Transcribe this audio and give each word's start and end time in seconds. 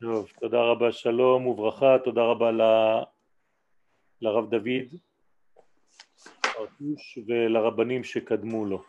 טוב, 0.00 0.28
תודה 0.40 0.62
רבה, 0.62 0.92
שלום 0.92 1.46
וברכה, 1.46 1.98
תודה 2.04 2.22
רבה 2.22 2.50
ל- 2.52 3.04
לרב 4.22 4.50
דוד 4.50 4.90
ארטוש 6.46 7.18
ולרבנים 7.26 8.04
שקדמו 8.04 8.64
לו. 8.64 8.82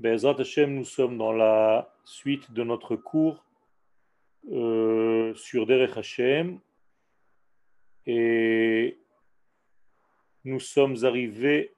Bezrat 0.00 0.38
Hashem, 0.38 0.76
nous 0.76 0.84
sommes 0.84 1.18
dans 1.18 1.32
la 1.32 1.88
suite 2.04 2.52
de 2.52 2.62
notre 2.62 2.94
cours 2.94 3.44
euh, 4.52 5.34
sur 5.34 5.66
Derech 5.66 5.96
Hashem 5.96 6.60
et 8.06 8.96
nous 10.44 10.60
sommes 10.60 10.94
arrivés 11.02 11.74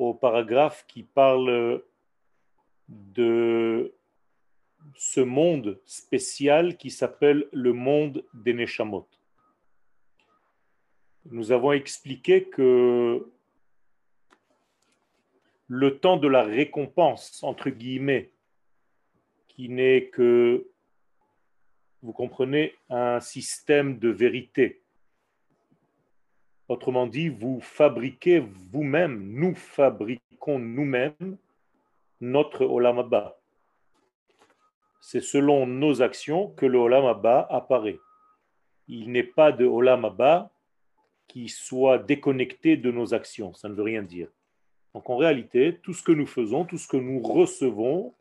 au 0.00 0.14
paragraphe 0.14 0.84
qui 0.88 1.04
parle 1.04 1.80
de 2.88 3.94
ce 4.95 5.21
monde 5.21 5.79
spécial 5.85 6.77
qui 6.77 6.91
s'appelle 6.91 7.47
le 7.51 7.73
monde 7.73 8.23
des 8.33 8.53
Neshamot. 8.53 9.07
Nous 11.25 11.51
avons 11.51 11.71
expliqué 11.71 12.43
que 12.45 13.25
le 15.67 15.97
temps 15.99 16.17
de 16.17 16.27
la 16.27 16.43
récompense, 16.43 17.41
entre 17.43 17.69
guillemets, 17.69 18.31
qui 19.47 19.69
n'est 19.69 20.07
que, 20.07 20.67
vous 22.01 22.13
comprenez, 22.13 22.75
un 22.89 23.19
système 23.19 23.99
de 23.99 24.09
vérité. 24.09 24.81
Autrement 26.67 27.07
dit, 27.07 27.29
vous 27.29 27.59
fabriquez 27.61 28.39
vous-même, 28.39 29.31
nous 29.31 29.55
fabriquons 29.55 30.59
nous-mêmes 30.59 31.37
notre 32.19 32.65
Olam 32.65 32.99
Abba. 32.99 33.37
C'est 35.05 35.19
selon 35.19 35.67
nos 35.67 36.01
actions 36.01 36.47
que 36.51 36.65
le 36.65 36.77
Olam 36.77 37.03
Abba 37.03 37.45
apparaît. 37.49 37.99
Il 38.87 39.11
n'est 39.11 39.21
pas 39.21 39.51
de 39.51 39.65
Olam 39.65 40.05
Abba 40.05 40.49
qui 41.27 41.49
soit 41.49 41.97
déconnecté 41.97 42.77
de 42.77 42.89
nos 42.89 43.13
actions. 43.13 43.53
Ça 43.53 43.67
ne 43.67 43.73
veut 43.73 43.83
rien 43.83 44.01
dire. 44.01 44.29
Donc 44.93 45.09
en 45.09 45.17
réalité, 45.17 45.77
tout 45.83 45.93
ce 45.93 46.03
que 46.03 46.13
nous 46.13 46.25
faisons, 46.25 46.63
tout 46.63 46.77
ce 46.77 46.87
que 46.87 46.95
nous 46.95 47.19
recevons, 47.19 48.13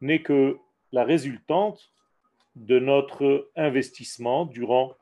n'est 0.00 0.22
que 0.22 0.58
la 0.92 1.02
résultante 1.02 1.90
de 2.54 2.78
notre 2.78 3.50
investissement 3.56 4.46
durant 4.46 4.94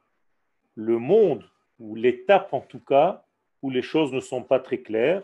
le 0.74 0.96
monde, 0.96 1.44
ou 1.80 1.96
l'étape 1.96 2.55
en 2.55 2.62
tout 2.62 2.80
cas, 2.80 3.27
où 3.61 3.68
les 3.68 3.83
choses 3.83 4.11
ne 4.14 4.20
sont 4.20 4.42
pas 4.42 4.58
très 4.58 4.78
claires. 4.78 5.22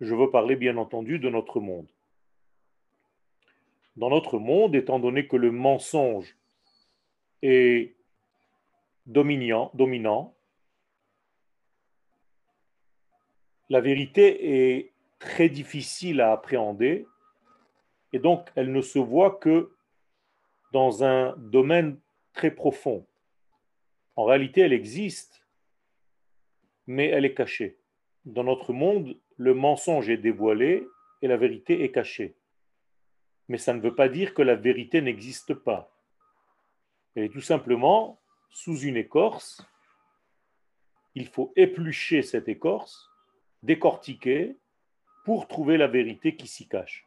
Je 0.00 0.14
veux 0.14 0.30
parler 0.30 0.56
bien 0.56 0.78
entendu 0.78 1.18
de 1.18 1.28
notre 1.28 1.60
monde. 1.60 1.88
Dans 3.96 4.10
notre 4.10 4.38
monde, 4.38 4.74
étant 4.74 4.98
donné 4.98 5.28
que 5.28 5.36
le 5.36 5.50
mensonge 5.50 6.36
est 7.42 7.96
dominant, 9.06 10.34
la 13.68 13.80
vérité 13.80 14.76
est 14.76 14.92
très 15.18 15.48
difficile 15.48 16.20
à 16.20 16.32
appréhender 16.32 17.06
et 18.12 18.18
donc 18.18 18.50
elle 18.54 18.72
ne 18.72 18.80
se 18.80 18.98
voit 18.98 19.36
que 19.36 19.74
dans 20.72 21.04
un 21.04 21.34
domaine 21.36 21.98
très 22.32 22.50
profond. 22.50 23.06
En 24.16 24.24
réalité, 24.24 24.60
elle 24.60 24.72
existe, 24.72 25.46
mais 26.86 27.08
elle 27.08 27.24
est 27.24 27.34
cachée. 27.34 27.78
Dans 28.24 28.44
notre 28.44 28.72
monde, 28.72 29.16
le 29.36 29.54
mensonge 29.54 30.08
est 30.08 30.16
dévoilé 30.16 30.86
et 31.22 31.28
la 31.28 31.36
vérité 31.36 31.84
est 31.84 31.90
cachée. 31.90 32.36
Mais 33.48 33.58
ça 33.58 33.74
ne 33.74 33.80
veut 33.80 33.94
pas 33.94 34.08
dire 34.08 34.34
que 34.34 34.42
la 34.42 34.54
vérité 34.54 35.00
n'existe 35.00 35.54
pas. 35.54 35.92
Elle 37.14 37.24
est 37.24 37.32
tout 37.32 37.40
simplement 37.40 38.20
sous 38.50 38.78
une 38.80 38.96
écorce. 38.96 39.66
Il 41.14 41.28
faut 41.28 41.52
éplucher 41.56 42.22
cette 42.22 42.48
écorce 42.48 43.10
décortiquer 43.64 44.58
pour 45.24 45.48
trouver 45.48 45.78
la 45.78 45.86
vérité 45.86 46.36
qui 46.36 46.46
s'y 46.46 46.68
cache. 46.68 47.06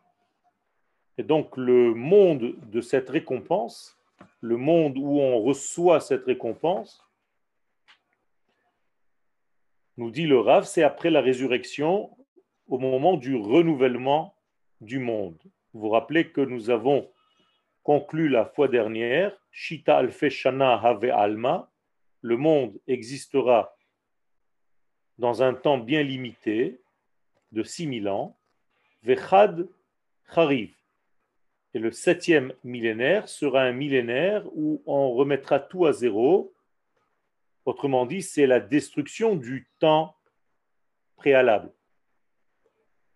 Et 1.18 1.24
donc 1.24 1.56
le 1.56 1.94
monde 1.94 2.56
de 2.70 2.82
cette 2.82 3.10
récompense, 3.10 3.98
le 4.42 4.58
monde 4.58 4.98
où 4.98 5.20
on 5.20 5.42
reçoit 5.42 6.00
cette 6.00 6.26
récompense, 6.26 7.04
nous 9.98 10.12
dit 10.12 10.28
le 10.28 10.40
Rav, 10.40 10.66
c'est 10.66 10.84
après 10.84 11.10
la 11.10 11.22
résurrection, 11.22 12.16
au 12.68 12.78
moment 12.78 13.18
du 13.18 13.36
renouvellement 13.36 14.36
du 14.82 15.00
monde. 15.00 15.40
Vous 15.78 15.84
vous 15.84 15.90
rappelez 15.90 16.32
que 16.32 16.42
nous 16.42 16.72
avons 16.72 17.08
conclu 17.84 18.30
la 18.30 18.46
fois 18.46 18.68
dernière, 18.68 19.38
Shita 19.52 20.00
alfe 20.00 20.28
shana 20.28 20.74
have 20.84 21.04
alma, 21.04 21.70
le 22.22 22.36
monde 22.36 22.80
existera 22.88 23.78
dans 25.20 25.44
un 25.44 25.54
temps 25.54 25.78
bien 25.78 26.02
limité 26.02 26.82
de 27.52 27.62
6000 27.62 28.10
ans, 28.10 28.36
Vechad 29.04 29.70
Chariv. 30.34 30.74
Et 31.76 31.80
le 31.80 31.92
septième 31.92 32.54
millénaire 32.64 33.30
sera 33.30 33.62
un 33.62 33.72
millénaire 33.72 34.48
où 34.56 34.82
on 34.88 35.12
remettra 35.12 35.60
tout 35.60 35.86
à 35.86 35.94
zéro. 35.94 36.56
Autrement 37.66 38.08
dit, 38.08 38.24
c'est 38.24 38.48
la 38.48 38.60
destruction 38.60 39.36
du 39.36 39.70
temps 39.78 40.16
préalable. 41.18 41.72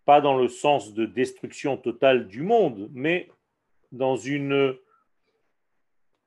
Pas 0.05 0.21
dans 0.21 0.37
le 0.37 0.47
sens 0.47 0.93
de 0.93 1.05
destruction 1.05 1.77
totale 1.77 2.27
du 2.27 2.41
monde, 2.41 2.89
mais 2.93 3.29
dans 3.91 4.15
une 4.15 4.75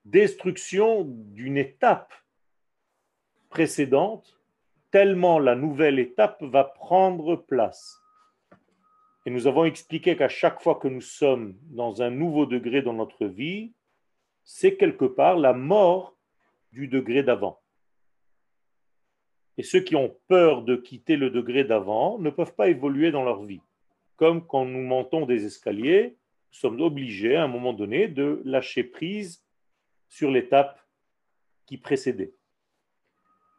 destruction 0.05 1.05
d'une 1.07 1.57
étape 1.57 2.13
précédente 3.49 4.39
tellement 4.91 5.41
la 5.41 5.57
nouvelle 5.57 5.99
étape 5.99 6.41
va 6.45 6.63
prendre 6.63 7.35
place. 7.35 8.01
Et 9.27 9.31
nous 9.31 9.49
avons 9.49 9.65
expliqué 9.65 10.17
qu'à 10.17 10.29
chaque 10.29 10.63
fois 10.63 10.77
que 10.77 10.87
nous 10.87 11.01
sommes 11.01 11.57
dans 11.63 12.01
un 12.01 12.11
nouveau 12.11 12.47
degré 12.47 12.83
dans 12.83 12.93
notre 12.93 13.27
vie, 13.27 13.73
c'est 14.45 14.77
quelque 14.77 15.07
part 15.07 15.37
la 15.37 15.53
mort 15.53 16.17
du 16.71 16.87
degré 16.87 17.23
d'avant. 17.23 17.61
Et 19.57 19.63
ceux 19.63 19.81
qui 19.81 19.97
ont 19.97 20.17
peur 20.29 20.63
de 20.63 20.77
quitter 20.77 21.17
le 21.17 21.31
degré 21.31 21.65
d'avant 21.65 22.19
ne 22.19 22.31
peuvent 22.31 22.55
pas 22.55 22.69
évoluer 22.69 23.11
dans 23.11 23.25
leur 23.25 23.45
vie. 23.45 23.61
Comme 24.17 24.47
quand 24.47 24.65
nous 24.65 24.83
montons 24.83 25.27
des 25.27 25.45
escaliers, 25.45 26.17
nous 26.53 26.59
sommes 26.59 26.81
obligés 26.81 27.37
à 27.37 27.45
un 27.45 27.49
moment 27.49 27.73
donné 27.73 28.09
de 28.09 28.41
lâcher 28.45 28.85
prise 28.85 29.45
sur 30.09 30.31
l'étape 30.31 30.79
qui 31.67 31.79
précédait. 31.79 32.35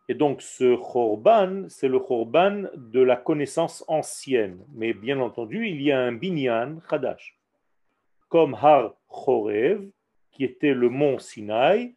Et 0.08 0.14
donc 0.14 0.42
ce 0.42 0.76
chorban, 0.76 1.66
c'est 1.68 1.88
le 1.88 2.00
chorban 2.00 2.66
de 2.76 3.02
la 3.02 3.16
connaissance 3.16 3.84
ancienne. 3.88 4.64
Mais 4.74 4.94
bien 4.94 5.20
entendu, 5.20 5.68
il 5.68 5.82
y 5.82 5.92
a 5.92 6.00
un 6.00 6.12
binyan 6.12 6.80
chadash. 6.90 7.40
Comme 8.30 8.54
Har 8.54 8.96
Chorev, 9.08 9.90
qui 10.32 10.44
était 10.44 10.74
le 10.74 10.90
mont 10.90 11.18
Sinaï. 11.18 11.96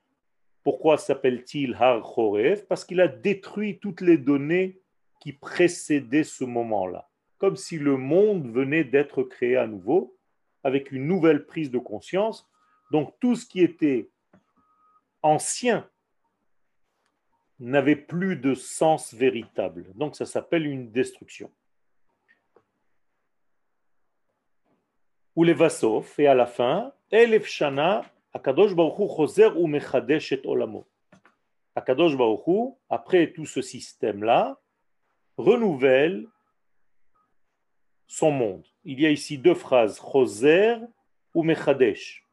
Pourquoi 0.68 0.98
s'appelle-t-il 0.98 1.74
Har 1.80 2.02
Chorev? 2.02 2.66
Parce 2.66 2.84
qu'il 2.84 3.00
a 3.00 3.08
détruit 3.08 3.78
toutes 3.78 4.02
les 4.02 4.18
données 4.18 4.82
qui 5.18 5.32
précédaient 5.32 6.24
ce 6.24 6.44
moment-là. 6.44 7.08
Comme 7.38 7.56
si 7.56 7.78
le 7.78 7.96
monde 7.96 8.52
venait 8.52 8.84
d'être 8.84 9.22
créé 9.22 9.56
à 9.56 9.66
nouveau, 9.66 10.18
avec 10.62 10.92
une 10.92 11.06
nouvelle 11.06 11.46
prise 11.46 11.70
de 11.70 11.78
conscience. 11.78 12.46
Donc 12.90 13.14
tout 13.18 13.34
ce 13.34 13.46
qui 13.46 13.62
était 13.62 14.10
ancien 15.22 15.88
n'avait 17.58 17.96
plus 17.96 18.36
de 18.36 18.52
sens 18.52 19.14
véritable. 19.14 19.86
Donc 19.94 20.16
ça 20.16 20.26
s'appelle 20.26 20.66
une 20.66 20.92
destruction. 20.92 21.50
Ou 25.34 25.44
les 25.44 25.54
Vasov, 25.54 26.12
et 26.18 26.26
à 26.26 26.34
la 26.34 26.44
fin, 26.44 26.92
Elef 27.10 27.46
Shana, 27.46 28.04
Akadosh 28.32 28.74
Baruchu 28.74 29.08
Choser 29.14 29.48
ou 29.56 29.66
Mechadesh 29.66 30.32
et 30.32 30.42
Olamo. 30.44 30.86
Akadosh 31.74 32.16
Baruchu, 32.16 32.74
après 32.90 33.32
tout 33.32 33.46
ce 33.46 33.62
système-là, 33.62 34.60
renouvelle 35.36 36.26
son 38.06 38.30
monde. 38.30 38.66
Il 38.84 39.00
y 39.00 39.06
a 39.06 39.10
ici 39.10 39.38
deux 39.38 39.54
phrases, 39.54 40.00
Choser 40.00 40.76
ou 41.34 41.42
Mechadesh. 41.42 42.24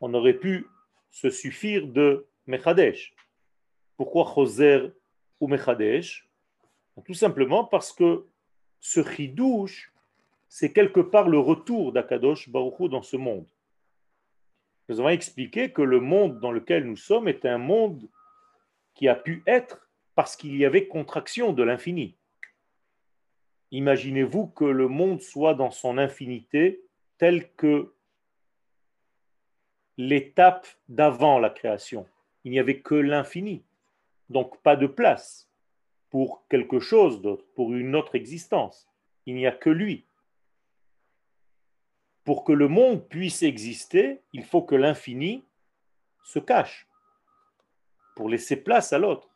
On 0.00 0.12
aurait 0.14 0.38
pu 0.38 0.66
se 1.10 1.30
suffire 1.30 1.86
de 1.86 2.26
Mechadesh. 2.46 3.14
Pourquoi 3.96 4.30
Choser 4.34 4.92
ou 5.40 5.48
Mechadesh? 5.48 6.28
Tout 7.04 7.14
simplement 7.14 7.64
parce 7.64 7.92
que 7.92 8.26
ce 8.80 9.02
chidouche, 9.02 9.92
c'est 10.48 10.72
quelque 10.72 11.00
part 11.00 11.28
le 11.28 11.38
retour 11.38 11.92
d'Akadosh 11.92 12.48
Baruchou 12.48 12.88
dans 12.88 13.02
ce 13.02 13.16
monde. 13.16 13.46
Nous 14.88 15.00
avons 15.00 15.08
expliqué 15.08 15.72
que 15.72 15.82
le 15.82 16.00
monde 16.00 16.38
dans 16.40 16.52
lequel 16.52 16.84
nous 16.84 16.96
sommes 16.96 17.28
est 17.28 17.44
un 17.44 17.58
monde 17.58 18.08
qui 18.94 19.08
a 19.08 19.14
pu 19.14 19.42
être 19.46 19.88
parce 20.14 20.36
qu'il 20.36 20.56
y 20.56 20.64
avait 20.64 20.86
contraction 20.86 21.52
de 21.52 21.62
l'infini. 21.62 22.16
Imaginez-vous 23.72 24.46
que 24.48 24.64
le 24.64 24.88
monde 24.88 25.20
soit 25.20 25.54
dans 25.54 25.70
son 25.70 25.98
infinité 25.98 26.82
tel 27.18 27.52
que 27.54 27.92
l'étape 29.98 30.66
d'avant 30.88 31.38
la 31.38 31.50
création. 31.50 32.06
Il 32.44 32.52
n'y 32.52 32.58
avait 32.58 32.80
que 32.80 32.94
l'infini. 32.94 33.64
Donc 34.30 34.60
pas 34.62 34.76
de 34.76 34.86
place 34.86 35.50
pour 36.10 36.46
quelque 36.48 36.78
chose 36.78 37.20
d'autre, 37.20 37.44
pour 37.54 37.72
une 37.72 37.96
autre 37.96 38.14
existence. 38.14 38.88
Il 39.26 39.34
n'y 39.34 39.46
a 39.46 39.52
que 39.52 39.70
lui. 39.70 40.04
Pour 42.26 42.42
que 42.42 42.52
le 42.52 42.66
monde 42.66 43.08
puisse 43.08 43.44
exister, 43.44 44.20
il 44.32 44.44
faut 44.44 44.62
que 44.62 44.74
l'infini 44.74 45.44
se 46.24 46.40
cache 46.40 46.88
pour 48.16 48.28
laisser 48.28 48.56
place 48.56 48.92
à 48.92 48.98
l'autre. 48.98 49.30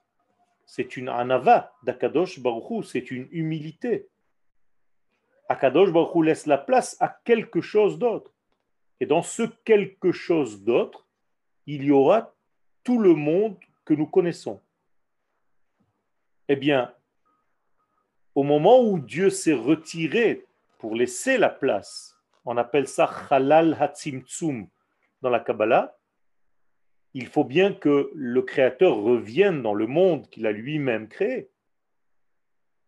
C'est 0.67 0.97
une 0.97 1.09
anava 1.09 1.73
d'Akadosh 1.85 2.41
Baruchou, 2.41 2.83
c'est 2.83 3.13
une 3.13 3.29
humilité. 3.31 4.09
Akadosh 5.49 5.93
Baruchou 5.93 6.23
laisse 6.23 6.47
la 6.47 6.59
place 6.59 6.97
à 6.99 7.09
quelque 7.25 7.61
chose 7.61 7.97
d'autre. 7.97 8.33
Et 8.99 9.07
dans 9.07 9.23
ce 9.23 9.45
quelque 9.65 10.11
chose 10.11 10.65
d'autre, 10.65 11.07
il 11.67 11.85
y 11.85 11.93
aura 11.93 12.35
tout 12.83 12.99
le 12.99 13.15
monde 13.15 13.57
que 13.85 13.95
nous 13.95 14.07
connaissons. 14.07 14.61
Eh 16.49 16.57
bien, 16.57 16.93
au 18.35 18.43
moment 18.43 18.83
où 18.83 18.99
Dieu 18.99 19.31
s'est 19.31 19.55
retiré 19.55 20.45
pour 20.79 20.97
laisser 20.97 21.39
la 21.39 21.51
place, 21.51 22.10
on 22.45 22.57
appelle 22.57 22.89
ça 22.89 23.11
halal 23.31 23.77
hatzimtzum 23.79 24.69
dans 25.23 25.31
la 25.31 25.41
Kabbalah, 25.41 25.97
il 27.13 27.27
faut 27.27 27.45
bien 27.45 27.73
que 27.75 28.11
le 28.15 28.43
Créateur 28.43 28.97
revienne 28.97 29.63
dans 29.63 29.75
le 29.75 29.87
monde 29.87 30.29
qu'il 30.31 30.47
a 30.47 30.53
lui-même 30.53 31.09
créé. 31.09 31.51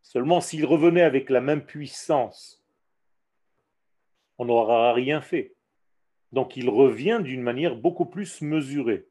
Seulement 0.02 0.40
s'il 0.40 0.64
revenait 0.64 1.02
avec 1.02 1.30
la 1.30 1.40
même 1.40 1.64
puissance, 1.64 2.64
on 4.38 4.46
n'aura 4.46 4.92
rien 4.92 5.20
fait. 5.20 5.54
Donc 6.32 6.56
il 6.56 6.68
revient 6.70 7.20
d'une 7.22 7.42
manière 7.42 7.76
beaucoup 7.76 8.06
plus 8.06 8.40
mesurée, 8.40 9.06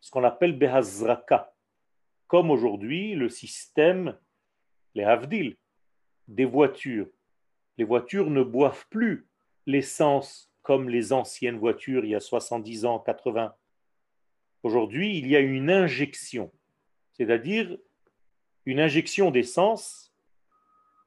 ce 0.00 0.10
qu'on 0.10 0.24
appelle 0.24 0.56
Behazraka, 0.56 1.52
comme 2.26 2.50
aujourd'hui 2.50 3.14
le 3.14 3.28
système, 3.28 4.16
les 4.94 5.04
Havdil, 5.04 5.56
des 6.26 6.44
voitures. 6.44 7.08
Les 7.76 7.84
voitures 7.84 8.30
ne 8.30 8.42
boivent 8.42 8.86
plus 8.88 9.27
l'essence 9.68 10.50
comme 10.62 10.88
les 10.88 11.12
anciennes 11.12 11.58
voitures 11.58 12.04
il 12.04 12.10
y 12.10 12.14
a 12.14 12.20
70 12.20 12.86
ans, 12.86 12.98
80. 12.98 13.54
Aujourd'hui, 14.62 15.18
il 15.18 15.28
y 15.28 15.36
a 15.36 15.40
une 15.40 15.70
injection, 15.70 16.50
c'est-à-dire 17.12 17.78
une 18.66 18.80
injection 18.80 19.30
d'essence 19.30 20.12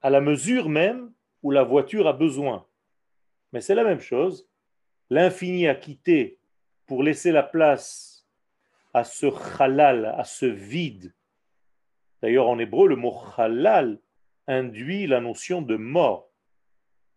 à 0.02 0.10
la 0.10 0.22
mesure 0.22 0.70
même 0.70 1.12
où 1.44 1.52
la 1.52 1.64
voiture 1.64 2.08
a 2.08 2.14
besoin. 2.14 2.66
Mais 3.52 3.62
c'est 3.62 3.76
la 3.76 3.84
même 3.84 4.00
chose. 4.00 4.48
L'infini 5.10 5.68
a 5.68 5.76
quitté 5.76 6.40
pour 6.86 7.04
laisser 7.04 7.32
la 7.32 7.44
place 7.44 8.28
à 8.94 9.04
ce 9.04 9.28
halal, 9.60 10.06
à 10.06 10.24
ce 10.24 10.46
vide. 10.46 11.14
D'ailleurs, 12.22 12.48
en 12.48 12.60
hébreu, 12.60 12.88
le 12.88 12.96
mot 12.96 13.18
halal 13.38 14.00
induit 14.48 15.08
la 15.08 15.20
notion 15.20 15.62
de 15.62 15.76
mort, 15.76 16.31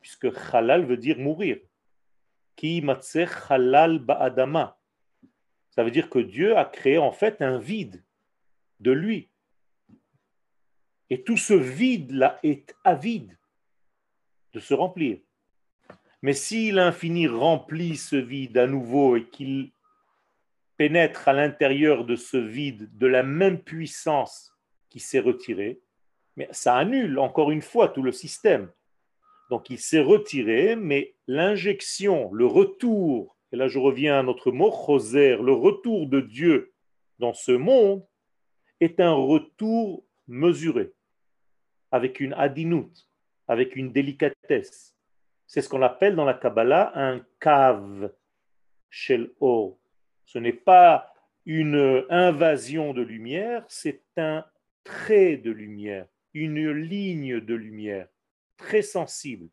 puisque 0.04 0.28
halal 0.52 0.84
veut 0.84 0.98
dire 0.98 1.18
mourir. 1.18 1.56
Ki 2.56 2.84
halal 3.48 3.98
ba'adama. 3.98 4.78
Ça 5.70 5.82
veut 5.82 5.90
dire 5.90 6.10
que 6.10 6.18
Dieu 6.18 6.58
a 6.58 6.66
créé 6.66 6.98
en 6.98 7.10
fait 7.10 7.40
un 7.40 7.58
vide 7.58 8.04
de 8.80 8.92
lui. 8.92 9.30
Et 11.08 11.24
tout 11.24 11.38
ce 11.38 11.54
vide-là 11.54 12.38
est 12.42 12.76
avide 12.84 13.38
de 14.52 14.60
se 14.60 14.74
remplir. 14.74 15.20
Mais 16.20 16.34
si 16.34 16.70
l'infini 16.70 17.26
remplit 17.26 17.96
ce 17.96 18.16
vide 18.16 18.58
à 18.58 18.66
nouveau 18.66 19.16
et 19.16 19.24
qu'il 19.30 19.72
pénètre 20.76 21.28
à 21.28 21.32
l'intérieur 21.32 22.04
de 22.04 22.14
ce 22.14 22.36
vide 22.36 22.94
de 22.98 23.06
la 23.06 23.22
même 23.22 23.58
puissance 23.58 24.52
qui 24.90 25.00
s'est 25.00 25.20
retirée, 25.20 25.80
mais 26.36 26.46
ça 26.50 26.76
annule 26.76 27.18
encore 27.18 27.50
une 27.50 27.62
fois 27.62 27.88
tout 27.88 28.02
le 28.02 28.12
système. 28.12 28.70
Donc 29.50 29.70
il 29.70 29.78
s'est 29.78 30.00
retiré, 30.00 30.76
mais 30.76 31.14
l'injection, 31.26 32.32
le 32.32 32.46
retour 32.46 33.34
et 33.54 33.56
là 33.56 33.68
je 33.68 33.78
reviens 33.78 34.18
à 34.18 34.22
notre 34.24 34.50
mot, 34.50 34.72
Choser, 34.72 35.36
le 35.36 35.52
retour 35.52 36.08
de 36.08 36.20
Dieu 36.20 36.74
dans 37.20 37.34
ce 37.34 37.52
monde 37.52 38.04
est 38.80 38.98
un 38.98 39.12
retour 39.12 40.04
mesuré, 40.26 40.92
avec 41.92 42.18
une 42.18 42.32
adinout, 42.32 42.90
avec 43.46 43.76
une 43.76 43.92
délicatesse. 43.92 44.96
C'est 45.46 45.62
ce 45.62 45.68
qu'on 45.68 45.82
appelle 45.82 46.16
dans 46.16 46.24
la 46.24 46.34
Kabbalah 46.34 46.90
un 46.96 47.24
cave 47.38 48.12
shel 48.90 49.30
or. 49.38 49.78
Ce 50.24 50.40
n'est 50.40 50.52
pas 50.52 51.14
une 51.46 52.04
invasion 52.10 52.92
de 52.92 53.02
lumière, 53.02 53.64
c'est 53.68 54.02
un 54.16 54.44
trait 54.82 55.36
de 55.36 55.52
lumière, 55.52 56.08
une 56.32 56.72
ligne 56.72 57.38
de 57.38 57.54
lumière 57.54 58.08
très 58.56 58.82
sensible. 58.82 59.48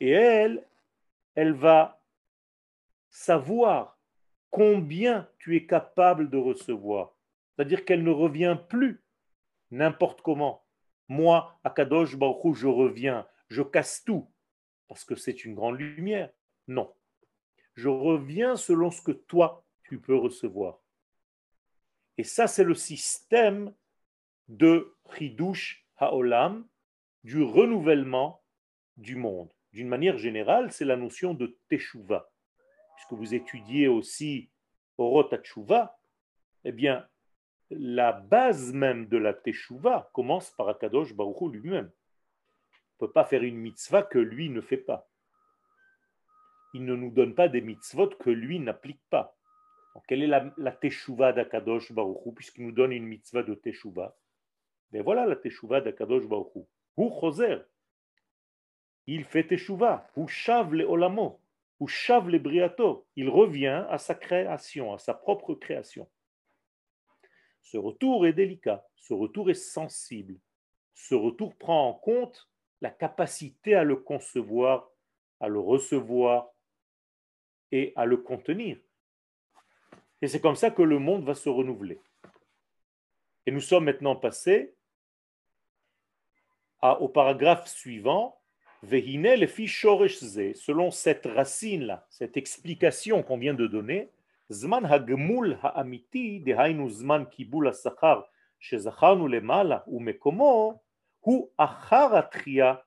Et 0.00 0.10
elle, 0.10 0.66
elle 1.34 1.52
va 1.52 2.02
savoir 3.10 3.98
combien 4.50 5.28
tu 5.38 5.56
es 5.56 5.66
capable 5.66 6.30
de 6.30 6.36
recevoir. 6.36 7.14
C'est-à-dire 7.54 7.84
qu'elle 7.84 8.02
ne 8.02 8.10
revient 8.10 8.58
plus 8.68 9.02
n'importe 9.70 10.22
comment. 10.22 10.64
Moi, 11.08 11.58
à 11.64 11.70
Kadosh 11.70 12.16
Baruch 12.16 12.56
je 12.56 12.66
reviens, 12.66 13.26
je 13.48 13.62
casse 13.62 14.04
tout, 14.04 14.30
parce 14.88 15.04
que 15.04 15.14
c'est 15.14 15.44
une 15.44 15.54
grande 15.54 15.78
lumière. 15.78 16.30
Non. 16.68 16.92
Je 17.74 17.88
reviens 17.88 18.56
selon 18.56 18.90
ce 18.90 19.02
que 19.02 19.12
toi, 19.12 19.64
tu 19.84 20.00
peux 20.00 20.16
recevoir. 20.16 20.80
Et 22.18 22.24
ça, 22.24 22.46
c'est 22.46 22.64
le 22.64 22.74
système 22.74 23.74
de 24.48 24.96
Chidush 25.12 25.86
Haolam, 25.96 26.66
du 27.24 27.42
renouvellement 27.42 28.42
du 28.96 29.16
monde. 29.16 29.52
D'une 29.72 29.88
manière 29.88 30.16
générale, 30.16 30.72
c'est 30.72 30.84
la 30.84 30.96
notion 30.96 31.34
de 31.34 31.58
Teshuvah 31.68 32.30
puisque 32.96 33.12
vous 33.12 33.34
étudiez 33.34 33.86
aussi 33.86 34.50
Orot 34.98 35.32
Hatshuva, 35.32 35.98
eh 36.64 36.72
bien, 36.72 37.06
la 37.70 38.12
base 38.12 38.72
même 38.72 39.06
de 39.06 39.18
la 39.18 39.34
Teshuvah 39.34 40.10
commence 40.12 40.50
par 40.52 40.68
Akadosh 40.68 41.14
Baruch 41.14 41.52
lui-même. 41.52 41.90
On 42.98 43.04
ne 43.04 43.06
peut 43.06 43.12
pas 43.12 43.24
faire 43.24 43.42
une 43.42 43.58
mitzvah 43.58 44.02
que 44.02 44.18
lui 44.18 44.48
ne 44.48 44.62
fait 44.62 44.78
pas. 44.78 45.08
Il 46.72 46.84
ne 46.84 46.96
nous 46.96 47.10
donne 47.10 47.34
pas 47.34 47.48
des 47.48 47.60
mitzvot 47.60 48.08
que 48.08 48.30
lui 48.30 48.58
n'applique 48.58 49.02
pas. 49.10 49.36
quelle 50.08 50.22
est 50.22 50.26
la, 50.26 50.50
la 50.56 50.72
Teshuvah 50.72 51.32
d'Akadosh 51.32 51.92
Baruch 51.92 52.34
puisqu'il 52.34 52.64
nous 52.64 52.72
donne 52.72 52.92
une 52.92 53.06
mitzvah 53.06 53.42
de 53.42 53.54
Teshuvah 53.54 54.16
Ben 54.90 55.02
voilà 55.02 55.26
la 55.26 55.36
Teshuvah 55.36 55.82
d'Akadosh 55.82 56.26
Baruch 56.26 56.66
Hu. 56.96 57.10
Choser. 57.20 57.58
Il 59.06 59.24
fait 59.24 59.46
Teshuvah. 59.46 60.08
Hu 60.16 60.26
shav 60.28 60.72
le 60.74 60.84
olamo 60.84 61.40
ou 61.80 61.88
Shav 61.88 62.28
le 62.28 62.38
Briato, 62.38 63.06
il 63.16 63.28
revient 63.28 63.84
à 63.90 63.98
sa 63.98 64.14
création, 64.14 64.94
à 64.94 64.98
sa 64.98 65.14
propre 65.14 65.54
création. 65.54 66.08
Ce 67.62 67.76
retour 67.76 68.26
est 68.26 68.32
délicat, 68.32 68.86
ce 68.96 69.12
retour 69.12 69.50
est 69.50 69.54
sensible, 69.54 70.38
ce 70.94 71.14
retour 71.14 71.54
prend 71.56 71.88
en 71.88 71.94
compte 71.94 72.48
la 72.80 72.90
capacité 72.90 73.74
à 73.74 73.84
le 73.84 73.96
concevoir, 73.96 74.90
à 75.40 75.48
le 75.48 75.58
recevoir 75.58 76.50
et 77.72 77.92
à 77.96 78.06
le 78.06 78.16
contenir. 78.16 78.78
Et 80.22 80.28
c'est 80.28 80.40
comme 80.40 80.56
ça 80.56 80.70
que 80.70 80.82
le 80.82 80.98
monde 80.98 81.24
va 81.24 81.34
se 81.34 81.48
renouveler. 81.48 82.00
Et 83.44 83.50
nous 83.50 83.60
sommes 83.60 83.84
maintenant 83.84 84.16
passés 84.16 84.74
au 86.82 87.08
paragraphe 87.08 87.68
suivant 87.68 88.36
selon 88.82 90.90
cette 90.90 91.26
racine-là, 91.26 92.06
cette 92.10 92.36
explication 92.36 93.22
qu'on 93.22 93.38
vient 93.38 93.54
de 93.54 93.66
donner, 93.66 94.10
zman 94.50 94.84
hagmul 94.84 95.58
ha'amiti, 95.62 96.40
dehainu 96.40 96.90
zman 96.90 97.26
kibul 97.26 97.68
ha'sachar, 97.68 98.28
shezacharnu 98.60 99.28
lemala 99.28 99.84
umekomo, 99.86 100.82
hu 101.22 101.48
achar 101.58 102.14
atria 102.14 102.84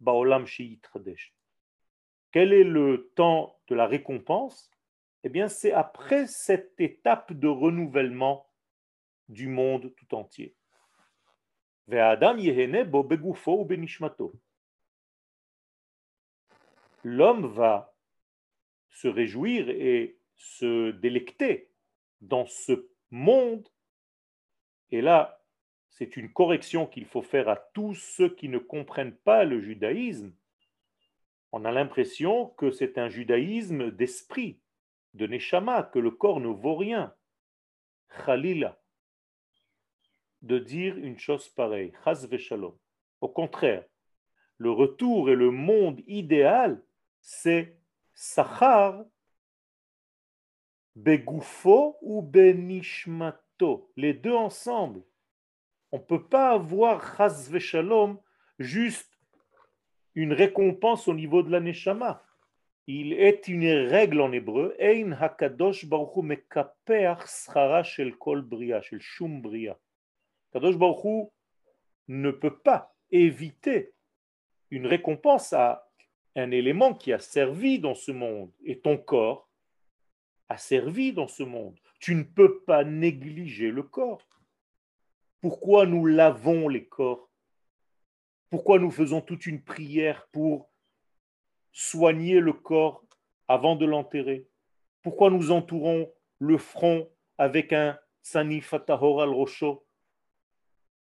baolam 0.00 0.46
sheyitradesh. 0.46 1.34
Quel 2.30 2.52
est 2.52 2.64
le 2.64 3.10
temps 3.14 3.58
de 3.68 3.74
la 3.74 3.86
récompense? 3.86 4.70
Eh 5.24 5.28
bien, 5.28 5.48
c'est 5.48 5.72
après 5.72 6.26
cette 6.26 6.80
étape 6.80 7.32
de 7.32 7.46
renouvellement 7.46 8.46
du 9.28 9.48
monde 9.48 9.92
tout 9.96 10.14
entier. 10.14 10.54
Ve'adam 11.81 11.81
yehene 11.81 11.81
bo 11.81 11.81
begufo 11.81 11.81
ou 11.81 11.81
benishmato 11.81 11.81
l'homme 17.04 17.46
va 17.46 17.94
se 18.90 19.08
réjouir 19.08 19.68
et 19.68 20.18
se 20.36 20.90
délecter 20.90 21.70
dans 22.20 22.46
ce 22.46 22.88
monde. 23.10 23.68
Et 24.90 25.00
là, 25.00 25.42
c'est 25.90 26.16
une 26.16 26.32
correction 26.32 26.86
qu'il 26.86 27.06
faut 27.06 27.22
faire 27.22 27.48
à 27.48 27.56
tous 27.56 27.94
ceux 27.94 28.34
qui 28.34 28.48
ne 28.48 28.58
comprennent 28.58 29.16
pas 29.16 29.44
le 29.44 29.60
judaïsme. 29.60 30.32
On 31.52 31.64
a 31.64 31.72
l'impression 31.72 32.46
que 32.50 32.70
c'est 32.70 32.98
un 32.98 33.08
judaïsme 33.08 33.90
d'esprit, 33.90 34.60
de 35.14 35.26
Neshama, 35.26 35.82
que 35.82 35.98
le 35.98 36.10
corps 36.10 36.40
ne 36.40 36.48
vaut 36.48 36.76
rien. 36.76 37.14
Khalila, 38.24 38.81
de 40.42 40.58
dire 40.58 40.96
une 40.96 41.18
chose 41.18 41.48
pareille. 41.48 41.92
Au 43.20 43.28
contraire, 43.28 43.84
le 44.58 44.70
retour 44.70 45.30
et 45.30 45.36
le 45.36 45.50
monde 45.50 46.00
idéal, 46.06 46.82
c'est 47.20 47.78
Sachar 48.14 49.04
Begufo 50.94 51.96
ou 52.02 52.20
Benishmato, 52.20 53.90
les 53.96 54.12
deux 54.12 54.34
ensemble. 54.34 55.02
On 55.90 55.98
ne 55.98 56.02
peut 56.02 56.24
pas 56.24 56.50
avoir 56.52 57.16
Chaz 57.16 57.58
Shalom 57.58 58.18
juste 58.58 59.10
une 60.14 60.32
récompense 60.32 61.08
au 61.08 61.14
niveau 61.14 61.42
de 61.42 61.50
la 61.50 61.60
Neshama. 61.60 62.22
Il 62.86 63.12
est 63.12 63.48
une 63.48 63.68
règle 63.88 64.20
en 64.20 64.32
hébreu, 64.32 64.74
Ein 64.80 65.12
Hakadosh 65.12 65.86
Baruch 65.86 66.16
Mekapeach. 66.16 67.48
Kadosh 70.52 70.76
Baruch 70.76 71.30
ne 72.08 72.30
peut 72.30 72.58
pas 72.58 72.94
éviter 73.10 73.94
une 74.70 74.86
récompense 74.86 75.52
à 75.52 75.88
un 76.34 76.50
élément 76.50 76.94
qui 76.94 77.12
a 77.12 77.18
servi 77.18 77.78
dans 77.78 77.94
ce 77.94 78.12
monde. 78.12 78.52
Et 78.64 78.80
ton 78.80 78.96
corps 78.96 79.48
a 80.48 80.56
servi 80.56 81.12
dans 81.12 81.28
ce 81.28 81.42
monde. 81.42 81.78
Tu 82.00 82.14
ne 82.14 82.22
peux 82.22 82.60
pas 82.60 82.84
négliger 82.84 83.70
le 83.70 83.82
corps. 83.82 84.22
Pourquoi 85.40 85.86
nous 85.86 86.06
lavons 86.06 86.68
les 86.68 86.86
corps? 86.86 87.30
Pourquoi 88.50 88.78
nous 88.78 88.90
faisons 88.90 89.20
toute 89.20 89.46
une 89.46 89.62
prière 89.62 90.28
pour 90.32 90.70
soigner 91.72 92.40
le 92.40 92.52
corps 92.52 93.04
avant 93.48 93.76
de 93.76 93.86
l'enterrer? 93.86 94.46
Pourquoi 95.02 95.30
nous 95.30 95.50
entourons 95.50 96.12
le 96.38 96.58
front 96.58 97.08
avec 97.38 97.72
un 97.72 97.98
sanifatahor 98.20 99.22
al 99.22 99.30
rosho 99.30 99.84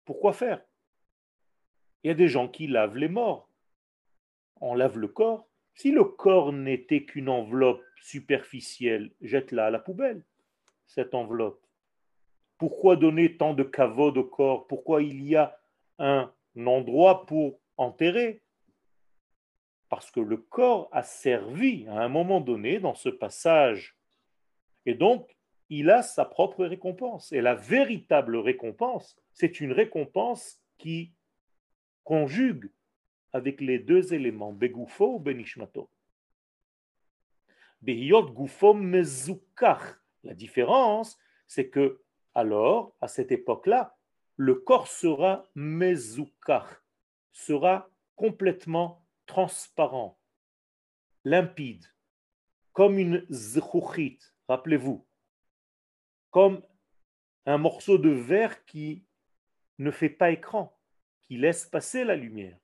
Pourquoi 0.07 0.33
faire? 0.33 0.65
Il 2.03 2.09
y 2.09 2.11
a 2.11 2.15
des 2.15 2.29
gens 2.29 2.49
qui 2.49 2.69
lavent 2.69 2.97
les 2.97 3.09
morts. 3.09 3.51
On 4.61 4.75
lave 4.75 4.99
le 4.99 5.09
corps. 5.09 5.47
Si 5.75 5.91
le 5.91 6.05
corps 6.05 6.53
n'était 6.53 7.05
qu'une 7.05 7.29
enveloppe 7.29 7.83
superficielle, 8.01 9.13
jette-la 9.21 9.67
à 9.67 9.71
la 9.71 9.79
poubelle, 9.79 10.25
cette 10.87 11.15
enveloppe. 11.15 11.67
Pourquoi 12.57 12.97
donner 12.97 13.37
tant 13.37 13.53
de 13.53 13.65
kavod 13.65 14.17
au 14.17 14.25
corps? 14.25 14.67
Pourquoi 14.67 15.03
il 15.03 15.23
y 15.23 15.37
a 15.37 15.61
un 15.99 16.33
endroit 16.57 17.27
pour 17.27 17.61
enterrer? 17.77 18.43
Parce 19.91 20.11
que 20.11 20.21
le 20.21 20.39
corps 20.39 20.89
a 20.93 21.03
servi 21.03 21.87
à 21.89 22.01
un 22.01 22.09
moment 22.09 22.41
donné 22.41 22.79
dans 22.79 22.95
ce 22.95 23.09
passage. 23.09 23.97
Et 24.87 24.95
donc, 24.95 25.36
il 25.69 25.91
a 25.91 26.03
sa 26.03 26.25
propre 26.25 26.65
récompense. 26.65 27.33
Et 27.33 27.41
la 27.41 27.55
véritable 27.55 28.37
récompense, 28.37 29.17
c'est 29.33 29.61
une 29.61 29.73
récompense 29.73 30.61
qui 30.79 31.13
conjugue 32.05 32.71
avec 33.33 33.61
les 33.61 33.79
deux 33.79 34.15
éléments, 34.15 34.53
Begufo 34.53 35.17
ou 35.17 35.19
Benishmato. 35.19 35.91
Behiyot 37.83 38.33
Gufo 38.33 38.75
Mezukach. 38.75 40.01
La 40.25 40.35
différence, 40.35 41.19
c'est 41.47 41.69
que, 41.69 42.03
alors, 42.35 42.97
à 43.01 43.09
cette 43.09 43.33
époque-là, 43.33 43.97
le 44.37 44.57
corps 44.57 44.89
sera 44.89 45.49
Mezukach, 45.55 46.83
sera 47.33 47.89
complètement 48.17 49.05
transparent, 49.27 50.19
limpide, 51.25 51.85
comme 52.73 52.99
une 52.99 53.27
zchuchit, 53.31 54.19
rappelez-vous, 54.49 55.06
comme 56.37 56.61
un 57.47 57.57
morceau 57.57 57.97
de 57.97 58.11
verre 58.11 58.67
qui 58.67 59.07
ne 59.79 59.91
fait 59.91 60.11
pas 60.11 60.33
écran, 60.33 60.79
qui 61.23 61.39
laisse 61.39 61.65
passer 61.65 62.05
la 62.05 62.15
lumière. 62.15 62.59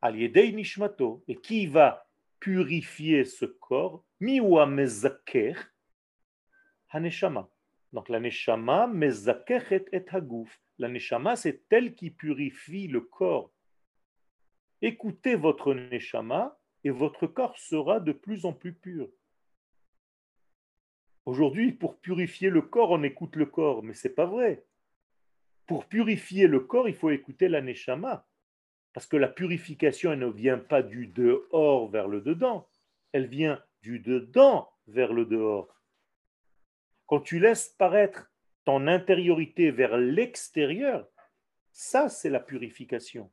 Aliedei 0.00 0.52
nishmato, 0.52 1.24
et 1.26 1.34
qui 1.34 1.66
va 1.66 2.06
purifier 2.38 3.24
ce 3.24 3.46
corps, 3.46 4.04
miwa 4.20 4.64
mezaker, 4.64 5.56
haneshama. 6.90 7.50
Donc 7.92 8.08
la 8.08 8.20
neshama 8.20 8.86
mezakechet 8.86 9.86
et 9.90 10.06
haguf. 10.12 10.60
La 10.78 10.88
neshama, 10.88 11.34
c'est 11.34 11.64
elle 11.72 11.96
qui 11.96 12.12
purifie 12.12 12.86
le 12.86 13.00
corps 13.00 13.50
écoutez 14.82 15.34
votre 15.34 15.74
neshama 15.74 16.56
et 16.84 16.90
votre 16.90 17.26
corps 17.26 17.58
sera 17.58 17.98
de 17.98 18.12
plus 18.12 18.44
en 18.44 18.52
plus 18.52 18.72
pur. 18.72 19.08
Aujourd'hui, 21.26 21.72
pour 21.72 21.98
purifier 22.00 22.50
le 22.50 22.62
corps, 22.62 22.90
on 22.90 23.02
écoute 23.02 23.36
le 23.36 23.46
corps, 23.46 23.82
mais 23.82 23.94
c'est 23.94 24.14
pas 24.14 24.26
vrai. 24.26 24.64
Pour 25.66 25.86
purifier 25.86 26.46
le 26.46 26.60
corps, 26.60 26.88
il 26.88 26.94
faut 26.94 27.10
écouter 27.10 27.48
la 27.48 27.60
neshama. 27.60 28.26
Parce 28.92 29.06
que 29.06 29.16
la 29.16 29.28
purification, 29.28 30.12
elle 30.12 30.18
ne 30.18 30.26
vient 30.26 30.58
pas 30.58 30.82
du 30.82 31.06
dehors 31.06 31.88
vers 31.88 32.08
le 32.08 32.20
dedans, 32.20 32.68
elle 33.12 33.26
vient 33.26 33.62
du 33.82 34.00
dedans 34.00 34.70
vers 34.88 35.12
le 35.12 35.24
dehors. 35.24 35.80
Quand 37.06 37.20
tu 37.20 37.38
laisses 37.38 37.68
paraître 37.68 38.32
ton 38.64 38.86
intériorité 38.86 39.70
vers 39.70 39.96
l'extérieur, 39.96 41.08
ça 41.72 42.08
c'est 42.08 42.30
la 42.30 42.40
purification. 42.40 43.30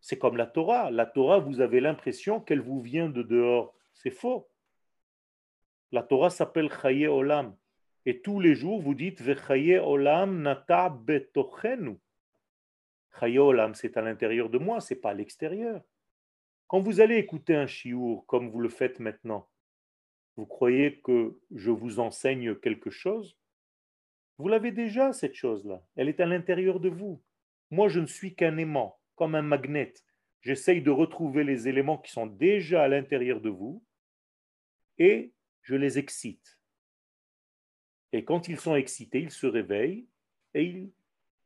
C'est 0.00 0.18
comme 0.18 0.36
la 0.36 0.46
Torah. 0.46 0.90
La 0.90 1.06
Torah, 1.06 1.38
vous 1.38 1.60
avez 1.60 1.80
l'impression 1.80 2.40
qu'elle 2.40 2.60
vous 2.60 2.80
vient 2.80 3.08
de 3.08 3.22
dehors. 3.22 3.74
C'est 3.92 4.10
faux. 4.10 4.48
La 5.92 6.02
Torah 6.02 6.30
s'appelle 6.30 6.70
Chaye 6.70 7.06
Olam. 7.06 7.56
Et 8.06 8.20
tous 8.22 8.40
les 8.40 8.54
jours, 8.54 8.80
vous 8.80 8.94
dites 8.94 9.20
Vechaye 9.20 9.78
Olam 9.78 10.42
nata 10.42 10.88
betochenu. 10.88 11.98
Chaye 13.18 13.38
Olam, 13.38 13.74
c'est 13.74 13.96
à 13.96 14.02
l'intérieur 14.02 14.48
de 14.48 14.58
moi, 14.58 14.80
c'est 14.80 15.00
pas 15.00 15.10
à 15.10 15.14
l'extérieur. 15.14 15.82
Quand 16.68 16.80
vous 16.80 17.00
allez 17.00 17.16
écouter 17.16 17.56
un 17.56 17.66
chiour, 17.66 18.24
comme 18.26 18.48
vous 18.48 18.60
le 18.60 18.68
faites 18.68 19.00
maintenant, 19.00 19.48
vous 20.36 20.46
croyez 20.46 21.00
que 21.00 21.36
je 21.54 21.70
vous 21.70 21.98
enseigne 21.98 22.54
quelque 22.54 22.90
chose? 22.90 23.36
Vous 24.38 24.48
l'avez 24.48 24.70
déjà, 24.70 25.12
cette 25.12 25.34
chose-là. 25.34 25.82
Elle 25.96 26.08
est 26.08 26.20
à 26.20 26.26
l'intérieur 26.26 26.80
de 26.80 26.88
vous. 26.88 27.20
Moi, 27.70 27.88
je 27.88 28.00
ne 28.00 28.06
suis 28.06 28.34
qu'un 28.34 28.56
aimant 28.56 28.98
comme 29.16 29.34
un 29.34 29.42
magnet. 29.42 29.92
J'essaye 30.40 30.80
de 30.80 30.90
retrouver 30.90 31.44
les 31.44 31.68
éléments 31.68 31.98
qui 31.98 32.10
sont 32.10 32.26
déjà 32.26 32.84
à 32.84 32.88
l'intérieur 32.88 33.40
de 33.40 33.50
vous 33.50 33.84
et 34.96 35.32
je 35.62 35.74
les 35.74 35.98
excite. 35.98 36.58
Et 38.12 38.24
quand 38.24 38.48
ils 38.48 38.58
sont 38.58 38.74
excités, 38.74 39.20
ils 39.20 39.30
se 39.30 39.46
réveillent 39.46 40.08
et 40.54 40.64
ils 40.64 40.92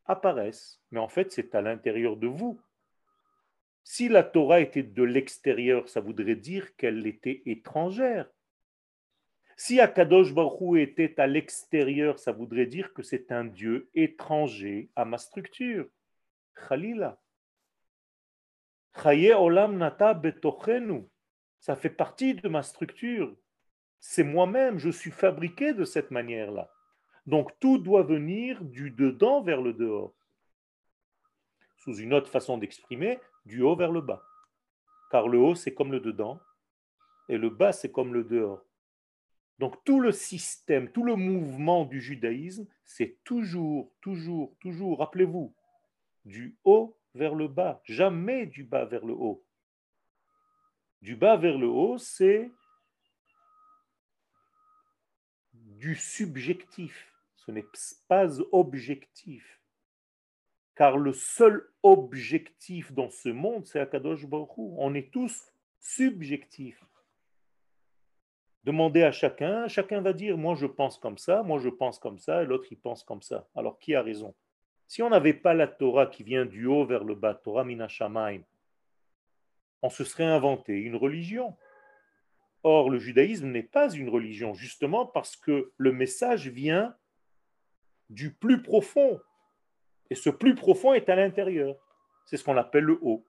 apparaissent. 0.07 0.81
Mais 0.91 1.01
en 1.01 1.09
fait, 1.09 1.33
c'est 1.33 1.55
à 1.55 1.61
l'intérieur 1.61 2.17
de 2.17 2.27
vous. 2.27 2.61
Si 3.83 4.09
la 4.09 4.23
Torah 4.23 4.61
était 4.61 4.83
de 4.83 5.03
l'extérieur, 5.03 5.89
ça 5.89 6.01
voudrait 6.01 6.37
dire 6.37 6.75
qu'elle 6.77 7.07
était 7.07 7.43
étrangère. 7.45 8.31
Si 9.57 9.79
Akadosh 9.79 10.33
Baruch 10.35 10.79
était 10.79 11.21
à 11.21 11.27
l'extérieur, 11.27 12.19
ça 12.19 12.33
voudrait 12.33 12.67
dire 12.67 12.93
que 12.93 13.03
c'est 13.03 13.31
un 13.31 13.45
Dieu 13.45 13.89
étranger 13.95 14.91
à 14.97 15.05
ma 15.05 15.19
structure. 15.19 15.87
Khalila. 16.69 17.21
olam 19.39 19.77
nata 19.77 20.15
betochenu. 20.15 21.05
Ça 21.61 21.77
fait 21.77 21.91
partie 21.91 22.35
de 22.35 22.49
ma 22.49 22.63
structure. 22.63 23.37
C'est 24.01 24.25
moi-même, 24.25 24.79
je 24.79 24.91
suis 24.91 25.11
fabriqué 25.11 25.73
de 25.73 25.85
cette 25.85 26.11
manière-là. 26.11 26.71
Donc 27.27 27.59
tout 27.59 27.79
doit 27.79 28.03
venir 28.03 28.63
du 28.63 28.91
dedans 28.91 29.43
vers 29.43 29.63
le 29.63 29.73
dehors. 29.73 30.15
Sous 31.79 31.97
une 31.97 32.13
autre 32.15 32.31
façon 32.31 32.59
d'exprimer, 32.59 33.19
du 33.47 33.63
haut 33.63 33.77
vers 33.77 33.93
le 33.93 34.01
bas. 34.01 34.23
Car 35.11 35.29
le 35.29 35.39
haut, 35.39 35.55
c'est 35.55 35.75
comme 35.75 35.93
le 35.93 36.01
dedans, 36.01 36.41
et 37.29 37.39
le 37.39 37.51
bas, 37.51 37.73
c'est 37.73 37.91
comme 37.91 38.13
le 38.13 38.25
dehors. 38.25 38.63
Donc 39.59 39.83
tout 39.85 40.01
le 40.01 40.13
système, 40.13 40.91
tout 40.91 41.05
le 41.05 41.15
mouvement 41.15 41.85
du 41.85 42.01
judaïsme, 42.01 42.67
c'est 42.85 43.19
toujours, 43.25 43.93
toujours, 44.01 44.55
toujours, 44.61 44.99
rappelez-vous, 44.99 45.55
du 46.25 46.57
haut 46.65 46.97
vers 47.15 47.35
le 47.35 47.49
bas, 47.49 47.81
jamais 47.85 48.47
du 48.47 48.65
bas 48.65 48.85
vers 48.85 49.05
le 49.05 49.15
haut. 49.15 49.45
Du 51.03 51.17
bas 51.17 51.37
vers 51.37 51.59
le 51.59 51.69
haut, 51.69 51.99
c'est 51.99 52.51
du 55.85 55.97
subjectif, 55.97 57.13
ce 57.37 57.51
n'est 57.51 57.67
pas 58.09 58.41
objectif. 58.53 59.61
Car 60.75 60.97
le 60.97 61.13
seul 61.13 61.71
objectif 61.83 62.91
dans 62.91 63.11
ce 63.11 63.29
monde, 63.29 63.67
c'est 63.67 63.81
Akadosh 63.81 64.25
Baruch 64.25 64.49
On 64.57 64.95
est 64.95 65.13
tous 65.13 65.53
subjectifs. 65.81 66.83
Demandez 68.65 69.03
à 69.03 69.13
chacun, 69.13 69.69
chacun 69.69 70.01
va 70.01 70.15
dire, 70.15 70.39
moi 70.39 70.55
je 70.55 70.65
pense 70.65 70.97
comme 70.97 71.19
ça, 71.19 71.43
moi 71.43 71.59
je 71.59 71.69
pense 71.69 71.99
comme 71.99 72.19
ça, 72.19 72.43
et 72.43 72.47
l'autre 72.47 72.69
il 72.71 72.79
pense 72.79 73.05
comme 73.05 73.21
ça. 73.21 73.47
Alors 73.55 73.79
qui 73.79 73.95
a 73.95 74.01
raison? 74.01 74.35
Si 74.87 75.03
on 75.03 75.11
n'avait 75.11 75.35
pas 75.35 75.53
la 75.53 75.67
Torah 75.67 76.07
qui 76.07 76.23
vient 76.23 76.47
du 76.47 76.65
haut 76.65 76.87
vers 76.87 77.05
le 77.05 77.15
bas, 77.15 77.35
Torah 77.35 77.65
Minashamaim, 77.65 78.41
on 79.83 79.91
se 79.91 80.03
serait 80.03 80.25
inventé 80.25 80.73
une 80.73 80.97
religion. 80.97 81.55
Or, 82.67 82.89
le 82.89 82.99
judaïsme 82.99 83.51
n'est 83.51 83.63
pas 83.63 83.93
une 83.93 84.09
religion, 84.09 84.55
justement 84.55 85.05
parce 85.05 85.37
que 85.37 85.73
le 85.77 85.93
message 85.93 86.49
vient 86.49 86.97
du 88.09 88.33
plus 88.33 88.63
profond. 88.63 89.21
Et 90.09 90.15
ce 90.15 90.31
plus 90.31 90.55
profond 90.55 90.95
est 90.95 91.11
à 91.11 91.17
l'intérieur. 91.17 91.77
C'est 92.25 92.39
ce 92.39 92.45
qu'on 92.45 92.57
appelle 92.57 92.85
le 92.85 92.99
haut. 93.03 93.25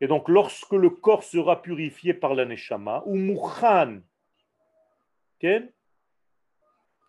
Et 0.00 0.06
donc, 0.06 0.28
lorsque 0.28 0.72
le 0.72 0.90
corps 0.90 1.24
sera 1.24 1.62
purifié 1.62 2.14
par 2.14 2.34
la 2.34 2.44
neshama, 2.44 3.02
ou 3.06 3.16
mukhan, 3.16 4.00
quel, 5.40 5.72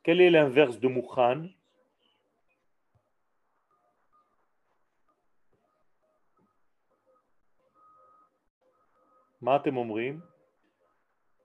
est 0.06 0.30
l'inverse 0.30 0.80
de 0.80 0.88
mukhan? 0.88 1.48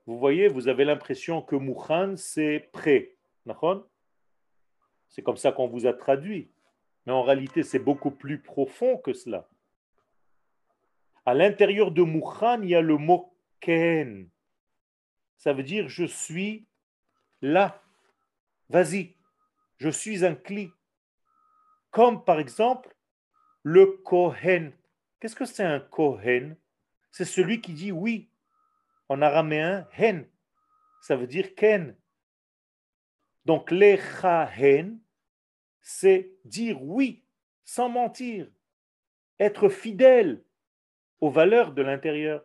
Vous 0.07 0.17
voyez, 0.17 0.47
vous 0.47 0.67
avez 0.67 0.85
l'impression 0.85 1.41
que 1.41 1.55
Mukhan, 1.55 2.15
c'est 2.17 2.69
prêt. 2.73 3.15
C'est 5.09 5.21
comme 5.21 5.37
ça 5.37 5.51
qu'on 5.51 5.67
vous 5.67 5.85
a 5.85 5.93
traduit. 5.93 6.51
Mais 7.05 7.13
en 7.13 7.23
réalité, 7.23 7.63
c'est 7.63 7.79
beaucoup 7.79 8.11
plus 8.11 8.41
profond 8.41 8.97
que 8.97 9.13
cela. 9.13 9.47
À 11.25 11.33
l'intérieur 11.33 11.91
de 11.91 12.01
Mukhan, 12.01 12.61
il 12.63 12.69
y 12.69 12.75
a 12.75 12.81
le 12.81 12.97
mot 12.97 13.35
Ken. 13.59 14.29
Ça 15.37 15.53
veut 15.53 15.63
dire 15.63 15.87
je 15.87 16.05
suis 16.05 16.67
là. 17.41 17.81
Vas-y, 18.69 19.15
je 19.77 19.89
suis 19.89 20.25
un 20.25 20.35
cli. 20.35 20.71
Comme 21.91 22.23
par 22.23 22.39
exemple 22.39 22.95
le 23.63 23.85
Kohen. 24.03 24.73
Qu'est-ce 25.19 25.35
que 25.35 25.45
c'est 25.45 25.63
un 25.63 25.79
Kohen? 25.79 26.55
C'est 27.11 27.25
celui 27.25 27.61
qui 27.61 27.73
dit 27.73 27.91
oui. 27.91 28.29
En 29.09 29.21
araméen, 29.21 29.85
hen, 29.97 30.27
ça 31.01 31.17
veut 31.17 31.27
dire 31.27 31.53
ken. 31.55 31.97
Donc, 33.45 33.71
hen, 33.71 34.99
c'est 35.81 36.31
dire 36.45 36.81
oui, 36.81 37.25
sans 37.63 37.89
mentir, 37.89 38.47
être 39.39 39.67
fidèle 39.69 40.43
aux 41.19 41.29
valeurs 41.29 41.73
de 41.73 41.81
l'intérieur. 41.81 42.43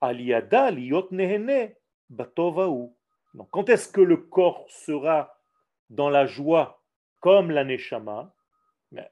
Aliada 0.00 0.70
liot 0.70 1.08
nehene 1.10 1.72
Donc, 2.10 3.50
quand 3.50 3.68
est-ce 3.70 3.88
que 3.88 4.02
le 4.02 4.18
corps 4.18 4.66
sera 4.68 5.40
dans 5.88 6.10
la 6.10 6.26
joie 6.26 6.82
comme 7.20 7.50
la 7.50 7.64
neshama? 7.64 8.34
Ben, 8.92 9.08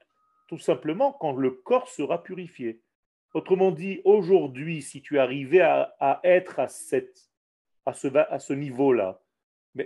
Tout 0.47 0.59
simplement 0.59 1.13
quand 1.13 1.33
le 1.33 1.51
corps 1.51 1.89
sera 1.89 2.21
purifié. 2.21 2.84
Autrement 3.35 3.71
dit, 3.71 3.99
aujourd'hui, 4.05 4.81
si 4.81 5.01
tu 5.01 5.19
arrivais 5.19 5.59
à, 5.59 6.21
être 6.23 6.57
à, 6.57 6.69
ce, 6.69 8.53
niveau-là, 8.53 9.21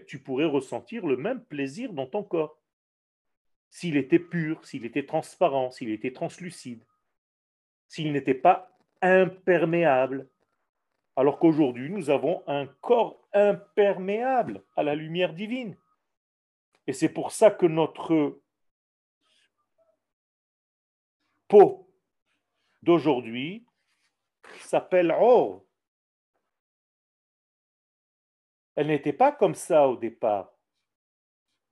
tu 0.06 0.20
pourrais 0.20 0.46
ressentir 0.46 1.08
le 1.08 1.18
même 1.18 1.44
plaisir 1.44 1.92
dans 1.92 2.06
ton 2.06 2.22
corps. 2.22 2.60
S'il 3.72 3.98
était 3.98 4.20
pur, 4.20 4.64
s'il 4.68 4.86
était 4.86 5.08
transparent, 5.08 5.72
s'il 5.72 5.90
était 5.90 6.14
translucide, 6.14 6.84
s'il 7.88 8.12
n'était 8.12 8.36
pas 8.36 8.78
imperméable. 9.02 10.30
Alors 11.16 11.40
qu'aujourd'hui, 11.40 11.90
nous 11.90 12.12
avons 12.12 12.44
un 12.46 12.68
corps 12.68 13.20
imperméable 13.34 14.62
à 14.76 14.84
la 14.84 14.94
lumière 14.94 15.34
divine. 15.34 15.76
Et 16.86 16.94
c'est 16.94 17.10
pour 17.10 17.32
ça 17.32 17.50
que 17.50 17.66
notre 17.66 18.40
peau 21.48 21.89
d'aujourd'hui 22.82 23.66
s'appelle 24.62 25.12
Or. 25.12 25.66
Elle 28.76 28.88
n'était 28.88 29.14
pas 29.14 29.32
comme 29.32 29.56
ça 29.56 29.88
au 29.88 29.98
départ. 29.98 30.54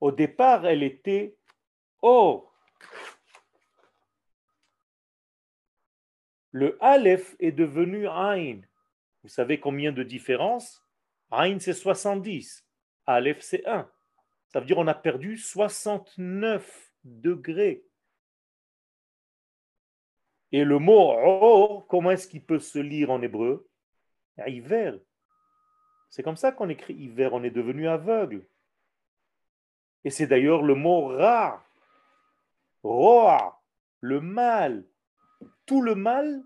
Au 0.00 0.12
départ, 0.12 0.66
elle 0.66 0.82
était 0.82 1.36
Or. 2.02 2.54
Le 6.50 6.76
Aleph 6.80 7.36
est 7.40 7.52
devenu 7.52 8.06
Ain. 8.08 8.60
Vous 9.22 9.28
savez 9.28 9.58
combien 9.60 9.92
de 9.92 10.02
différences? 10.02 10.82
Ain, 11.30 11.58
c'est 11.58 11.74
70. 11.74 12.64
Aleph, 13.06 13.40
c'est 13.40 13.66
1. 13.66 13.90
Ça 14.48 14.60
veut 14.60 14.66
dire 14.66 14.76
qu'on 14.76 14.86
a 14.86 14.94
perdu 14.94 15.36
69 15.36 16.92
degrés. 17.04 17.87
Et 20.52 20.64
le 20.64 20.78
mot 20.78 21.12
or, 21.12 21.86
comment 21.86 22.10
est-ce 22.10 22.26
qu'il 22.26 22.42
peut 22.42 22.58
se 22.58 22.78
lire 22.78 23.10
en 23.10 23.20
hébreu? 23.20 23.68
Hiver. 24.46 24.98
C'est 26.10 26.22
comme 26.22 26.36
ça 26.36 26.52
qu'on 26.52 26.68
écrit 26.68 26.94
hiver, 26.94 27.34
on 27.34 27.42
est 27.42 27.50
devenu 27.50 27.88
aveugle. 27.88 28.46
Et 30.04 30.10
c'est 30.10 30.26
d'ailleurs 30.26 30.62
le 30.62 30.74
mot 30.74 31.08
ra, 31.08 31.62
roa, 32.82 33.60
le 34.00 34.20
mal. 34.20 34.86
Tout 35.66 35.82
le 35.82 35.94
mal, 35.94 36.42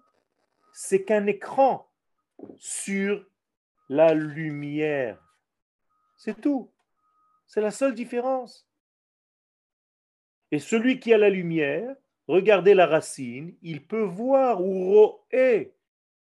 c'est 0.73 1.05
qu'un 1.05 1.27
écran 1.27 1.89
sur 2.57 3.25
la 3.89 4.15
lumière. 4.15 5.23
C'est 6.17 6.41
tout. 6.41 6.73
C'est 7.47 7.61
la 7.61 7.71
seule 7.71 7.95
différence. 7.95 8.69
Et 10.51 10.59
celui 10.59 10.99
qui 10.99 11.13
a 11.13 11.19
la 11.19 11.31
lumière, 11.31 11.95
regardez 12.29 12.75
la 12.75 12.87
racine, 12.87 13.57
il 13.63 13.87
peut 13.87 14.03
voir 14.03 14.61
ou 14.63 14.93
roer, 14.93 15.75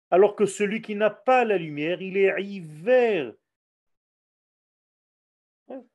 alors 0.10 0.36
que 0.36 0.46
celui 0.46 0.82
qui 0.82 0.96
n'a 0.96 1.10
pas 1.10 1.46
la 1.46 1.58
lumière, 1.58 2.02
il 2.02 2.18
est 2.18 2.42
hiver. 2.42 3.34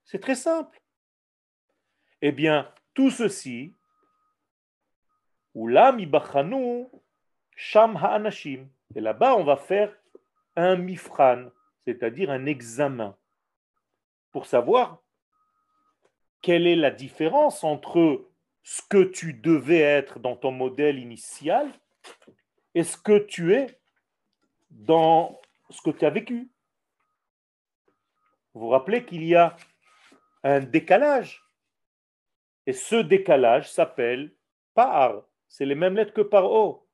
C'est 0.05 0.21
très 0.21 0.35
simple. 0.35 0.81
Eh 2.21 2.33
bien, 2.33 2.73
tout 2.95 3.11
ceci, 3.11 3.75
ou 5.55 5.69
sham 7.57 7.97
ha'anashim. 7.97 8.69
Et 8.95 9.01
là-bas, 9.01 9.35
on 9.37 9.45
va 9.45 9.57
faire 9.57 9.97
un 10.57 10.77
mifran, 10.77 11.49
c'est-à-dire 11.85 12.31
un 12.31 12.47
examen, 12.47 13.17
pour 14.31 14.47
savoir 14.47 15.03
quelle 16.43 16.67
est 16.67 16.77
la 16.77 16.91
différence 16.91 17.65
entre 17.65 18.29
ce 18.63 18.83
que 18.89 19.05
tu 19.05 19.35
devais 19.35 19.81
être 19.81 20.19
dans 20.19 20.37
ton 20.37 20.53
modèle 20.53 20.99
initial 20.99 21.71
et 22.75 22.85
ce 22.85 22.97
que 22.97 23.19
tu 23.19 23.55
es 23.55 23.67
dans 24.71 25.41
ce 25.71 25.81
que 25.83 25.91
tu 25.91 26.05
as 26.05 26.11
vécu. 26.11 26.51
Vous 28.55 28.63
vous 28.63 28.69
rappelez 28.69 29.05
qu'il 29.05 29.25
y 29.25 29.35
a 29.35 29.57
un 30.45 30.61
décalage. 30.61 31.43
Et 32.67 32.73
ce 32.73 32.97
décalage 32.97 33.71
s'appelle 33.71 34.33
par. 34.75 35.25
C'est 35.49 35.67
les 35.67 35.75
mêmes 35.75 35.97
lettres 35.97 36.13
que 36.13 36.21
par 36.21 36.45
O. 36.45 36.87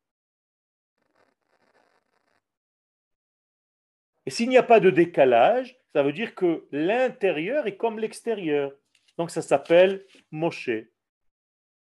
Et 4.27 4.31
s'il 4.31 4.49
n'y 4.49 4.59
a 4.59 4.63
pas 4.63 4.81
de 4.81 4.91
décalage, 4.91 5.79
ça 5.93 6.03
veut 6.03 6.13
dire 6.13 6.35
que 6.35 6.67
l'intérieur 6.71 7.67
est 7.67 7.77
comme 7.77 7.99
l'extérieur. 7.99 8.73
Donc 9.17 9.31
ça 9.31 9.43
s'appelle 9.43 10.05
Moshe. 10.31 10.71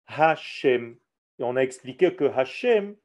Hachem. 0.07 0.97
Et 1.39 1.43
on 1.43 1.55
a 1.55 1.61
expliqué 1.61 2.15
que 2.15 2.25
Hachem, 2.25 2.95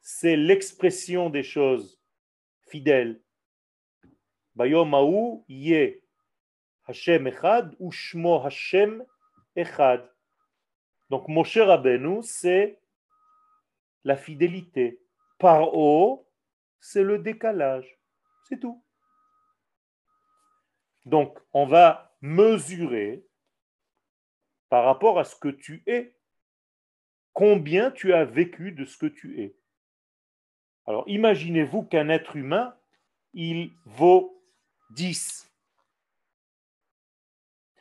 c'est 0.00 0.36
l'expression 0.36 1.30
des 1.30 1.42
choses 1.42 2.00
fidèles. 2.68 3.22
Bayomahu 4.54 5.44
ye 5.48 6.02
Hashem 6.86 7.26
echad 7.26 7.74
ou 7.78 7.90
shmo 7.90 8.44
Hashem 8.44 9.04
echad. 9.56 10.08
Donc 11.10 11.28
Moshe 11.28 11.58
Rabbeinu, 11.58 12.22
c'est 12.22 12.80
la 14.04 14.16
fidélité. 14.16 15.00
Par 15.38 15.74
haut, 15.74 16.28
c'est 16.80 17.02
le 17.02 17.18
décalage. 17.18 17.98
C'est 18.48 18.58
tout. 18.58 18.82
Donc, 21.04 21.38
on 21.52 21.66
va 21.66 22.14
mesurer 22.20 23.24
par 24.68 24.84
rapport 24.84 25.18
à 25.18 25.24
ce 25.24 25.36
que 25.36 25.48
tu 25.48 25.82
es 25.86 26.16
combien 27.32 27.90
tu 27.90 28.12
as 28.12 28.24
vécu 28.24 28.72
de 28.72 28.84
ce 28.84 28.96
que 28.96 29.06
tu 29.06 29.40
es. 29.40 29.54
Alors 30.86 31.04
imaginez-vous 31.08 31.84
qu'un 31.84 32.08
être 32.08 32.36
humain, 32.36 32.76
il 33.34 33.72
vaut 33.84 34.42
10. 34.90 35.50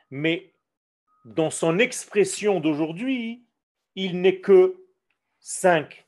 Mais 0.09 0.53
dans 1.25 1.49
son 1.49 1.79
expression 1.79 2.59
d'aujourd'hui, 2.59 3.43
il 3.95 4.21
n'est 4.21 4.39
que 4.39 4.85
5. 5.39 6.05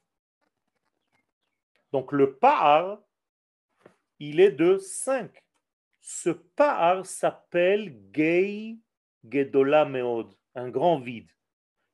Donc 1.91 2.11
le 2.11 2.35
par, 2.35 2.99
il 4.19 4.39
est 4.39 4.51
de 4.51 4.77
5. 4.77 5.31
Ce 5.99 6.29
par 6.29 7.05
s'appelle 7.05 7.95
Gei 8.13 8.77
Gedola 9.29 9.85
Meod, 9.85 10.33
un 10.55 10.69
grand 10.69 10.99
vide 10.99 11.29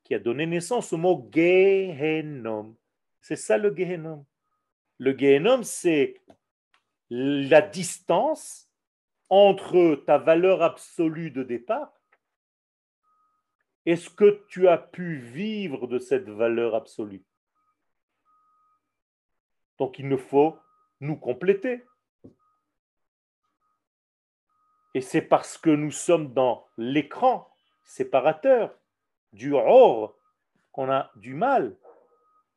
qui 0.09 0.15
a 0.15 0.19
donné 0.19 0.47
naissance 0.47 0.91
au 0.91 0.97
mot 0.97 1.29
Gehenom. 1.31 2.75
C'est 3.21 3.35
ça 3.35 3.59
le 3.59 3.71
Gehenom? 3.75 4.25
Le 4.97 5.15
Gehenom, 5.15 5.61
c'est 5.61 6.15
la 7.11 7.61
distance 7.61 8.67
entre 9.29 10.03
ta 10.07 10.17
valeur 10.17 10.63
absolue 10.63 11.29
de 11.29 11.43
départ 11.43 11.93
et 13.85 13.95
ce 13.95 14.09
que 14.09 14.43
tu 14.49 14.67
as 14.67 14.79
pu 14.79 15.17
vivre 15.17 15.85
de 15.85 15.99
cette 15.99 16.27
valeur 16.27 16.73
absolue. 16.73 17.23
Donc 19.77 19.99
il 19.99 20.09
nous 20.09 20.17
faut 20.17 20.57
nous 21.01 21.17
compléter. 21.17 21.85
Et 24.95 25.01
c'est 25.01 25.21
parce 25.21 25.59
que 25.59 25.69
nous 25.69 25.91
sommes 25.91 26.33
dans 26.33 26.67
l'écran 26.77 27.47
séparateur 27.85 28.78
du 29.33 29.53
or 29.53 30.15
qu'on 30.71 30.89
a 30.89 31.11
du 31.15 31.33
mal 31.33 31.75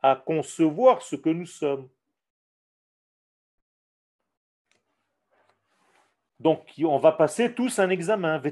à 0.02 0.16
concevoir 0.16 1.02
ce 1.02 1.16
que 1.16 1.30
nous 1.30 1.46
sommes. 1.46 1.88
Donc, 6.40 6.72
on 6.82 6.98
va 6.98 7.12
passer 7.12 7.54
tous 7.54 7.78
un 7.78 7.88
examen. 7.88 8.42
Et 8.44 8.50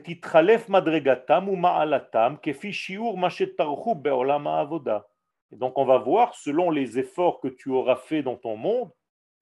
donc, 5.57 5.77
on 5.77 5.85
va 5.85 5.99
voir, 5.99 6.35
selon 6.37 6.71
les 6.71 6.99
efforts 7.01 7.41
que 7.41 7.49
tu 7.49 7.71
auras 7.71 7.97
fait 7.97 8.23
dans 8.23 8.37
ton 8.37 8.57
monde, 8.57 8.93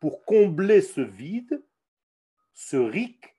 pour 0.00 0.24
combler 0.24 0.80
ce 0.80 1.02
vide, 1.02 1.62
ce 2.54 2.78
ric. 2.78 3.36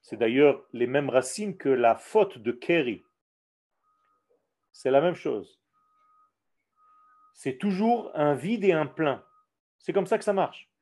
C'est 0.00 0.16
d'ailleurs 0.16 0.64
les 0.72 0.86
mêmes 0.86 1.10
racines 1.10 1.56
que 1.56 1.68
la 1.68 1.96
faute 1.96 2.38
de 2.38 2.52
Kerry. 2.52 3.04
C'est 4.72 4.90
la 4.90 5.00
même 5.00 5.14
chose. 5.14 5.60
C'est 7.34 7.58
toujours 7.58 8.10
un 8.14 8.34
vide 8.34 8.64
et 8.64 8.72
un 8.72 8.86
plein. 8.86 9.24
C'est 9.78 9.92
comme 9.92 10.06
ça 10.06 10.18
que 10.18 10.24
ça 10.24 10.32
marche 10.32 10.72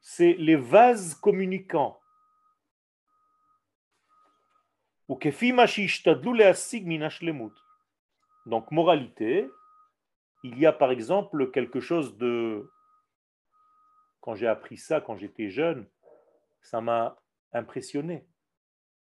c'est 0.00 0.32
les 0.34 0.56
vases 0.56 1.14
communicants. 1.14 2.00
Donc, 8.46 8.70
moralité, 8.70 9.50
il 10.42 10.58
y 10.58 10.66
a 10.66 10.72
par 10.72 10.90
exemple 10.90 11.50
quelque 11.50 11.80
chose 11.80 12.16
de... 12.16 12.70
Quand 14.20 14.34
j'ai 14.34 14.46
appris 14.46 14.76
ça, 14.76 15.00
quand 15.00 15.16
j'étais 15.16 15.50
jeune, 15.50 15.88
ça 16.62 16.80
m'a 16.80 17.16
impressionné. 17.52 18.26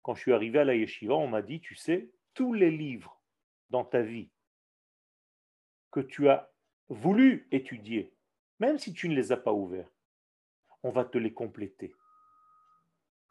Quand 0.03 0.15
je 0.15 0.21
suis 0.21 0.33
arrivé 0.33 0.59
à 0.61 0.65
la 0.65 0.75
yeshiva, 0.75 1.15
on 1.15 1.27
m'a 1.27 1.43
dit, 1.43 1.61
tu 1.61 1.75
sais, 1.75 2.11
tous 2.35 2.53
les 2.53 2.71
livres 2.71 3.20
dans 3.71 3.85
ta 3.85 4.03
vie 4.03 4.31
que 5.91 6.01
tu 6.01 6.29
as 6.29 6.53
voulu 6.89 7.49
étudier, 7.51 8.15
même 8.59 8.79
si 8.79 8.93
tu 8.93 9.09
ne 9.09 9.15
les 9.15 9.33
as 9.33 9.37
pas 9.37 9.53
ouverts, 9.53 9.91
on 10.83 10.91
va 10.91 11.05
te 11.05 11.19
les 11.19 11.33
compléter. 11.33 11.95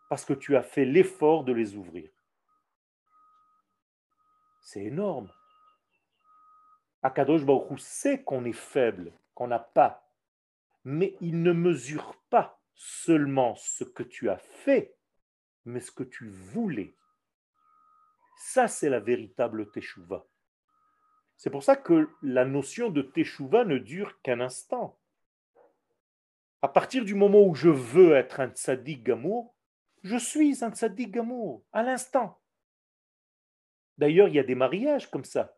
Parce 0.10 0.25
que 0.25 0.34
tu 0.34 0.56
as 0.56 0.63
fait 0.63 0.86
l'effort 0.86 1.43
de 1.43 1.54
les 1.54 1.75
ouvrir. 1.75 2.10
C'est 4.62 4.84
énorme. 4.84 5.32
Akadosh 7.02 7.45
Baruch 7.45 7.80
sait 7.80 8.23
qu'on 8.23 8.43
est 8.45 8.52
faible, 8.52 9.13
qu'on 9.34 9.47
n'a 9.47 9.60
pas, 9.60 10.12
mais 10.84 11.15
il 11.21 11.41
ne 11.41 11.54
mesure 11.54 12.15
pas 12.30 12.62
seulement 12.73 13.56
ce 13.56 13.84
que 13.84 14.04
tu 14.04 14.30
as 14.30 14.38
fait, 14.38 14.95
mais 15.65 15.80
ce 15.80 15.91
que 15.91 16.04
tu 16.04 16.30
voulais. 16.30 16.95
Ça, 18.41 18.69
c'est 18.69 18.89
la 18.89 19.02
véritable 19.02 19.69
teshuva. 19.69 20.25
C'est 21.36 21.49
pour 21.49 21.62
ça 21.62 21.75
que 21.75 22.10
la 22.21 22.45
notion 22.45 22.89
de 22.89 23.02
teshuva 23.02 23.65
ne 23.65 23.78
dure 23.78 24.21
qu'un 24.21 24.39
instant. 24.39 24.97
À 26.62 26.69
partir 26.69 27.04
du 27.04 27.15
moment 27.15 27.45
où 27.45 27.54
je 27.54 27.67
veux 27.67 28.13
être 28.13 28.39
un 28.39 28.47
tzaddik 28.47 29.04
gamour, 29.04 29.54
je 30.04 30.15
suis 30.15 30.63
un 30.63 30.71
tzaddik 30.71 31.12
gamour, 31.12 31.65
à 31.73 31.84
l'instant. 31.84 32.39
D'ailleurs, 33.97 34.30
il 34.30 34.36
y 34.36 34.39
a 34.39 34.43
des 34.43 34.56
mariages 34.56 35.12
comme 35.12 35.25
ça. 35.25 35.58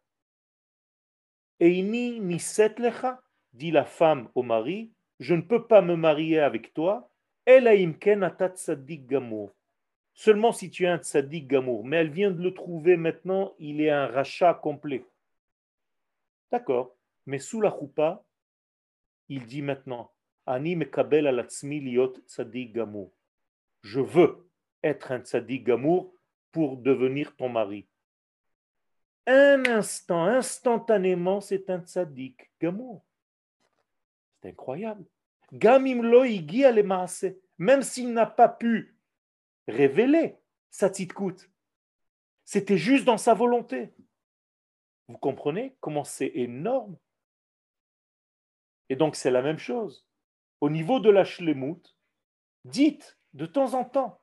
Eini 1.60 2.20
niset 2.20 2.74
lecha, 2.80 3.22
dit 3.54 3.70
la 3.70 3.86
femme 3.86 4.28
au 4.34 4.42
mari, 4.42 4.92
je 5.20 5.36
ne 5.36 5.42
peux 5.42 5.68
pas 5.68 5.84
me 5.84 5.96
marier 5.96 6.40
avec 6.40 6.74
toi, 6.74 7.12
elaimken 7.46 8.24
ata 8.24 8.50
tzaddik 8.50 9.06
gamour. 9.06 9.54
Seulement 10.14 10.52
si 10.52 10.70
tu 10.70 10.86
es 10.86 10.88
un 10.88 10.98
tzaddik 10.98 11.48
gamour. 11.48 11.86
Mais 11.86 11.98
elle 11.98 12.12
vient 12.12 12.32
de 12.32 12.42
le 12.42 12.54
trouver 12.54 12.98
maintenant, 12.98 13.54
il 13.60 13.82
est 13.82 13.90
un 13.90 14.08
rachat 14.08 14.54
complet. 14.54 15.06
D'accord, 16.52 16.96
mais 17.26 17.40
sous 17.40 17.62
la 17.62 17.72
choupa, 17.72 18.24
il 19.30 19.46
dit 19.46 19.62
maintenant, 19.62 20.12
Ani 20.46 20.76
mekabel 20.76 21.28
al 21.28 21.48
liot 21.62 22.14
tzadik 22.28 22.74
gamour. 22.74 23.12
Je 23.84 24.02
veux 24.02 24.50
être 24.84 25.12
un 25.12 25.20
tzadik 25.20 25.64
gamour 25.64 26.14
pour 26.52 26.78
devenir 26.78 27.36
ton 27.36 27.48
mari. 27.48 27.88
Un 29.28 29.64
instant, 29.68 30.26
instantanément, 30.26 31.42
c'est 31.42 31.70
un 31.70 31.80
tzadik 31.80 32.52
gamour. 32.60 33.06
C'est 34.42 34.50
incroyable. 34.50 35.06
Gamim 35.54 36.02
lo 36.02 36.24
même 37.58 37.82
s'il 37.84 38.14
n'a 38.14 38.26
pas 38.26 38.50
pu 38.50 38.96
révéler 39.68 40.38
sa 40.70 40.90
tzidkout. 40.90 41.50
C'était 42.46 42.78
juste 42.78 43.06
dans 43.06 43.18
sa 43.18 43.34
volonté. 43.34 43.94
Vous 45.08 45.18
comprenez 45.18 45.78
comment 45.80 46.04
c'est 46.04 46.32
énorme? 46.36 46.98
Et 48.90 48.96
donc 48.96 49.16
c'est 49.16 49.32
la 49.32 49.42
même 49.42 49.60
chose 49.60 50.06
au 50.62 50.70
niveau 50.70 51.00
de 51.00 51.10
la 51.10 51.26
shlemut, 51.26 51.98
dites 52.64 53.18
de 53.34 53.48
temps 53.48 53.74
en 53.74 53.84
temps, 53.84 54.22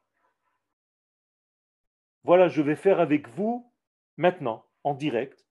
voilà, 2.23 2.49
je 2.49 2.63
vais 2.63 2.77
faire 2.77 3.01
avec 3.01 3.29
vous 3.29 3.73
maintenant, 4.17 4.67
en 4.85 4.95
direct, 4.95 5.47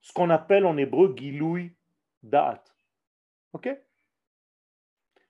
ce 0.00 0.12
qu'on 0.12 0.30
appelle 0.30 0.66
en 0.66 0.76
hébreu 0.76 1.14
giloui 1.16 1.76
da'at. 2.22 2.64
Ok? 3.52 3.68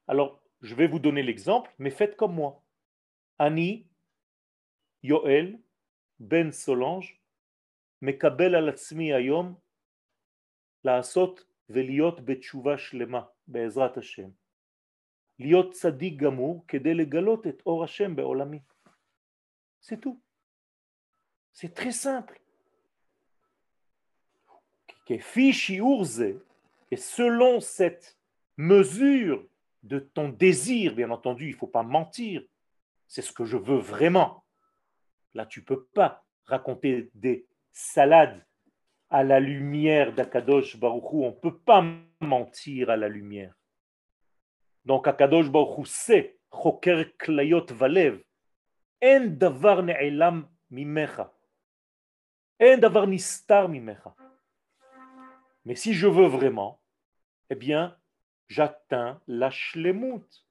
Alors, 0.07 0.41
je 0.64 0.76
vais 0.76 0.88
vous 0.88 1.00
donner 1.00 1.24
l'exemple, 1.24 1.74
mais 1.78 1.90
faites 1.90 2.16
comme 2.16 2.36
moi. 2.36 2.64
Ani, 3.38 3.88
Yoel, 5.04 5.60
Ben 6.20 6.52
Solange, 6.52 7.22
Mekabel 8.02 8.56
al 8.56 8.76
ayom, 9.14 9.56
la 10.84 10.98
asot 10.98 11.36
ולהיות 11.70 12.26
בתשובה 12.26 12.78
שלמה 12.78 13.22
בעזרת 13.48 13.98
השם. 13.98 14.30
להיות 15.40 15.74
צדיק 15.74 16.20
גמור 16.20 16.66
כדי 16.68 16.94
לגלות 16.94 17.48
את 17.48 17.62
אור 17.66 17.84
השם 17.84 18.16
בעולמי. 18.16 18.60
C'est 19.82 20.02
tout. 20.02 20.20
C'est 21.54 21.74
très 21.74 21.92
simple. 21.92 22.40
כפי 25.06 25.54
שיעור 25.54 26.04
זה, 26.04 26.32
et 26.92 26.98
selon 26.98 27.60
cette 27.60 28.18
mesure 28.58 29.44
de 29.85 29.99
ton 29.99 30.31
désir, 30.31 30.95
bien 30.95 31.11
entendu, 31.11 31.47
il 31.49 31.53
ne 31.53 31.59
faut 31.59 31.67
pas 31.67 31.83
mentir, 31.83 32.43
c'est 33.07 33.23
ce 33.23 33.33
que 33.33 33.45
je 33.45 33.59
veux 33.59 33.77
vraiment. 33.77 34.45
Là, 35.35 35.47
tu 35.47 35.61
ne 35.61 35.65
peux 35.65 35.85
pas 35.85 36.25
raconter 36.47 37.11
des 37.15 37.47
salades 37.73 38.45
à 39.11 39.23
la 39.23 39.41
lumière 39.41 40.15
d'Akadosh 40.15 40.79
Baruchou. 40.79 41.25
On 41.25 41.31
ne 41.31 41.41
peut 41.41 41.59
pas 41.59 41.85
mentir 42.21 42.91
à 42.91 42.97
la 42.97 43.09
lumière. 43.09 43.55
Donc 44.85 45.07
Akadosh 45.07 45.51
Baruchou 45.51 45.85
sait, 45.85 46.39
Choker 46.51 47.17
Klayot 47.19 47.67
Valev, 47.71 48.23
En 49.03 49.27
davar 49.27 49.83
ne'elam 49.83 50.49
mimecha. 50.71 51.33
En 52.61 52.79
davar 52.79 53.07
nistar 53.07 53.69
mimecha. 53.69 54.15
Mais 55.65 55.75
si 55.75 55.93
je 55.93 56.07
veux 56.07 56.27
vraiment, 56.27 56.81
eh 57.51 57.55
bien, 57.55 57.97
j'atteins 58.49 59.21
la 59.27 59.51
shlemut. 59.51 60.47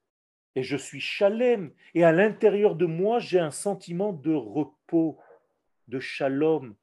Et 0.55 0.63
je 0.63 0.77
suis 0.77 1.01
chalem. 1.01 1.73
Et 1.95 2.03
à 2.03 2.11
l'intérieur 2.11 2.75
de 2.75 2.85
moi, 2.85 3.19
j'ai 3.19 3.39
un 3.39 3.51
sentiment 3.51 4.13
de 4.13 4.33
repos, 4.33 5.19
de 5.87 5.99
shalom, 5.99 6.75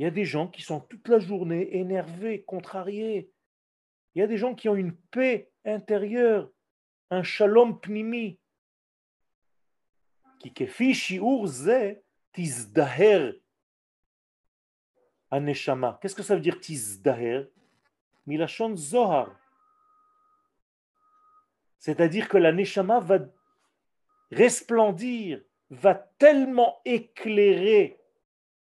il 0.00 0.04
y 0.04 0.06
a 0.06 0.10
des 0.10 0.24
gens 0.24 0.48
qui 0.48 0.62
sont 0.62 0.80
toute 0.80 1.08
la 1.08 1.18
journée 1.18 1.76
énervés, 1.76 2.42
contrariés. 2.44 3.30
Il 4.14 4.20
y 4.20 4.22
a 4.22 4.26
des 4.26 4.38
gens 4.38 4.54
qui 4.54 4.66
ont 4.70 4.74
une 4.74 4.96
paix 4.96 5.52
intérieure, 5.66 6.50
un 7.10 7.22
shalom 7.22 7.78
pnimi. 7.78 8.40
Qu'est-ce 16.00 16.14
que 16.14 16.22
ça 16.22 16.34
veut 16.34 16.40
dire 16.40 16.58
tizdaher? 16.60 17.50
C'est-à-dire 21.80 22.28
que 22.28 22.36
la 22.36 22.52
neshama 22.52 23.00
va 23.00 23.18
resplendir, 24.30 25.42
va 25.70 25.94
tellement 25.94 26.80
éclairer 26.84 27.98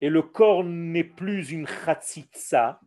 et 0.01 0.11
le 0.11 0.23
corps 0.23 0.63
n'est 0.63 1.05
plus 1.05 1.51
une 1.51 1.67
chatzitza. 1.67 2.81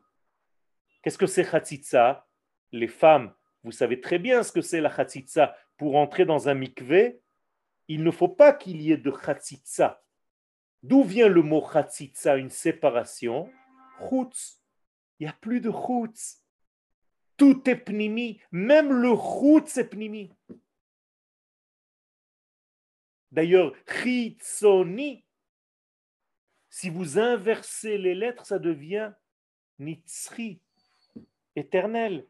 Qu'est-ce 1.01 1.17
que 1.17 1.25
c'est 1.25 1.43
chatzitza? 1.43 2.27
Les 2.71 2.87
femmes, 2.87 3.33
vous 3.63 3.71
savez 3.71 3.99
très 3.99 4.19
bien 4.19 4.43
ce 4.43 4.51
que 4.51 4.61
c'est 4.61 4.79
la 4.79 4.95
chatzitza. 4.95 5.55
Pour 5.75 5.97
entrer 5.97 6.25
dans 6.25 6.47
un 6.47 6.53
mikvé, 6.53 7.19
il 7.87 8.03
ne 8.03 8.11
faut 8.11 8.29
pas 8.29 8.53
qu'il 8.53 8.81
y 8.81 8.91
ait 8.91 8.97
de 8.97 9.11
chatzitza. 9.11 10.03
D'où 10.83 11.03
vient 11.03 11.27
le 11.27 11.41
mot 11.41 11.67
chatzitza, 11.67 12.37
une 12.37 12.49
séparation 12.49 13.51
Chutz. 14.07 14.61
Il 15.19 15.25
n'y 15.25 15.29
a 15.29 15.33
plus 15.33 15.61
de 15.61 15.71
chutz 15.71 16.40
tout 17.41 17.67
est 17.67 17.75
pnimi, 17.75 18.39
même 18.51 18.93
le 18.93 19.09
route 19.09 19.67
c'est 19.67 19.89
pnimi. 19.89 20.31
D'ailleurs, 23.31 23.73
chitzoni, 23.87 25.25
si 26.69 26.91
vous 26.91 27.17
inversez 27.17 27.97
les 27.97 28.13
lettres, 28.13 28.45
ça 28.45 28.59
devient 28.59 29.11
nitsri 29.79 30.61
éternel. 31.55 32.27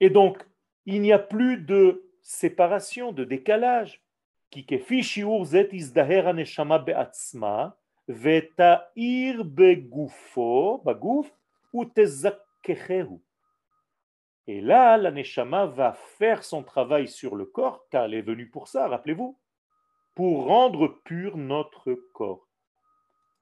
Et 0.00 0.08
donc, 0.08 0.42
il 0.86 1.02
n'y 1.02 1.12
a 1.12 1.18
plus 1.18 1.58
de 1.58 2.10
séparation, 2.22 3.12
de 3.12 3.24
décalage. 3.24 4.02
Qui 4.48 4.64
zet 5.44 5.68
izdaher 5.74 6.32
beatzma, 6.86 7.76
veta 8.06 8.90
ir 8.96 9.44
bagouf, 9.44 11.30
et 14.46 14.60
là, 14.60 14.96
la 14.96 15.10
Neshama 15.10 15.66
va 15.66 15.92
faire 15.92 16.42
son 16.42 16.62
travail 16.62 17.08
sur 17.08 17.36
le 17.36 17.44
corps, 17.44 17.88
car 17.90 18.04
elle 18.04 18.14
est 18.14 18.22
venue 18.22 18.48
pour 18.48 18.68
ça, 18.68 18.88
rappelez-vous, 18.88 19.38
pour 20.14 20.44
rendre 20.46 20.88
pur 21.04 21.36
notre 21.36 21.92
corps. 22.12 22.48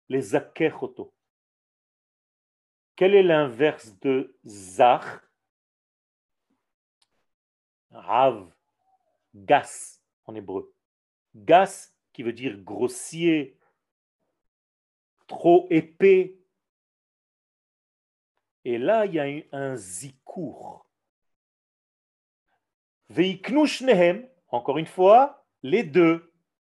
Les 0.09 0.21
Zakechoto. 0.21 1.15
Quel 2.97 3.15
est 3.15 3.23
l'inverse 3.23 3.99
de 4.01 4.37
Zach? 4.45 5.05
Rav, 7.91 8.53
gas 9.35 10.03
en 10.27 10.35
hébreu. 10.35 10.75
Gas 11.35 11.95
qui 12.13 12.23
veut 12.23 12.33
dire 12.33 12.59
grossier, 12.59 13.59
trop 15.27 15.67
épais, 15.71 16.37
et 18.67 18.79
là, 18.79 19.07
il 19.07 19.15
y 19.15 19.21
a 19.21 19.57
un 19.57 19.77
zikour. 19.77 20.91
Veiknushnehem, 23.11 24.29
encore 24.49 24.79
une 24.79 24.87
fois, 24.87 25.47
les 25.63 25.85
deux. 25.85 26.33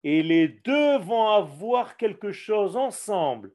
Et 0.04 0.22
les 0.22 0.48
deux 0.48 0.98
vont 0.98 1.28
avoir 1.28 1.96
quelque 1.96 2.30
chose 2.30 2.76
ensemble. 2.76 3.54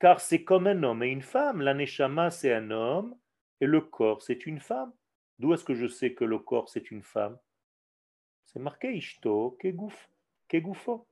Car 0.00 0.20
c'est 0.20 0.42
comme 0.42 0.66
un 0.66 0.82
homme 0.82 1.04
et 1.04 1.10
une 1.10 1.22
femme. 1.22 1.62
L'aneshama, 1.62 2.32
c'est 2.32 2.52
un 2.52 2.72
homme 2.72 3.16
et 3.60 3.66
le 3.66 3.80
corps, 3.80 4.22
c'est 4.22 4.44
une 4.46 4.58
femme. 4.58 4.92
D'où 5.38 5.54
est-ce 5.54 5.62
que 5.62 5.76
je 5.76 5.86
sais 5.86 6.14
que 6.14 6.24
le 6.24 6.40
corps, 6.40 6.68
c'est 6.68 6.90
une 6.90 7.04
femme? 7.04 7.38
C'est 8.46 8.58
marqué 8.58 8.92
Ishto 8.92 9.56
Kegufo. 10.48 11.06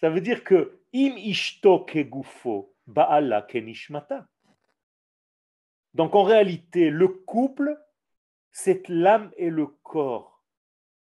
Ça 0.00 0.08
veut 0.08 0.22
dire 0.22 0.42
que 0.44 0.80
im 0.94 1.18
ishto 1.18 1.80
kegufo 1.80 2.74
baala 2.86 3.42
kenishmata. 3.42 4.26
Donc 5.98 6.14
en 6.14 6.22
réalité, 6.22 6.90
le 6.90 7.08
couple, 7.08 7.76
c'est 8.52 8.88
l'âme 8.88 9.32
et 9.36 9.50
le 9.50 9.66
corps. 9.66 10.44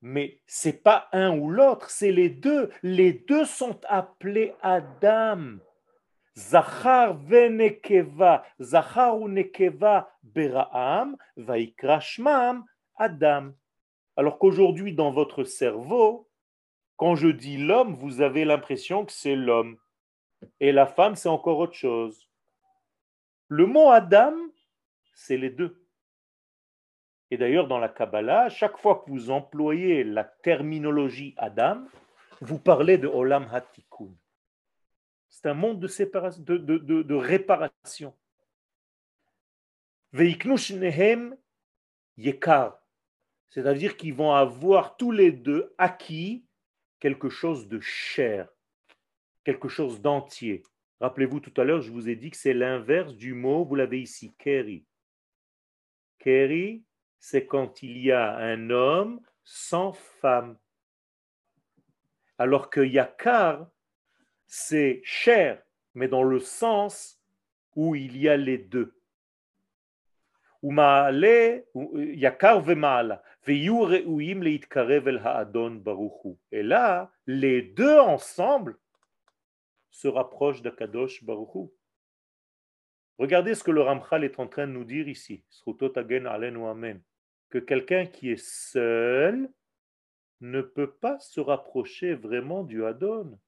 Mais 0.00 0.40
c'est 0.46 0.84
pas 0.84 1.08
un 1.10 1.36
ou 1.36 1.50
l'autre, 1.50 1.90
c'est 1.90 2.12
les 2.12 2.30
deux. 2.30 2.70
Les 2.84 3.12
deux 3.12 3.44
sont 3.44 3.80
appelés 3.88 4.54
Adam. 4.62 5.58
Zachar 6.38 7.14
venekeva, 7.14 8.44
Zachar 8.60 9.20
ou 9.20 9.26
nekeva 9.26 10.08
beraam, 10.22 11.16
vaikra 11.36 11.98
Adam. 12.94 13.54
Alors 14.14 14.38
qu'aujourd'hui, 14.38 14.94
dans 14.94 15.10
votre 15.10 15.42
cerveau, 15.42 16.28
quand 16.94 17.16
je 17.16 17.28
dis 17.28 17.56
l'homme, 17.56 17.94
vous 17.94 18.20
avez 18.20 18.44
l'impression 18.44 19.04
que 19.04 19.12
c'est 19.12 19.34
l'homme. 19.34 19.78
Et 20.60 20.70
la 20.70 20.86
femme, 20.86 21.16
c'est 21.16 21.28
encore 21.28 21.58
autre 21.58 21.74
chose. 21.74 22.28
Le 23.48 23.66
mot 23.66 23.90
Adam, 23.90 24.32
c'est 25.16 25.38
les 25.38 25.50
deux. 25.50 25.82
Et 27.30 27.38
d'ailleurs, 27.38 27.66
dans 27.66 27.78
la 27.78 27.88
Kabbalah, 27.88 28.48
chaque 28.50 28.78
fois 28.78 29.02
que 29.04 29.10
vous 29.10 29.30
employez 29.30 30.04
la 30.04 30.22
terminologie 30.22 31.34
Adam, 31.38 31.84
vous 32.40 32.60
parlez 32.60 32.98
de 32.98 33.08
Olam 33.08 33.48
Hatikun. 33.50 34.14
C'est 35.28 35.48
un 35.48 35.54
monde 35.54 35.80
de, 35.80 35.88
séparation, 35.88 36.42
de, 36.44 36.56
de, 36.56 37.14
réparation. 37.14 38.14
Yekar. 42.16 42.78
C'est-à-dire 43.48 43.96
qu'ils 43.96 44.14
vont 44.14 44.32
avoir 44.32 44.96
tous 44.96 45.12
les 45.12 45.32
deux 45.32 45.74
acquis 45.78 46.46
quelque 47.00 47.28
chose 47.28 47.68
de 47.68 47.80
cher, 47.80 48.48
quelque 49.44 49.68
chose 49.68 50.00
d'entier. 50.00 50.62
Rappelez-vous 51.00 51.40
tout 51.40 51.60
à 51.60 51.64
l'heure, 51.64 51.80
je 51.80 51.90
vous 51.90 52.08
ai 52.08 52.16
dit 52.16 52.30
que 52.30 52.36
c'est 52.36 52.54
l'inverse 52.54 53.14
du 53.14 53.34
mot, 53.34 53.64
vous 53.64 53.74
l'avez 53.74 54.00
ici, 54.00 54.34
keri. 54.38 54.86
C'est 57.18 57.46
quand 57.46 57.82
il 57.84 57.98
y 57.98 58.10
a 58.10 58.36
un 58.36 58.70
homme 58.70 59.20
sans 59.44 59.92
femme. 59.92 60.58
Alors 62.36 62.68
que 62.68 62.80
yakar, 62.80 63.70
c'est 64.46 65.00
cher, 65.04 65.62
mais 65.94 66.08
dans 66.08 66.24
le 66.24 66.40
sens 66.40 67.20
où 67.76 67.94
il 67.94 68.16
y 68.16 68.28
a 68.28 68.36
les 68.36 68.58
deux. 68.58 68.92
et 76.50 76.62
là, 76.64 77.12
les 77.26 77.62
deux 77.62 78.00
ensemble 78.00 78.76
se 79.90 80.08
rapprochent 80.08 80.62
d'Akadosh 80.62 81.22
Baruchu. 81.22 81.70
Regardez 83.18 83.54
ce 83.54 83.64
que 83.64 83.70
le 83.70 83.80
Ramchal 83.80 84.24
est 84.24 84.38
en 84.38 84.46
train 84.46 84.66
de 84.66 84.72
nous 84.72 84.84
dire 84.84 85.08
ici. 85.08 85.44
Que 87.48 87.58
quelqu'un 87.58 88.06
qui 88.06 88.30
est 88.30 88.44
seul 88.44 89.48
ne 90.40 90.60
peut 90.60 90.92
pas 90.92 91.18
se 91.18 91.40
rapprocher 91.40 92.14
vraiment 92.14 92.62
du 92.62 92.84
Adon. 92.84 93.38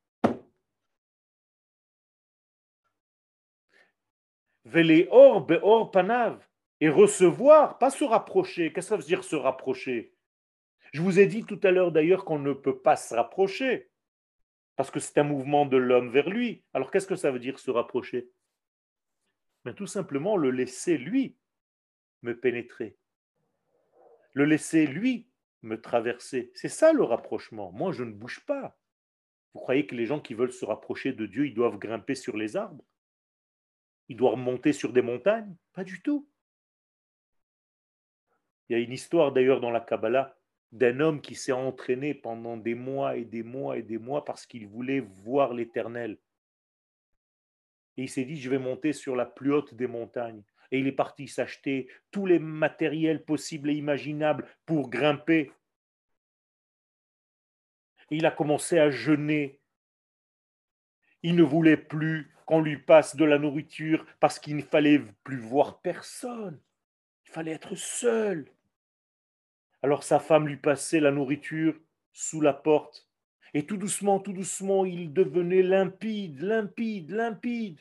Panav 5.92 6.46
et 6.80 6.88
recevoir, 6.88 7.78
pas 7.78 7.90
se 7.90 8.04
rapprocher. 8.04 8.72
Qu'est-ce 8.72 8.86
que 8.86 8.90
ça 8.90 8.96
veut 8.96 9.02
dire 9.02 9.24
se 9.24 9.36
rapprocher? 9.36 10.14
Je 10.92 11.02
vous 11.02 11.18
ai 11.18 11.26
dit 11.26 11.44
tout 11.44 11.60
à 11.62 11.70
l'heure 11.70 11.92
d'ailleurs 11.92 12.24
qu'on 12.24 12.38
ne 12.38 12.52
peut 12.52 12.78
pas 12.78 12.96
se 12.96 13.14
rapprocher, 13.14 13.90
parce 14.76 14.90
que 14.90 15.00
c'est 15.00 15.18
un 15.18 15.24
mouvement 15.24 15.66
de 15.66 15.76
l'homme 15.76 16.10
vers 16.10 16.30
lui. 16.30 16.64
Alors 16.72 16.90
qu'est-ce 16.90 17.06
que 17.06 17.16
ça 17.16 17.30
veut 17.30 17.40
dire 17.40 17.58
se 17.58 17.70
rapprocher? 17.70 18.30
Tout 19.74 19.86
simplement 19.86 20.36
le 20.36 20.50
laisser 20.50 20.98
lui 20.98 21.36
me 22.22 22.38
pénétrer, 22.38 22.96
le 24.32 24.44
laisser 24.44 24.86
lui 24.86 25.28
me 25.62 25.80
traverser. 25.80 26.50
C'est 26.54 26.68
ça 26.68 26.92
le 26.92 27.02
rapprochement. 27.02 27.72
Moi, 27.72 27.92
je 27.92 28.04
ne 28.04 28.12
bouge 28.12 28.44
pas. 28.46 28.78
Vous 29.54 29.60
croyez 29.60 29.86
que 29.86 29.94
les 29.94 30.06
gens 30.06 30.20
qui 30.20 30.34
veulent 30.34 30.52
se 30.52 30.64
rapprocher 30.64 31.12
de 31.12 31.26
Dieu, 31.26 31.46
ils 31.46 31.54
doivent 31.54 31.78
grimper 31.78 32.14
sur 32.14 32.36
les 32.36 32.56
arbres? 32.56 32.84
Ils 34.08 34.16
doivent 34.16 34.36
monter 34.36 34.72
sur 34.72 34.92
des 34.92 35.02
montagnes? 35.02 35.56
Pas 35.72 35.84
du 35.84 36.00
tout. 36.02 36.28
Il 38.68 38.74
y 38.74 38.80
a 38.80 38.82
une 38.82 38.92
histoire 38.92 39.32
d'ailleurs 39.32 39.60
dans 39.60 39.70
la 39.70 39.80
Kabbalah 39.80 40.36
d'un 40.72 41.00
homme 41.00 41.20
qui 41.22 41.34
s'est 41.34 41.52
entraîné 41.52 42.12
pendant 42.14 42.56
des 42.56 42.74
mois 42.74 43.16
et 43.16 43.24
des 43.24 43.42
mois 43.42 43.78
et 43.78 43.82
des 43.82 43.98
mois 43.98 44.24
parce 44.24 44.46
qu'il 44.46 44.66
voulait 44.66 45.00
voir 45.00 45.54
l'Éternel. 45.54 46.18
Et 47.98 48.02
il 48.02 48.08
s'est 48.08 48.24
dit, 48.24 48.40
je 48.40 48.48
vais 48.48 48.60
monter 48.60 48.92
sur 48.92 49.16
la 49.16 49.26
plus 49.26 49.52
haute 49.52 49.74
des 49.74 49.88
montagnes. 49.88 50.44
Et 50.70 50.78
il 50.78 50.86
est 50.86 50.92
parti 50.92 51.26
s'acheter 51.26 51.88
tous 52.12 52.26
les 52.26 52.38
matériels 52.38 53.24
possibles 53.24 53.70
et 53.70 53.74
imaginables 53.74 54.46
pour 54.66 54.88
grimper. 54.88 55.50
il 58.10 58.24
a 58.24 58.30
commencé 58.30 58.78
à 58.78 58.88
jeûner. 58.88 59.58
Il 61.24 61.34
ne 61.34 61.42
voulait 61.42 61.76
plus 61.76 62.32
qu'on 62.46 62.62
lui 62.62 62.78
passe 62.78 63.16
de 63.16 63.24
la 63.24 63.38
nourriture 63.38 64.06
parce 64.20 64.38
qu'il 64.38 64.56
ne 64.56 64.62
fallait 64.62 65.02
plus 65.24 65.40
voir 65.40 65.80
personne. 65.80 66.60
Il 67.26 67.32
fallait 67.32 67.50
être 67.50 67.74
seul. 67.74 68.48
Alors 69.82 70.04
sa 70.04 70.20
femme 70.20 70.46
lui 70.46 70.56
passait 70.56 71.00
la 71.00 71.10
nourriture 71.10 71.74
sous 72.12 72.40
la 72.40 72.52
porte. 72.52 73.08
Et 73.54 73.66
tout 73.66 73.76
doucement, 73.76 74.20
tout 74.20 74.32
doucement, 74.32 74.84
il 74.84 75.12
devenait 75.12 75.62
limpide, 75.62 76.40
limpide, 76.40 77.10
limpide. 77.10 77.80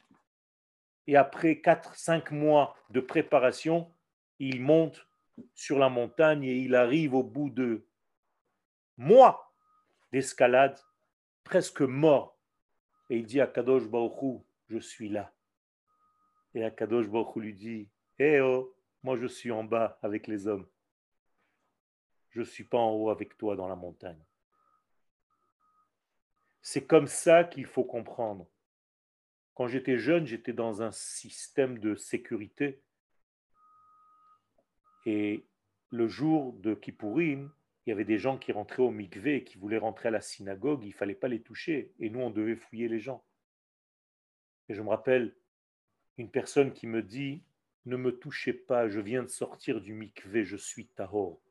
Et 1.08 1.16
après 1.16 1.62
quatre, 1.62 1.96
cinq 1.96 2.32
mois 2.32 2.76
de 2.90 3.00
préparation, 3.00 3.94
il 4.40 4.62
monte 4.62 5.08
sur 5.56 5.80
la 5.80 5.90
montagne 5.90 6.44
et 6.44 6.58
il 6.58 6.76
arrive 6.76 7.14
au 7.14 7.24
bout 7.24 7.50
de 7.50 7.88
mois 8.98 9.54
d'escalade, 10.12 10.78
presque 11.44 11.82
mort. 11.82 12.38
Et 13.10 13.18
il 13.18 13.26
dit 13.26 13.40
à 13.40 13.48
Kadosh 13.48 13.88
Baruchou, 13.88 14.46
je 14.68 14.80
suis 14.80 15.10
là. 15.10 15.34
Et 16.54 16.70
Kadosh 16.76 17.08
Baruchou 17.08 17.40
lui 17.40 17.54
dit, 17.54 17.90
Eh 18.20 18.42
oh, 18.42 18.76
moi 19.04 19.16
je 19.16 19.28
suis 19.28 19.52
en 19.52 19.64
bas 19.64 19.98
avec 20.02 20.28
les 20.28 20.48
hommes. 20.48 20.68
Je 22.32 22.42
ne 22.42 22.46
suis 22.46 22.66
pas 22.66 22.78
en 22.78 22.92
haut 22.92 23.10
avec 23.10 23.38
toi 23.38 23.56
dans 23.56 23.68
la 23.68 23.76
montagne. 23.76 24.22
C'est 26.62 26.86
comme 26.86 27.08
ça 27.08 27.46
qu'il 27.46 27.66
faut 27.66 27.86
comprendre. 27.86 28.50
Quand 29.58 29.66
j'étais 29.68 29.98
jeune, 29.98 30.28
j'étais 30.28 30.54
dans 30.54 30.84
un 30.84 30.92
système 30.92 31.80
de 31.80 31.96
sécurité. 31.96 32.80
Et 35.08 35.48
le 35.90 36.08
jour 36.08 36.54
de 36.54 36.76
Kippourim, 36.76 37.50
il 37.84 37.90
y 37.90 37.92
avait 37.92 38.06
des 38.06 38.20
gens 38.20 38.38
qui 38.38 38.52
rentraient 38.52 38.84
au 38.84 38.92
mikvé, 38.92 39.44
qui 39.44 39.58
voulaient 39.58 39.80
rentrer 39.80 40.10
à 40.10 40.12
la 40.12 40.22
synagogue, 40.22 40.84
il 40.84 40.90
ne 40.90 40.94
fallait 40.94 41.16
pas 41.16 41.28
les 41.28 41.42
toucher. 41.42 41.92
Et 42.00 42.12
nous, 42.12 42.20
on 42.20 42.30
devait 42.30 42.56
fouiller 42.56 42.88
les 42.88 43.00
gens. 43.00 43.24
Et 44.70 44.76
je 44.76 44.82
me 44.84 44.90
rappelle 44.90 45.36
une 46.20 46.30
personne 46.30 46.72
qui 46.72 46.86
me 46.86 47.02
dit, 47.02 47.42
ne 47.88 47.98
me 47.98 48.12
touchez 48.12 48.54
pas, 48.54 48.88
je 48.88 49.00
viens 49.00 49.24
de 49.24 49.28
sortir 49.28 49.82
du 49.82 49.96
mikvé, 49.96 50.46
je 50.46 50.58
suis 50.58 50.86
tahor. 50.86 51.42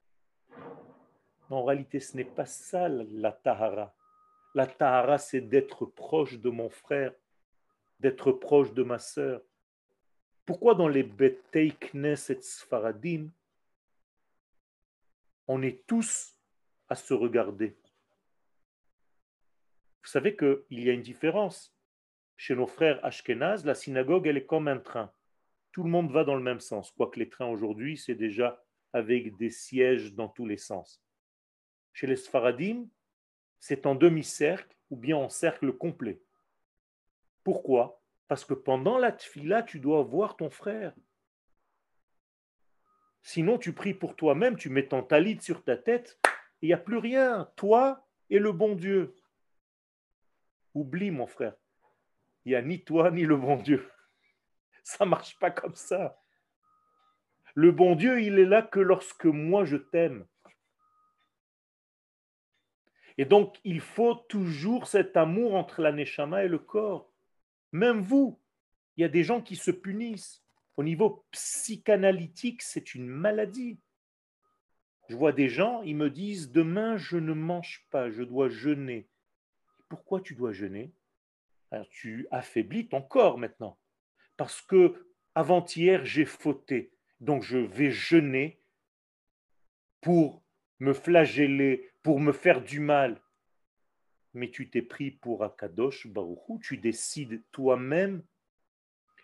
en 1.51 1.65
réalité, 1.65 1.99
ce 1.99 2.17
n'est 2.17 2.25
pas 2.25 2.47
ça 2.47 2.89
la 2.89 3.33
tahara. 3.33 3.97
La 4.55 4.69
tahara, 4.69 5.19
c'est 5.19 5.41
d'être 5.41 5.87
proche 5.87 6.39
de 6.39 6.51
mon 6.51 6.71
frère, 6.71 7.13
d'être 8.01 8.33
proche 8.33 8.73
de 8.73 8.83
ma 8.83 8.99
sœur. 8.99 9.43
Pourquoi 10.45 10.75
dans 10.75 10.89
les 10.89 11.03
Betei 11.03 11.73
Knesset 11.73 12.41
Sfaradim, 12.43 13.31
on 15.49 15.63
est 15.63 15.87
tous 15.87 16.37
à 16.89 16.95
se 16.95 17.15
regarder? 17.15 17.77
Vous 20.03 20.11
savez 20.11 20.37
qu'il 20.37 20.63
y 20.71 20.89
a 20.89 20.93
une 20.93 21.03
différence. 21.03 21.75
Chez 22.37 22.55
nos 22.55 22.67
frères 22.67 23.05
Ashkenaz, 23.05 23.65
la 23.65 23.75
synagogue, 23.75 24.27
elle 24.27 24.37
est 24.37 24.47
comme 24.47 24.69
un 24.69 24.79
train. 24.79 25.13
Tout 25.73 25.83
le 25.83 25.91
monde 25.91 26.13
va 26.13 26.23
dans 26.23 26.37
le 26.37 26.43
même 26.43 26.61
sens, 26.61 26.91
quoique 26.93 27.19
les 27.19 27.29
trains 27.29 27.49
aujourd'hui, 27.49 27.97
c'est 27.97 28.15
déjà 28.15 28.63
avec 28.93 29.37
des 29.37 29.51
sièges 29.51 30.15
dans 30.15 30.29
tous 30.29 30.47
les 30.47 30.59
sens. 30.59 31.03
Chez 31.93 32.07
les 32.07 32.17
Sfaradim, 32.17 32.89
c'est 33.59 33.85
en 33.87 33.95
demi-cercle 33.95 34.77
ou 34.91 34.97
bien 34.97 35.17
en 35.17 35.29
cercle 35.29 35.73
complet. 35.73 36.21
Pourquoi? 37.47 38.03
Parce 38.27 38.45
que 38.45 38.55
pendant 38.55 38.99
la 38.99 39.13
tfila, 39.13 39.63
tu 39.63 39.79
dois 39.79 40.03
voir 40.03 40.37
ton 40.37 40.51
frère. 40.51 40.93
Sinon, 43.23 43.57
tu 43.57 43.73
pries 43.73 43.95
pour 43.95 44.17
toi-même, 44.17 44.57
tu 44.57 44.69
mets 44.69 44.89
ton 44.89 45.05
talit 45.05 45.41
sur 45.41 45.63
ta 45.63 45.77
tête, 45.77 46.19
il 46.61 46.67
n'y 46.67 46.73
a 46.73 46.77
plus 46.77 46.97
rien. 46.97 47.49
Toi 47.55 48.05
et 48.31 48.41
le 48.41 48.51
bon 48.51 48.75
Dieu. 48.75 49.15
Oublie, 50.75 51.13
mon 51.13 51.29
frère. 51.29 51.55
Il 52.45 52.49
n'y 52.49 52.57
a 52.57 52.63
ni 52.63 52.83
toi 52.83 53.13
ni 53.13 53.23
le 53.23 53.37
bon 53.37 53.55
Dieu. 53.55 53.89
Ça 54.83 55.05
ne 55.05 55.11
marche 55.11 55.39
pas 55.39 55.53
comme 55.53 55.77
ça. 55.77 56.21
Le 57.55 57.71
bon 57.71 57.95
Dieu, 57.95 58.21
il 58.23 58.41
est 58.41 58.45
là 58.45 58.63
que 58.63 58.81
lorsque 58.81 59.27
moi 59.27 59.65
je 59.65 59.77
t'aime. 59.77 60.27
Et 63.19 63.25
donc, 63.25 63.61
il 63.63 63.81
faut 63.81 64.17
toujours 64.17 64.89
cet 64.89 65.17
amour 65.17 65.55
entre 65.55 65.81
la 65.81 65.93
neshama 65.93 66.43
et 66.43 66.49
le 66.49 66.59
corps. 66.59 67.13
Même 67.77 68.01
vous, 68.01 68.41
il 68.97 69.03
y 69.03 69.05
a 69.05 69.09
des 69.11 69.23
gens 69.23 69.43
qui 69.43 69.55
se 69.55 69.71
punissent. 69.71 70.43
Au 70.79 70.83
niveau 70.83 71.27
psychanalytique, 71.31 72.63
c'est 72.63 72.95
une 72.95 73.07
maladie. 73.07 73.79
Je 75.11 75.15
vois 75.15 75.33
des 75.33 75.51
gens, 75.51 75.83
ils 75.83 75.95
me 75.95 76.09
disent 76.09 76.51
demain 76.51 76.97
je 76.97 77.19
ne 77.19 77.35
mange 77.35 77.87
pas, 77.91 78.11
je 78.11 78.23
dois 78.23 78.49
jeûner. 78.49 79.11
Pourquoi 79.91 80.23
tu 80.23 80.35
dois 80.35 80.53
jeûner? 80.53 80.95
Tu 81.91 82.27
affaiblis 82.31 82.89
ton 82.89 83.03
corps 83.03 83.37
maintenant. 83.37 83.79
Parce 84.39 84.63
que 84.63 85.07
avant-hier 85.35 86.07
j'ai 86.07 86.25
fauté, 86.25 86.95
donc 87.21 87.43
je 87.43 87.59
vais 87.59 87.91
jeûner 87.91 88.59
pour 90.01 90.43
me 90.79 90.95
flageller, 90.95 91.91
pour 92.03 92.21
me 92.21 92.33
faire 92.33 92.63
du 92.63 92.81
mal 92.81 93.21
mais 94.37 94.51
tu 94.51 94.69
t'es 94.69 94.83
pris 94.83 95.11
pour 95.11 95.43
Akadosh 95.43 96.07
Baruchou, 96.07 96.61
tu 96.63 96.77
décides 96.77 97.43
toi-même 97.53 98.23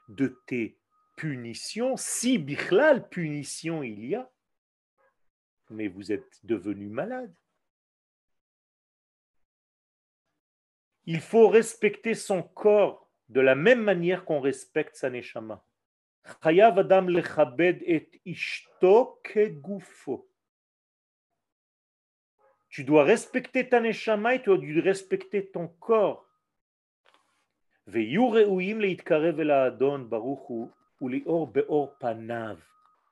de 0.08 0.40
tes 0.46 0.78
punitions, 1.16 1.96
si 1.96 2.38
bichlal 2.38 3.08
punition 3.10 3.82
il 3.82 4.06
y 4.06 4.14
a, 4.14 4.30
mais 5.68 5.88
vous 5.88 6.12
êtes 6.12 6.40
devenu 6.44 6.88
malade. 6.88 7.32
Il 11.04 11.20
faut 11.20 11.48
respecter 11.48 12.14
son 12.14 12.42
corps 12.42 13.10
de 13.28 13.40
la 13.40 13.54
même 13.54 13.82
manière 13.82 14.24
qu'on 14.24 14.40
respecte 14.40 14.96
sa 14.96 15.10
neshama. 15.10 15.64
Chayav 16.42 16.78
adam 16.78 17.08
et 17.08 18.10
ishto. 18.24 19.20
Tu 22.72 22.84
dois 22.84 23.04
respecter 23.04 23.68
ta 23.68 23.80
neshama 23.80 24.34
et 24.34 24.42
tu 24.42 24.48
dois 24.48 24.82
respecter 24.82 25.44
ton 25.46 25.68
corps. 25.68 26.26
Vous 27.86 27.92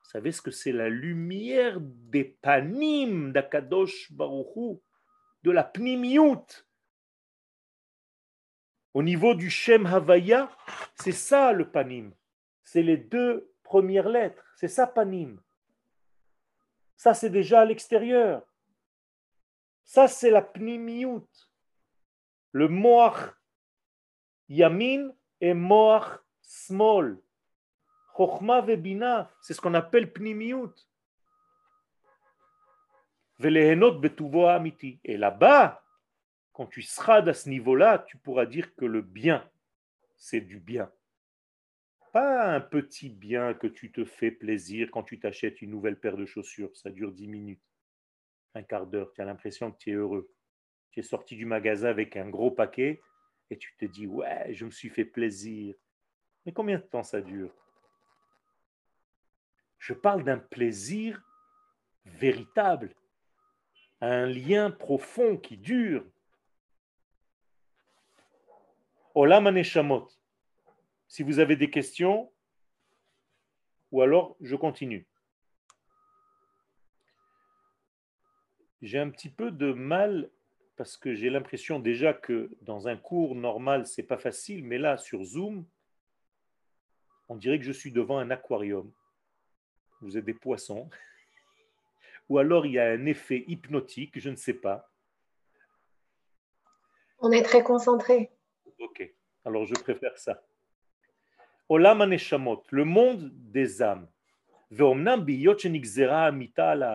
savez 0.01 0.31
ce 0.31 0.41
que 0.41 0.49
c'est 0.49 0.71
la 0.71 0.89
lumière 0.89 1.77
des 1.79 2.23
panim 2.23 3.31
d'Akadosh 3.31 4.11
Baruchu, 4.11 4.79
de 5.43 5.51
la 5.51 5.63
pnimiut. 5.63 6.65
Au 8.95 9.03
niveau 9.03 9.35
du 9.35 9.51
Shem 9.51 9.85
Havaya, 9.85 10.49
c'est 10.95 11.11
ça 11.11 11.53
le 11.53 11.69
panim. 11.69 12.11
C'est 12.63 12.81
les 12.81 12.97
deux 12.97 13.53
premières 13.61 14.09
lettres. 14.09 14.43
C'est 14.55 14.67
ça 14.67 14.87
panim. 14.87 15.39
Ça, 16.97 17.13
c'est 17.13 17.29
déjà 17.29 17.61
à 17.61 17.65
l'extérieur. 17.65 18.41
Ça, 19.83 20.07
c'est 20.07 20.31
la 20.31 20.41
pnimiout. 20.41 21.27
Le 22.51 22.67
moach 22.67 23.33
yamin 24.49 25.11
et 25.39 25.53
moach 25.53 26.19
small. 26.41 27.19
Chochma 28.15 28.61
vebina, 28.61 29.31
c'est 29.41 29.53
ce 29.53 29.61
qu'on 29.61 29.73
appelle 29.73 30.11
pnimiout. 30.11 30.73
Et 33.43 35.17
là-bas, 35.17 35.83
quand 36.53 36.67
tu 36.67 36.81
seras 36.81 37.21
à 37.27 37.33
ce 37.33 37.49
niveau-là, 37.49 37.99
tu 37.99 38.17
pourras 38.17 38.45
dire 38.45 38.75
que 38.75 38.85
le 38.85 39.01
bien, 39.01 39.49
c'est 40.17 40.41
du 40.41 40.59
bien. 40.59 40.91
Pas 42.11 42.53
un 42.53 42.59
petit 42.59 43.09
bien 43.09 43.53
que 43.53 43.67
tu 43.67 43.91
te 43.91 44.03
fais 44.03 44.31
plaisir 44.31 44.91
quand 44.91 45.03
tu 45.03 45.19
t'achètes 45.19 45.61
une 45.61 45.71
nouvelle 45.71 45.99
paire 45.99 46.17
de 46.17 46.25
chaussures, 46.25 46.75
ça 46.75 46.89
dure 46.89 47.11
dix 47.13 47.27
minutes 47.27 47.70
un 48.53 48.63
quart 48.63 48.85
d'heure, 48.87 49.13
tu 49.13 49.21
as 49.21 49.25
l'impression 49.25 49.71
que 49.71 49.77
tu 49.77 49.91
es 49.91 49.93
heureux. 49.93 50.29
Tu 50.91 50.99
es 50.99 51.03
sorti 51.03 51.35
du 51.35 51.45
magasin 51.45 51.87
avec 51.87 52.17
un 52.17 52.29
gros 52.29 52.51
paquet 52.51 53.01
et 53.49 53.57
tu 53.57 53.75
te 53.77 53.85
dis, 53.85 54.07
ouais, 54.07 54.53
je 54.53 54.65
me 54.65 54.71
suis 54.71 54.89
fait 54.89 55.05
plaisir. 55.05 55.75
Mais 56.45 56.51
combien 56.51 56.77
de 56.77 56.83
temps 56.83 57.03
ça 57.03 57.21
dure? 57.21 57.53
Je 59.79 59.93
parle 59.93 60.23
d'un 60.23 60.37
plaisir 60.37 61.23
véritable, 62.05 62.95
un 63.99 64.25
lien 64.25 64.71
profond 64.71 65.37
qui 65.37 65.57
dure. 65.57 66.05
Olam 69.15 69.47
Aneshamot. 69.47 70.07
Si 71.07 71.23
vous 71.23 71.39
avez 71.39 71.55
des 71.55 71.69
questions, 71.69 72.31
ou 73.91 74.01
alors 74.01 74.37
je 74.39 74.55
continue. 74.55 75.07
J'ai 78.81 78.99
un 78.99 79.09
petit 79.09 79.29
peu 79.29 79.51
de 79.51 79.73
mal 79.73 80.29
parce 80.75 80.97
que 80.97 81.13
j'ai 81.13 81.29
l'impression 81.29 81.79
déjà 81.79 82.13
que 82.13 82.49
dans 82.61 82.87
un 82.87 82.97
cours 82.97 83.35
normal, 83.35 83.85
c'est 83.85 84.03
pas 84.03 84.17
facile, 84.17 84.63
mais 84.63 84.77
là, 84.77 84.97
sur 84.97 85.23
Zoom, 85.23 85.65
on 87.29 87.35
dirait 87.35 87.59
que 87.59 87.65
je 87.65 87.71
suis 87.71 87.91
devant 87.91 88.17
un 88.17 88.31
aquarium. 88.31 88.91
Vous 90.01 90.17
êtes 90.17 90.25
des 90.25 90.33
poissons. 90.33 90.89
Ou 92.29 92.39
alors 92.39 92.65
il 92.65 92.73
y 92.73 92.79
a 92.79 92.89
un 92.89 93.05
effet 93.05 93.43
hypnotique, 93.47 94.19
je 94.19 94.29
ne 94.29 94.35
sais 94.35 94.55
pas. 94.55 94.89
On 97.19 97.31
est 97.31 97.43
très 97.43 97.61
concentré. 97.61 98.31
Ok, 98.79 99.13
alors 99.45 99.65
je 99.65 99.75
préfère 99.75 100.17
ça. 100.17 100.41
Olam 101.69 102.01
le 102.01 102.83
monde 102.83 103.29
des 103.33 103.81
âmes. 103.83 104.09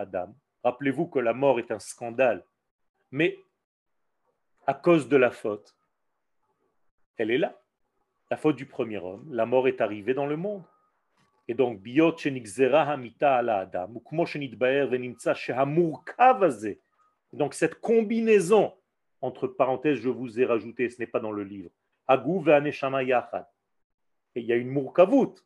Adam. 0.00 0.34
Rappelez-vous 0.66 1.06
que 1.06 1.20
la 1.20 1.32
mort 1.32 1.60
est 1.60 1.70
un 1.70 1.78
scandale, 1.78 2.44
mais 3.12 3.38
à 4.66 4.74
cause 4.74 5.08
de 5.08 5.16
la 5.16 5.30
faute, 5.30 5.76
elle 7.18 7.30
est 7.30 7.38
là. 7.38 7.56
La 8.32 8.36
faute 8.36 8.56
du 8.56 8.66
premier 8.66 8.98
homme, 8.98 9.32
la 9.32 9.46
mort 9.46 9.68
est 9.68 9.80
arrivée 9.80 10.12
dans 10.12 10.26
le 10.26 10.36
monde. 10.36 10.64
Et 11.46 11.54
donc, 11.54 11.80
donc 17.32 17.54
cette 17.54 17.80
combinaison, 17.80 18.74
entre 19.20 19.46
parenthèses, 19.46 20.00
je 20.00 20.08
vous 20.08 20.40
ai 20.40 20.44
rajouté, 20.46 20.90
ce 20.90 20.98
n'est 20.98 21.06
pas 21.06 21.20
dans 21.20 21.30
le 21.30 21.44
livre, 21.44 21.70
et 22.08 22.16
il 24.34 24.46
y 24.46 24.52
a 24.52 24.56
une 24.56 24.70
murkavut. 24.70 25.36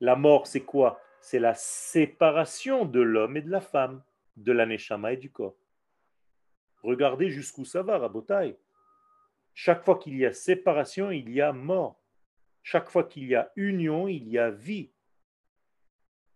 La 0.00 0.16
mort, 0.16 0.48
c'est 0.48 0.64
quoi? 0.64 1.00
C'est 1.24 1.38
la 1.38 1.54
séparation 1.54 2.84
de 2.84 3.00
l'homme 3.00 3.38
et 3.38 3.40
de 3.40 3.50
la 3.50 3.62
femme, 3.62 4.02
de 4.36 4.52
l'aneshama 4.52 5.14
et 5.14 5.16
du 5.16 5.30
corps. 5.30 5.56
Regardez 6.82 7.30
jusqu'où 7.30 7.64
ça 7.64 7.82
va, 7.82 7.96
Rabotai. 7.96 8.58
Chaque 9.54 9.86
fois 9.86 9.98
qu'il 9.98 10.18
y 10.18 10.26
a 10.26 10.34
séparation, 10.34 11.10
il 11.10 11.30
y 11.30 11.40
a 11.40 11.54
mort. 11.54 11.98
Chaque 12.62 12.90
fois 12.90 13.04
qu'il 13.04 13.24
y 13.24 13.34
a 13.34 13.50
union, 13.56 14.06
il 14.06 14.28
y 14.28 14.36
a 14.36 14.50
vie. 14.50 14.90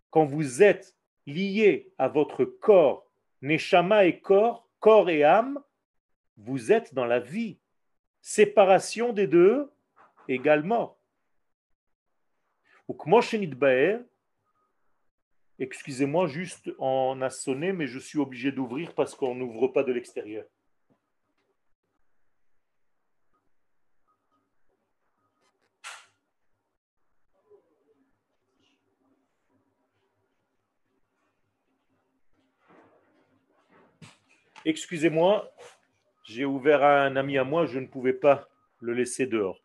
Quand 0.09 0.25
vous 0.25 0.63
êtes 0.63 0.97
lié 1.27 1.93
à 1.99 2.09
votre 2.09 2.47
corps, 2.47 3.13
Neshama 3.43 4.07
et 4.07 4.21
corps, 4.21 4.71
corps 4.81 5.11
et 5.11 5.23
âme, 5.23 5.63
vous 6.39 6.73
êtes 6.73 6.95
dans 6.95 7.05
la 7.05 7.21
vie. 7.21 7.59
Séparation 8.23 9.13
des 9.13 9.27
deux 9.27 9.71
égale 10.29 10.63
mort. 10.63 10.99
Excusez-moi, 15.61 16.29
juste 16.29 16.71
on 16.79 17.21
a 17.21 17.31
sonné, 17.31 17.73
mais 17.73 17.89
je 17.89 17.99
suis 17.99 18.21
obligé 18.21 18.53
d'ouvrir 18.53 18.95
parce 18.95 19.17
qu'on 19.17 19.35
n'ouvre 19.35 19.67
pas 19.69 19.83
de 19.83 19.93
l'extérieur. 19.93 20.45
Excusez-moi, 34.65 35.51
j'ai 36.25 36.45
ouvert 36.45 36.83
à 36.85 37.01
un 37.01 37.17
ami 37.17 37.39
à 37.39 37.43
moi, 37.45 37.67
je 37.67 37.79
ne 37.79 37.87
pouvais 37.87 38.13
pas 38.13 38.49
le 38.81 38.93
laisser 38.93 39.27
dehors. 39.27 39.59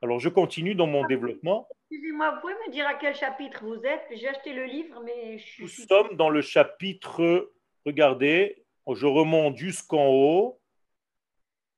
Alors 0.00 0.20
je 0.20 0.28
continue 0.28 0.74
dans 0.74 0.86
mon 0.86 1.06
développement. 1.06 1.68
Excusez-moi, 1.94 2.34
vous 2.34 2.40
pouvez 2.40 2.54
me 2.54 2.72
dire 2.72 2.88
à 2.88 2.94
quel 2.94 3.14
chapitre 3.14 3.64
vous 3.64 3.80
êtes? 3.86 4.04
J'ai 4.10 4.26
acheté 4.26 4.52
le 4.52 4.64
livre, 4.64 5.00
mais 5.04 5.38
je 5.38 5.62
Nous 5.62 5.68
sommes 5.68 6.16
dans 6.16 6.28
le 6.28 6.42
chapitre, 6.42 7.52
regardez, 7.86 8.64
je 8.92 9.06
remonte 9.06 9.56
jusqu'en 9.56 10.08
haut, 10.08 10.60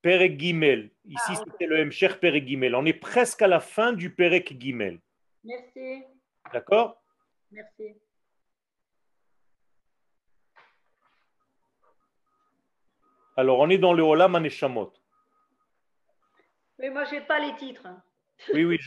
Perek 0.00 0.40
Gimel. 0.40 0.90
Ici, 1.04 1.32
ah, 1.32 1.42
c'était 1.44 1.66
le 1.66 1.84
Mcher 1.84 2.18
Perek 2.18 2.48
Gimel. 2.48 2.74
On 2.74 2.86
est 2.86 2.94
presque 2.94 3.42
à 3.42 3.46
la 3.46 3.60
fin 3.60 3.92
du 3.92 4.08
Perek 4.08 4.58
Gimel. 4.58 5.00
Merci. 5.44 6.04
D'accord? 6.50 7.02
Merci. 7.50 7.94
Alors, 13.36 13.58
on 13.58 13.68
est 13.68 13.76
dans 13.76 13.92
le 13.92 14.02
Olam 14.02 14.34
Aneshamot. 14.34 14.94
Mais 16.78 16.88
moi, 16.88 17.04
je 17.04 17.16
n'ai 17.16 17.20
pas 17.20 17.38
les 17.38 17.54
titres. 17.56 17.86
Oui, 18.54 18.64
oui. 18.64 18.78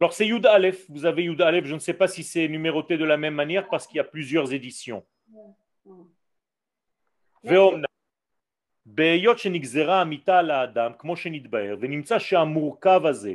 Alors, 0.00 0.12
c'est 0.12 0.26
Yud 0.26 0.44
Aleph. 0.46 0.84
Vous 0.90 1.06
avez 1.06 1.24
Yud 1.24 1.40
Aleph. 1.40 1.64
Je 1.64 1.74
ne 1.74 1.80
sais 1.80 1.94
pas 1.94 2.08
si 2.08 2.22
c'est 2.22 2.48
numéroté 2.48 2.98
de 2.98 3.04
la 3.04 3.16
même 3.16 3.34
manière 3.34 3.68
parce 3.68 3.86
qu'il 3.86 3.96
y 3.96 4.00
a 4.00 4.04
plusieurs 4.04 4.52
éditions. 4.52 5.04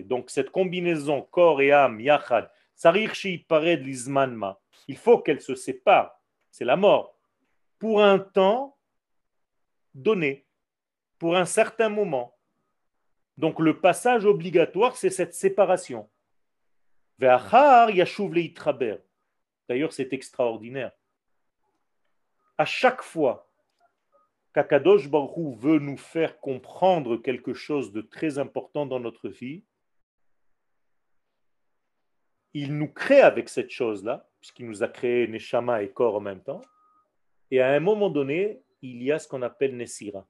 Donc, 0.04 0.30
cette 0.30 0.50
combinaison 0.50 1.22
corps 1.22 1.62
et 1.62 1.72
âme, 1.72 2.00
yachad, 2.00 2.50
il 4.88 4.98
faut 4.98 5.20
qu'elle 5.20 5.42
se 5.42 5.56
sépare, 5.56 6.20
c'est 6.50 6.66
la 6.66 6.76
mort, 6.76 7.16
pour 7.78 8.02
un 8.02 8.18
temps 8.20 8.76
donné 9.94 10.46
pour 11.22 11.38
un 11.38 11.46
certain 11.46 11.90
moment. 11.90 12.36
Donc 13.38 13.60
le 13.60 13.80
passage 13.80 14.26
obligatoire, 14.26 14.96
c'est 14.96 15.12
cette 15.12 15.36
séparation. 15.36 16.10
D'ailleurs, 19.70 19.94
c'est 19.94 20.14
extraordinaire. 20.14 20.92
À 22.58 22.66
chaque 22.66 23.02
fois 23.02 23.50
qu'Akadosh 24.54 25.10
Baruch 25.10 25.58
veut 25.58 25.80
nous 25.80 25.98
faire 25.98 26.40
comprendre 26.40 27.18
quelque 27.18 27.54
chose 27.54 27.92
de 27.92 28.02
très 28.02 28.38
important 28.38 28.86
dans 28.86 29.00
notre 29.00 29.30
vie, 29.30 29.64
il 32.54 32.78
nous 32.78 32.92
crée 32.92 33.22
avec 33.22 33.48
cette 33.48 33.70
chose-là, 33.70 34.28
puisqu'il 34.42 34.68
nous 34.68 34.84
a 34.84 34.90
créé 34.90 35.28
Neshama 35.28 35.84
et 35.84 35.92
corps 35.92 36.16
en 36.16 36.20
même 36.20 36.44
temps, 36.44 36.62
et 37.50 37.62
à 37.62 37.70
un 37.70 37.80
moment 37.80 38.10
donné, 38.10 38.62
il 38.82 39.02
y 39.04 39.12
a 39.12 39.20
ce 39.20 39.28
qu'on 39.28 39.42
appelle 39.42 39.78
Nesira 39.78 40.28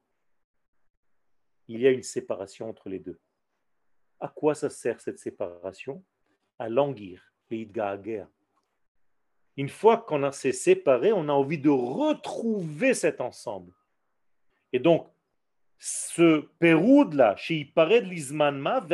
il 1.73 1.81
y 1.81 1.87
a 1.87 1.91
une 1.91 2.03
séparation 2.03 2.69
entre 2.69 2.89
les 2.89 2.99
deux. 2.99 3.19
À 4.19 4.27
quoi 4.27 4.53
ça 4.55 4.69
sert 4.69 4.99
cette 4.99 5.19
séparation? 5.19 6.03
À 6.61 6.69
languir, 6.69 7.33
guerre. 7.49 8.27
Une 9.57 9.67
fois 9.67 9.97
qu'on 9.97 10.31
s'est 10.31 10.51
séparé, 10.51 11.11
on 11.11 11.27
a 11.27 11.31
envie 11.31 11.57
de 11.57 11.71
retrouver 11.71 12.93
cet 12.93 13.19
ensemble. 13.19 13.73
Et 14.71 14.77
donc, 14.77 15.09
ce 15.79 16.41
péroud-là, 16.59 17.35
chez 17.35 17.63
de 17.75 18.07
l'Ismanma, 18.07 18.85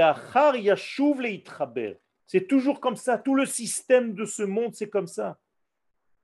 c'est 2.26 2.47
toujours 2.47 2.80
comme 2.80 2.95
ça. 2.95 3.18
Tout 3.18 3.36
le 3.36 3.45
système 3.45 4.13
de 4.13 4.24
ce 4.24 4.43
monde, 4.43 4.74
c'est 4.74 4.89
comme 4.89 5.07
ça. 5.07 5.38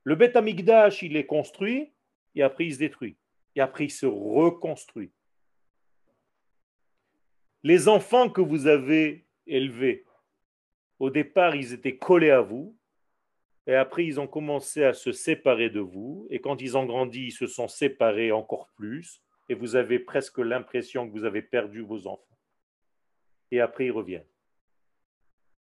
Le 0.02 0.14
Beth 0.14 0.36
Amigdash, 0.36 1.02
il 1.02 1.14
est 1.14 1.26
construit, 1.26 1.92
et 2.34 2.42
après 2.42 2.64
il 2.68 2.72
se 2.72 2.78
détruit. 2.78 3.18
Et 3.54 3.60
après 3.60 3.84
il 3.84 3.90
se 3.90 4.06
reconstruit. 4.06 5.10
Les 7.62 7.86
enfants 7.86 8.30
que 8.30 8.40
vous 8.40 8.66
avez 8.66 9.26
élevés, 9.46 10.06
au 10.98 11.10
départ, 11.10 11.56
ils 11.56 11.72
étaient 11.72 11.96
collés 11.96 12.30
à 12.30 12.40
vous, 12.40 12.76
et 13.66 13.74
après, 13.74 14.04
ils 14.04 14.20
ont 14.20 14.26
commencé 14.26 14.84
à 14.84 14.92
se 14.92 15.12
séparer 15.12 15.70
de 15.70 15.80
vous, 15.80 16.26
et 16.30 16.40
quand 16.40 16.60
ils 16.60 16.76
ont 16.76 16.84
grandi, 16.84 17.26
ils 17.26 17.32
se 17.32 17.46
sont 17.46 17.68
séparés 17.68 18.32
encore 18.32 18.68
plus, 18.76 19.22
et 19.48 19.54
vous 19.54 19.76
avez 19.76 19.98
presque 19.98 20.38
l'impression 20.38 21.06
que 21.06 21.12
vous 21.12 21.24
avez 21.24 21.42
perdu 21.42 21.80
vos 21.80 22.06
enfants. 22.06 22.38
Et 23.50 23.60
après, 23.60 23.86
ils 23.86 23.92
reviennent. 23.92 24.26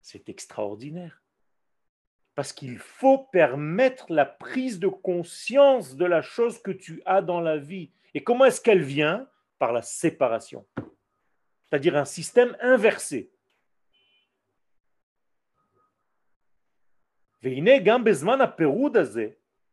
C'est 0.00 0.28
extraordinaire. 0.28 1.22
Parce 2.34 2.52
qu'il 2.52 2.78
faut 2.78 3.18
permettre 3.18 4.12
la 4.12 4.26
prise 4.26 4.80
de 4.80 4.88
conscience 4.88 5.96
de 5.96 6.04
la 6.04 6.20
chose 6.20 6.60
que 6.60 6.72
tu 6.72 7.00
as 7.06 7.22
dans 7.22 7.40
la 7.40 7.58
vie. 7.58 7.92
Et 8.12 8.24
comment 8.24 8.44
est-ce 8.44 8.60
qu'elle 8.60 8.82
vient? 8.82 9.28
Par 9.60 9.72
la 9.72 9.82
séparation 9.82 10.66
c'est-à-dire 11.74 11.96
un 11.96 12.04
système 12.04 12.56
inversé. 12.60 13.32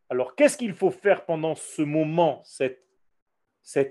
Alors, 0.09 0.35
qu'est-ce 0.35 0.57
qu'il 0.57 0.73
faut 0.73 0.91
faire 0.91 1.25
pendant 1.25 1.55
ce 1.55 1.81
moment, 1.81 2.41
cette, 2.43 2.83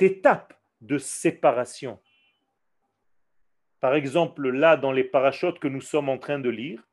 étape 0.03 0.53
de 0.83 0.99
séparation? 0.99 1.99
Par 3.81 3.95
exemple, 3.95 4.51
là, 4.51 4.77
dans 4.77 4.93
les 4.93 5.05
parachutes 5.05 5.59
que 5.59 5.69
nous 5.69 5.81
sommes 5.81 6.11
en 6.11 6.19
train 6.19 6.39
de 6.39 6.51
lire, 6.51 6.87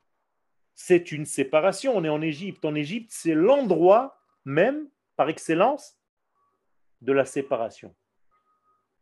c'est 0.76 1.12
une 1.12 1.26
séparation. 1.26 1.98
On 1.98 2.06
est 2.06 2.10
en 2.10 2.22
Égypte. 2.22 2.64
En 2.64 2.74
Égypte, 2.74 3.10
c'est 3.12 3.34
l'endroit 3.34 4.18
même, 4.46 4.88
par 5.18 5.28
excellence, 5.28 6.00
de 7.02 7.12
la 7.12 7.26
séparation. 7.26 7.94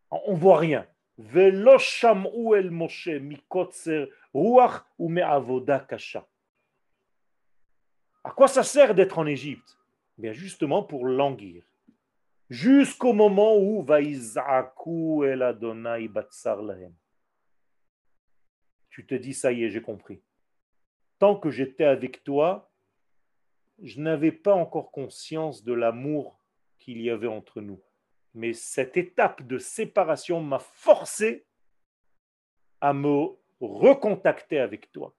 On 0.09 0.33
ne 0.33 0.39
voit 0.39 0.57
rien. 0.57 0.87
À 1.33 1.45
quoi 8.35 8.47
ça 8.47 8.63
sert 8.63 8.95
d'être 8.95 9.17
en 9.17 9.25
Égypte? 9.25 9.77
Bien 10.17 10.33
justement 10.33 10.83
pour 10.83 11.05
languir. 11.05 11.63
Jusqu'au 12.49 13.13
moment 13.13 13.57
où 13.57 13.83
el 15.23 15.41
Adonai 15.41 16.09
Tu 18.89 19.05
te 19.05 19.15
dis, 19.15 19.33
ça 19.33 19.51
y 19.51 19.63
est, 19.63 19.69
j'ai 19.69 19.81
compris. 19.81 20.21
Tant 21.17 21.35
que 21.35 21.49
j'étais 21.49 21.85
avec 21.85 22.23
toi, 22.23 22.69
je 23.81 23.99
n'avais 23.99 24.31
pas 24.31 24.53
encore 24.53 24.91
conscience 24.91 25.63
de 25.63 25.73
l'amour 25.73 26.39
qu'il 26.77 27.01
y 27.01 27.09
avait 27.09 27.27
entre 27.27 27.61
nous 27.61 27.81
mais 28.35 28.51
cette 28.51 28.97
étape 28.97 29.41
de 29.47 29.57
séparation 29.57 30.41
m'a 30.41 30.59
forcé 30.59 31.45
à 32.81 32.93
me 32.93 33.29
recontacter 33.61 34.59
avec 34.59 34.91
toi. 34.91 35.15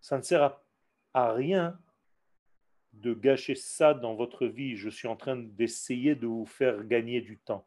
Ça 0.00 0.16
ne 0.16 0.22
sert 0.22 0.42
à, 0.42 0.64
rien 1.14 1.78
de 2.92 3.14
gâcher 3.14 3.54
ça 3.54 3.94
dans 3.94 4.14
votre 4.14 4.46
vie. 4.46 4.76
Je 4.76 4.88
suis 4.88 5.08
en 5.08 5.16
train 5.16 5.36
d'essayer 5.36 6.14
de 6.14 6.26
vous 6.26 6.46
faire 6.46 6.84
gagner 6.84 7.20
du 7.20 7.38
temps. 7.38 7.66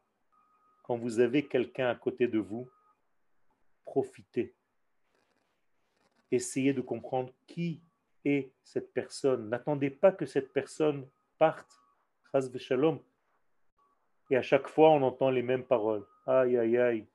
Quand 0.82 0.96
vous 0.96 1.20
avez 1.20 1.46
quelqu'un 1.46 1.88
à 1.88 1.94
côté 1.94 2.28
de 2.28 2.38
vous, 2.38 2.68
profitez. 3.84 4.54
Essayez 6.30 6.72
de 6.72 6.80
comprendre 6.80 7.32
qui 7.46 7.80
est 8.24 8.50
cette 8.62 8.92
personne. 8.92 9.48
N'attendez 9.48 9.90
pas 9.90 10.12
que 10.12 10.26
cette 10.26 10.52
personne 10.52 11.06
parte 11.38 11.84
et 14.30 14.36
à 14.36 14.42
chaque 14.42 14.66
fois, 14.66 14.90
on 14.90 15.02
entend 15.02 15.30
les 15.30 15.42
mêmes 15.42 15.64
paroles. 15.64 16.04
Aïe, 16.26 16.56
aïe, 16.56 16.78
aïe. 16.78 17.06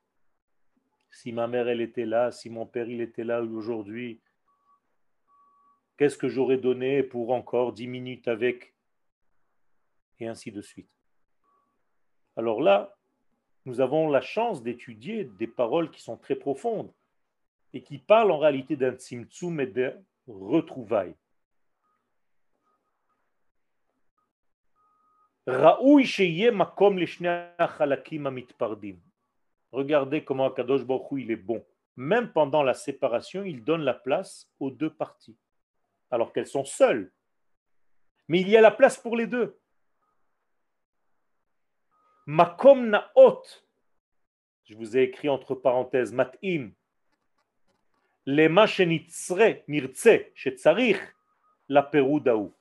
Si 1.10 1.32
ma 1.32 1.46
mère, 1.46 1.68
elle 1.68 1.82
était 1.82 2.06
là, 2.06 2.30
si 2.30 2.48
mon 2.48 2.64
père, 2.64 2.88
il 2.88 3.02
était 3.02 3.24
là 3.24 3.42
aujourd'hui, 3.42 4.20
qu'est-ce 6.00 6.16
que 6.16 6.30
j'aurais 6.30 6.56
donné 6.56 7.02
pour 7.02 7.30
encore 7.30 7.74
dix 7.74 7.86
minutes 7.86 8.26
avec? 8.26 8.72
Et 10.18 10.26
ainsi 10.26 10.50
de 10.50 10.62
suite. 10.62 10.88
Alors 12.36 12.62
là, 12.62 12.96
nous 13.66 13.82
avons 13.82 14.08
la 14.08 14.22
chance 14.22 14.62
d'étudier 14.62 15.24
des 15.24 15.46
paroles 15.46 15.90
qui 15.90 16.00
sont 16.00 16.16
très 16.16 16.36
profondes 16.36 16.90
et 17.74 17.82
qui 17.82 17.98
parlent 17.98 18.30
en 18.30 18.38
réalité 18.38 18.76
d'un 18.76 18.92
tzimtzum 18.92 19.60
et 19.60 19.66
de 19.66 19.94
retrouvailles. 20.26 21.14
Regardez 29.70 30.24
comment 30.24 30.46
Akadosh 30.46 30.84
Baruch 30.86 31.08
il 31.18 31.30
est 31.30 31.36
bon. 31.36 31.62
Même 31.96 32.32
pendant 32.32 32.62
la 32.62 32.72
séparation, 32.72 33.44
il 33.44 33.62
donne 33.62 33.82
la 33.82 33.92
place 33.92 34.50
aux 34.60 34.70
deux 34.70 34.88
parties, 34.88 35.36
alors 36.10 36.32
qu'elles 36.32 36.46
sont 36.46 36.64
seules. 36.64 37.12
Mais 38.28 38.40
il 38.40 38.48
y 38.48 38.56
a 38.56 38.60
la 38.60 38.70
place 38.70 38.96
pour 38.96 39.16
les 39.16 39.26
deux. 39.26 39.58
Makom 42.26 42.88
naot. 42.88 43.42
Je 44.64 44.74
vous 44.76 44.96
ai 44.96 45.02
écrit 45.02 45.28
entre 45.28 45.54
parenthèses, 45.54 46.12
matim. 46.12 46.72
Lema 48.26 48.66
shenitzre 48.66 49.64
nirtse 49.66 50.30
shetzarich 50.34 51.00
la 51.68 51.82
perudaou. 51.82 52.54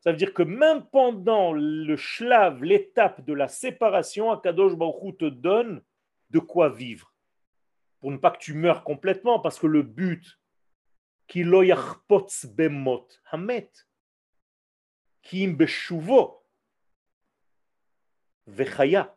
Ça 0.00 0.10
veut 0.10 0.18
dire 0.18 0.34
que 0.34 0.42
même 0.42 0.84
pendant 0.84 1.54
le 1.54 1.96
shlav, 1.96 2.62
l'étape 2.62 3.24
de 3.24 3.32
la 3.32 3.48
séparation, 3.48 4.30
Akadosh 4.30 4.74
Baruch 4.74 5.16
te 5.16 5.24
donne 5.24 5.82
de 6.28 6.38
quoi 6.40 6.68
vivre. 6.68 7.14
Pour 8.00 8.10
ne 8.10 8.18
pas 8.18 8.30
que 8.30 8.38
tu 8.38 8.52
meurs 8.52 8.84
complètement, 8.84 9.40
parce 9.40 9.58
que 9.58 9.66
le 9.66 9.80
but, 9.80 10.38
bemot, 12.56 13.20
hamet, 13.32 13.86
ki 15.22 15.44
im 15.44 15.56
beshuvo, 15.56 16.42
vechaya. 18.46 19.16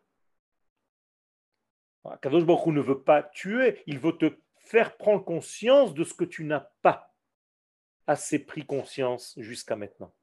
Akadosh 2.05 2.45
Baruch 2.45 2.67
ne 2.67 2.81
veut 2.81 3.03
pas 3.03 3.23
tuer, 3.23 3.83
il 3.85 3.99
veut 3.99 4.17
te 4.17 4.39
faire 4.55 4.95
prendre 4.95 5.23
conscience 5.23 5.93
de 5.93 6.03
ce 6.03 6.13
que 6.13 6.23
tu 6.23 6.45
n'as 6.45 6.69
pas 6.81 7.13
assez 8.07 8.39
pris 8.39 8.65
conscience 8.65 9.33
jusqu'à 9.37 9.75
maintenant. 9.75 10.13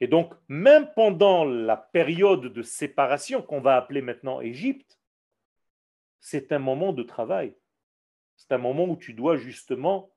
Et 0.00 0.08
donc, 0.08 0.34
même 0.48 0.92
pendant 0.94 1.44
la 1.44 1.76
période 1.76 2.52
de 2.52 2.62
séparation 2.62 3.40
qu'on 3.40 3.60
va 3.60 3.76
appeler 3.76 4.02
maintenant 4.02 4.40
Égypte, 4.40 4.98
c'est 6.18 6.50
un 6.50 6.58
moment 6.58 6.92
de 6.92 7.04
travail. 7.04 7.54
C'est 8.36 8.52
un 8.52 8.58
moment 8.58 8.84
où 8.84 8.96
tu 8.96 9.14
dois 9.14 9.36
justement 9.36 10.12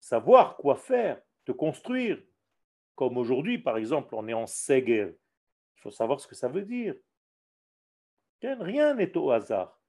savoir 0.00 0.56
quoi 0.56 0.76
faire, 0.76 1.20
te 1.44 1.52
construire. 1.52 2.22
Comme 2.94 3.16
aujourd'hui, 3.16 3.58
par 3.58 3.78
exemple, 3.78 4.14
on 4.14 4.28
est 4.28 4.34
en 4.34 4.46
Seger. 4.46 5.16
Il 5.76 5.80
faut 5.80 5.90
savoir 5.90 6.20
ce 6.20 6.28
que 6.28 6.34
ça 6.34 6.48
veut 6.48 6.64
dire. 6.64 6.94
Rien 8.42 8.94
n'est 8.94 9.16
au 9.16 9.30
hasard. 9.30 9.80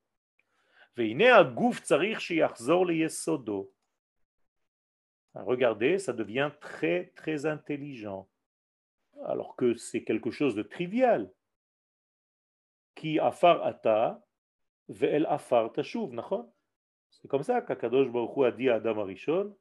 Regardez, 5.36 5.98
ça 5.98 6.14
devient 6.14 6.52
très, 6.62 7.12
très 7.16 7.46
intelligent 7.46 8.30
alors 9.26 9.56
que 9.56 9.76
c'est 9.76 10.04
quelque 10.04 10.32
chose 10.32 10.56
de 10.56 10.64
trivial. 10.64 11.32
Qui 12.96 13.20
C'est 17.22 17.28
comme 17.28 17.44
ça 17.44 17.62
qu'Akadosh 17.62 18.10
Baruch 18.10 18.46
a 18.46 18.52
dit 18.52 18.70
à 18.70 18.76
Adam 18.76 19.00
Arishon, 19.00 19.58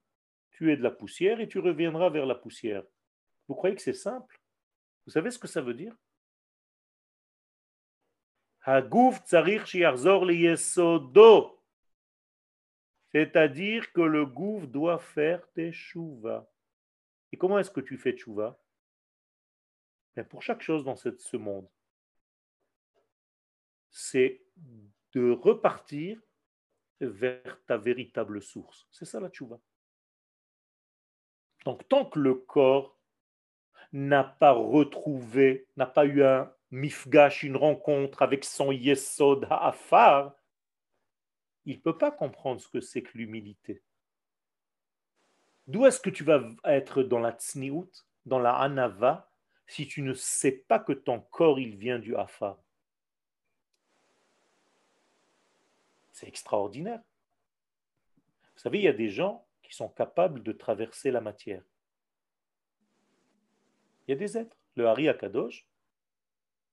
tu 0.51 0.73
es 0.73 0.77
de 0.77 0.83
la 0.83 0.91
poussière 0.91 1.41
et 1.41 1.49
tu 1.49 1.59
reviendras 1.59 2.11
vers 2.11 2.27
la 2.27 2.35
poussière. 2.35 2.85
Vous 3.49 3.55
croyez 3.55 3.75
que 3.75 3.83
c'est 3.83 3.93
simple? 3.93 4.41
Vous 5.07 5.13
savez 5.13 5.31
ce 5.31 5.39
que 5.39 5.49
ça 5.49 5.61
veut 5.61 5.75
dire? 5.75 5.97
C'est-à-dire 13.11 13.93
que 13.93 14.01
le 14.01 14.25
gouffre 14.25 14.67
doit 14.67 14.99
faire 14.99 15.51
teshuva. 15.53 16.49
Et 17.33 17.37
comment 17.37 17.59
est-ce 17.59 17.71
que 17.71 17.81
tu 17.81 17.99
fais 17.99 18.13
teshuva 18.13 18.59
mais 20.17 20.25
pour 20.25 20.43
chaque 20.43 20.63
chose 20.63 20.85
dans 20.85 20.97
ce 20.97 21.37
monde, 21.37 21.69
c'est 23.91 24.43
de 25.13 25.31
repartir 25.31 26.21
vers 27.07 27.59
ta 27.67 27.77
véritable 27.77 28.43
source. 28.43 28.87
C'est 28.91 29.05
ça 29.05 29.21
la 29.21 29.29
tchouva. 29.29 29.59
Donc 31.65 31.87
tant 31.89 32.05
que 32.05 32.19
le 32.19 32.35
corps 32.35 32.99
n'a 33.93 34.25
pas 34.25 34.53
retrouvé, 34.53 35.67
n'a 35.77 35.87
pas 35.87 36.07
eu 36.07 36.23
un 36.23 36.53
mifgash, 36.71 37.43
une 37.43 37.57
rencontre 37.57 38.23
avec 38.23 38.45
son 38.45 38.73
yesod 38.73 39.47
ha'afar, 39.51 40.35
il 41.65 41.77
ne 41.77 41.83
peut 41.83 41.99
pas 41.99 42.11
comprendre 42.11 42.61
ce 42.61 42.69
que 42.69 42.81
c'est 42.81 43.03
que 43.03 43.17
l'humilité. 43.17 43.83
D'où 45.67 45.87
est-ce 45.87 46.01
que 46.01 46.11
tu 46.11 46.25
vas 46.25 46.43
être 46.65 47.03
dans 47.03 47.21
la 47.21 47.33
tsniout, 47.33 47.91
dans 48.27 48.41
la 48.41 48.55
anava, 48.57 49.31
si 49.67 49.87
tu 49.87 50.03
ne 50.03 50.13
sais 50.13 50.53
pas 50.53 50.81
que 50.81 50.93
ton 50.93 51.21
corps, 51.21 51.61
il 51.61 51.77
vient 51.77 51.99
du 51.99 52.17
Hafa. 52.17 52.61
C'est 56.23 56.29
extraordinaire. 56.29 57.01
Vous 58.55 58.61
savez, 58.61 58.79
il 58.79 58.85
y 58.85 58.89
a 58.89 58.93
des 58.93 59.09
gens 59.09 59.45
qui 59.61 59.75
sont 59.75 59.89
capables 59.89 60.45
de 60.45 60.53
traverser 60.53 61.11
la 61.11 61.21
matière. 61.21 61.65
Il 64.07 64.13
y 64.13 64.15
a 64.15 64.17
des 64.17 64.39
êtres. 64.39 64.57
Le 64.77 64.87
Hari 64.87 65.09
Akadosh 65.09 65.67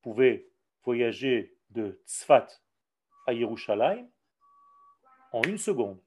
pouvait 0.04 0.48
voyager 0.84 1.58
de 1.72 2.00
Tzfat 2.06 2.48
à 3.26 3.34
Yerushalayim 3.34 4.08
en 5.32 5.42
une 5.42 5.58
seconde. 5.58 6.00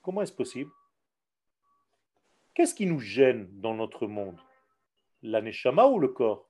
Comment 0.00 0.22
est-ce 0.22 0.32
possible? 0.32 0.70
Qu'est-ce 2.54 2.74
qui 2.74 2.86
nous 2.86 3.00
gêne 3.00 3.48
dans 3.60 3.74
notre 3.74 4.06
monde? 4.06 4.40
L'aneshama 5.22 5.86
ou 5.88 5.98
le 5.98 6.08
corps? 6.08 6.48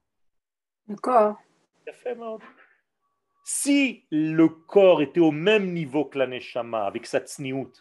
Le 0.86 0.96
corps. 0.96 1.40
Si 3.42 4.04
le 4.10 4.48
corps 4.48 5.02
était 5.02 5.20
au 5.20 5.32
même 5.32 5.72
niveau 5.72 6.04
que 6.04 6.18
l'aneshama, 6.18 6.84
avec 6.84 7.06
sa 7.06 7.20
tsniout, 7.20 7.72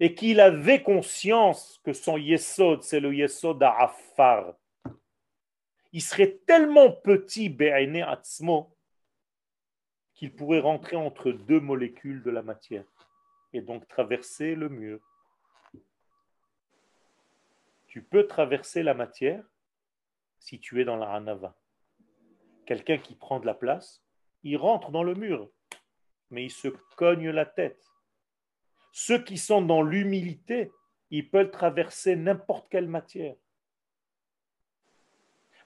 et 0.00 0.14
qu'il 0.14 0.40
avait 0.40 0.82
conscience 0.82 1.80
que 1.84 1.92
son 1.92 2.16
yesod, 2.16 2.82
c'est 2.82 3.00
le 3.00 3.14
yesod 3.14 3.62
afar, 3.62 4.54
il 5.92 6.02
serait 6.02 6.40
tellement 6.46 6.90
petit, 6.90 7.48
be'ene 7.48 8.04
qu'il 10.14 10.34
pourrait 10.34 10.60
rentrer 10.60 10.96
entre 10.96 11.30
deux 11.30 11.60
molécules 11.60 12.22
de 12.22 12.30
la 12.30 12.42
matière 12.42 12.84
et 13.52 13.60
donc 13.60 13.86
traverser 13.86 14.54
le 14.56 14.68
mur. 14.68 15.00
Tu 17.86 18.02
peux 18.02 18.26
traverser 18.26 18.82
la 18.82 18.94
matière 18.94 19.44
si 20.40 20.58
tu 20.58 20.80
es 20.80 20.84
dans 20.84 20.96
la 20.96 21.12
Hanava. 21.12 21.54
Quelqu'un 22.66 22.98
qui 22.98 23.14
prend 23.14 23.38
de 23.38 23.46
la 23.46 23.54
place, 23.54 24.03
il 24.44 24.56
rentre 24.56 24.90
dans 24.90 25.02
le 25.02 25.14
mur, 25.14 25.50
mais 26.30 26.44
il 26.44 26.50
se 26.50 26.68
cogne 26.96 27.30
la 27.30 27.46
tête. 27.46 27.82
Ceux 28.92 29.22
qui 29.22 29.38
sont 29.38 29.62
dans 29.62 29.82
l'humilité, 29.82 30.70
ils 31.10 31.28
peuvent 31.28 31.50
traverser 31.50 32.14
n'importe 32.14 32.68
quelle 32.68 32.88
matière. 32.88 33.34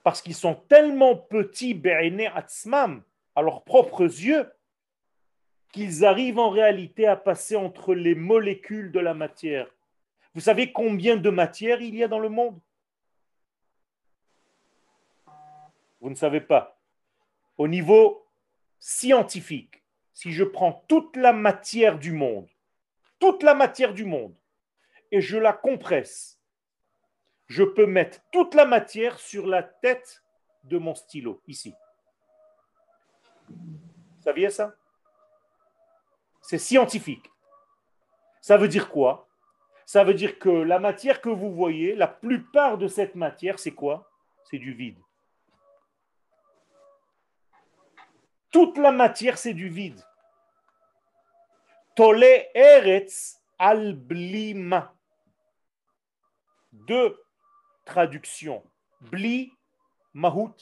Parce 0.02 0.22
qu'ils 0.22 0.34
sont 0.34 0.54
tellement 0.54 1.16
petits, 1.16 1.80
atzmam, 2.34 3.02
à 3.34 3.42
leurs 3.42 3.64
propres 3.64 4.04
yeux, 4.04 4.50
qu'ils 5.72 6.04
arrivent 6.04 6.38
en 6.38 6.48
réalité 6.48 7.06
à 7.06 7.16
passer 7.16 7.56
entre 7.56 7.94
les 7.94 8.14
molécules 8.14 8.90
de 8.90 9.00
la 9.00 9.12
matière. 9.12 9.68
Vous 10.34 10.40
savez 10.40 10.72
combien 10.72 11.16
de 11.16 11.30
matière 11.30 11.82
il 11.82 11.94
y 11.94 12.04
a 12.04 12.08
dans 12.08 12.20
le 12.20 12.28
monde? 12.28 12.58
Vous 16.00 16.10
ne 16.10 16.14
savez 16.14 16.40
pas. 16.40 16.80
Au 17.58 17.66
niveau 17.66 18.27
scientifique, 18.78 19.82
si 20.14 20.32
je 20.32 20.44
prends 20.44 20.84
toute 20.88 21.16
la 21.16 21.32
matière 21.32 21.98
du 21.98 22.12
monde, 22.12 22.48
toute 23.18 23.42
la 23.42 23.54
matière 23.54 23.94
du 23.94 24.04
monde, 24.04 24.34
et 25.10 25.20
je 25.20 25.38
la 25.38 25.52
compresse, 25.52 26.40
je 27.46 27.62
peux 27.62 27.86
mettre 27.86 28.20
toute 28.30 28.54
la 28.54 28.66
matière 28.66 29.18
sur 29.18 29.46
la 29.46 29.62
tête 29.62 30.22
de 30.64 30.78
mon 30.78 30.94
stylo, 30.94 31.40
ici. 31.46 31.74
Vous 33.48 34.22
saviez 34.22 34.50
ça? 34.50 34.74
C'est 36.42 36.58
scientifique. 36.58 37.30
Ça 38.40 38.56
veut 38.56 38.68
dire 38.68 38.90
quoi? 38.90 39.28
Ça 39.86 40.04
veut 40.04 40.14
dire 40.14 40.38
que 40.38 40.50
la 40.50 40.78
matière 40.78 41.20
que 41.20 41.30
vous 41.30 41.54
voyez, 41.54 41.94
la 41.94 42.08
plupart 42.08 42.76
de 42.76 42.88
cette 42.88 43.14
matière, 43.14 43.58
c'est 43.58 43.72
quoi? 43.72 44.10
C'est 44.44 44.58
du 44.58 44.74
vide. 44.74 44.98
Toute 48.50 48.78
la 48.78 48.92
matière, 48.92 49.38
c'est 49.38 49.54
du 49.54 49.68
vide. 49.68 50.02
Tole 51.94 52.24
eretz 52.54 53.40
al 53.58 53.94
blima. 53.94 54.94
Deux 56.72 57.20
traductions. 57.84 58.62
Bli, 59.00 59.52
mahut, 60.14 60.54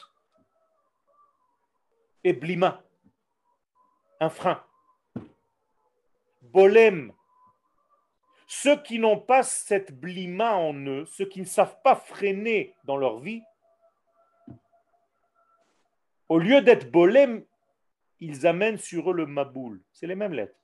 et 2.24 2.32
blima. 2.32 2.82
Un 4.18 4.30
frein. 4.30 4.64
Bolem. 6.42 7.12
Ceux 8.48 8.82
qui 8.82 8.98
n'ont 8.98 9.20
pas 9.20 9.42
cette 9.42 9.92
blima 9.92 10.54
en 10.54 10.74
eux, 10.74 11.04
ceux 11.06 11.26
qui 11.26 11.40
ne 11.40 11.46
savent 11.46 11.80
pas 11.82 11.96
freiner 11.96 12.74
dans 12.84 12.96
leur 12.96 13.18
vie, 13.18 13.42
au 16.28 16.38
lieu 16.38 16.62
d'être 16.62 16.90
bolem, 16.90 17.44
ils 18.20 18.46
amènent 18.46 18.78
sur 18.78 19.10
eux 19.10 19.14
le 19.14 19.26
maboul. 19.26 19.82
C'est 19.92 20.06
les 20.06 20.14
mêmes 20.14 20.32
lettres. 20.32 20.58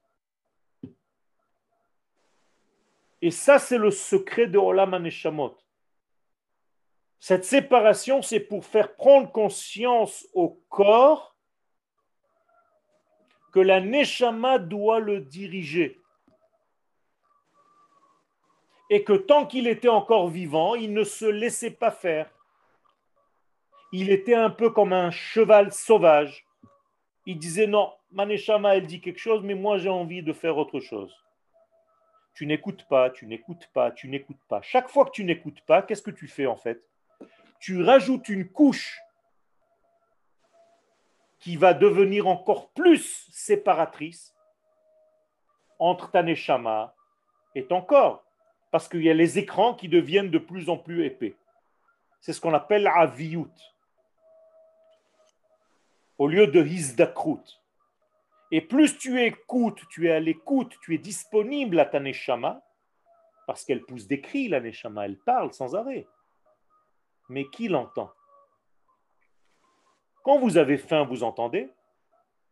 Et 3.21 3.31
ça, 3.31 3.59
c'est 3.59 3.79
le 3.79 3.91
secret 3.91 4.47
de 4.49 4.59
Olam 4.59 4.95
Aneshamot. 4.95 5.57
Cette 7.21 7.45
séparation, 7.45 8.21
c'est 8.21 8.41
pour 8.41 8.65
faire 8.65 8.97
prendre 8.97 9.31
conscience 9.31 10.27
au 10.35 10.61
corps 10.69 11.37
que 13.53 13.61
la 13.61 13.81
Neshama 13.81 14.59
doit 14.59 14.99
le 14.99 15.21
diriger. 15.21 16.01
Et 18.91 19.05
que 19.05 19.13
tant 19.13 19.47
qu'il 19.47 19.69
était 19.69 19.89
encore 19.89 20.29
vivant, 20.29 20.75
il 20.75 20.93
ne 20.93 21.05
se 21.05 21.25
laissait 21.25 21.71
pas 21.71 21.93
faire. 21.93 22.29
Il 23.93 24.11
était 24.11 24.35
un 24.35 24.51
peu 24.51 24.71
comme 24.71 24.93
un 24.93 25.11
cheval 25.11 25.73
sauvage. 25.73 26.45
Il 27.27 27.39
disait 27.39 27.67
non, 27.67 27.93
ma 28.11 28.27
Neshama, 28.27 28.77
elle 28.77 28.87
dit 28.87 29.01
quelque 29.01 29.19
chose, 29.19 29.43
mais 29.43 29.55
moi 29.55 29.79
j'ai 29.79 29.89
envie 29.89 30.23
de 30.23 30.33
faire 30.33 30.57
autre 30.59 30.81
chose 30.81 31.15
tu 32.35 32.47
n'écoutes 32.47 32.85
pas, 32.85 33.11
tu 33.11 33.27
n'écoutes 33.27 33.69
pas, 33.73 33.91
tu 33.91 34.09
n'écoutes 34.09 34.43
pas. 34.49 34.63
Chaque 34.63 34.89
fois 34.89 35.05
que 35.05 35.11
tu 35.11 35.25
n'écoutes 35.25 35.61
pas, 35.63 35.83
qu'est-ce 35.83 36.03
que 36.03 36.11
tu 36.11 36.29
fais 36.29 36.47
en 36.47 36.57
fait? 36.57 36.83
Tu 37.61 37.83
rajoutes 37.83 38.29
une 38.29 38.49
couche 38.49 39.01
qui 41.39 41.57
va 41.57 41.75
devenir 41.75 42.27
encore 42.27 42.71
plus 42.71 43.29
séparatrice 43.31 44.35
entre 45.79 46.11
ta 46.11 46.23
neshama 46.23 46.95
et 47.55 47.67
ton 47.67 47.83
corps. 47.83 48.25
Parce 48.71 48.89
qu'il 48.89 49.03
y 49.03 49.11
a 49.11 49.15
les 49.15 49.39
écrans 49.39 49.75
qui 49.75 49.89
deviennent 49.89 50.31
de 50.31 50.39
plus 50.39 50.71
en 50.71 50.79
plus 50.79 51.05
épais. 51.05 51.37
C'est 52.21 52.33
ce 52.33 52.41
qu'on 52.41 52.55
appelle 52.55 52.87
aviyut. 52.87 53.51
Au 56.23 56.29
lieu 56.29 56.47
de 56.47 56.65
hizdakrut. 56.65 57.61
Et 58.53 58.61
plus 58.61 58.97
tu 58.97 59.21
écoutes, 59.21 59.83
tu 59.89 60.07
es 60.07 60.13
à 60.13 60.21
l'écoute, 60.21 60.79
tu 60.81 60.95
es 60.95 60.99
disponible 60.99 61.81
à 61.81 61.85
ta 61.85 61.99
neshama, 61.99 62.63
parce 63.49 63.65
qu'elle 63.65 63.83
pousse 63.83 64.07
des 64.07 64.21
cris, 64.21 64.47
la 64.47 64.61
neshama, 64.61 65.07
elle 65.07 65.19
parle 65.19 65.53
sans 65.53 65.75
arrêt. 65.75 66.07
Mais 67.29 67.51
qui 67.51 67.67
l'entend? 67.67 68.13
Quand 70.23 70.39
vous 70.39 70.59
avez 70.59 70.79
faim, 70.79 71.03
vous 71.03 71.25
entendez? 71.25 71.69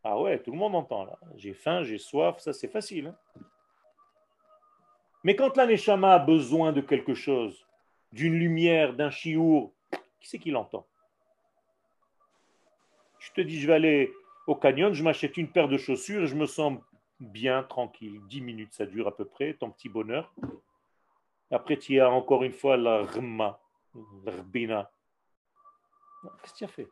Ah 0.02 0.20
ouais, 0.20 0.42
tout 0.42 0.50
le 0.50 0.58
monde 0.58 0.74
entend. 0.74 1.06
J'ai 1.36 1.54
faim, 1.54 1.84
j'ai 1.84 1.98
soif, 1.98 2.40
ça 2.40 2.52
c'est 2.52 2.66
facile. 2.66 3.06
Hein. 3.06 3.44
Mais 5.22 5.36
quand 5.36 5.56
la 5.56 5.66
neshama 5.66 6.14
a 6.14 6.18
besoin 6.18 6.72
de 6.72 6.80
quelque 6.80 7.14
chose, 7.14 7.64
d'une 8.10 8.34
lumière, 8.34 8.96
d'un 8.96 9.10
chiour, 9.10 9.72
qui 10.18 10.28
c'est 10.28 10.40
qui 10.40 10.50
l'entend? 10.50 10.88
Je 13.20 13.32
te 13.32 13.40
dis, 13.40 13.60
je 13.60 13.66
vais 13.66 13.74
aller 13.74 14.14
au 14.46 14.56
canyon, 14.56 14.92
je 14.92 15.04
m'achète 15.04 15.36
une 15.36 15.52
paire 15.52 15.68
de 15.68 15.76
chaussures 15.76 16.26
je 16.26 16.34
me 16.34 16.46
sens 16.46 16.78
bien, 17.20 17.62
tranquille. 17.62 18.20
Dix 18.28 18.40
minutes, 18.40 18.72
ça 18.72 18.86
dure 18.86 19.06
à 19.06 19.14
peu 19.14 19.24
près, 19.26 19.54
ton 19.54 19.70
petit 19.70 19.88
bonheur. 19.88 20.32
Après, 21.50 21.76
tu 21.76 22.00
as 22.00 22.10
encore 22.10 22.42
une 22.44 22.52
fois 22.52 22.76
la 22.76 23.02
rma, 23.02 23.60
rbina. 24.26 24.90
Qu'est-ce 26.42 26.52
que 26.52 26.58
tu 26.58 26.64
as 26.64 26.68
fait? 26.68 26.88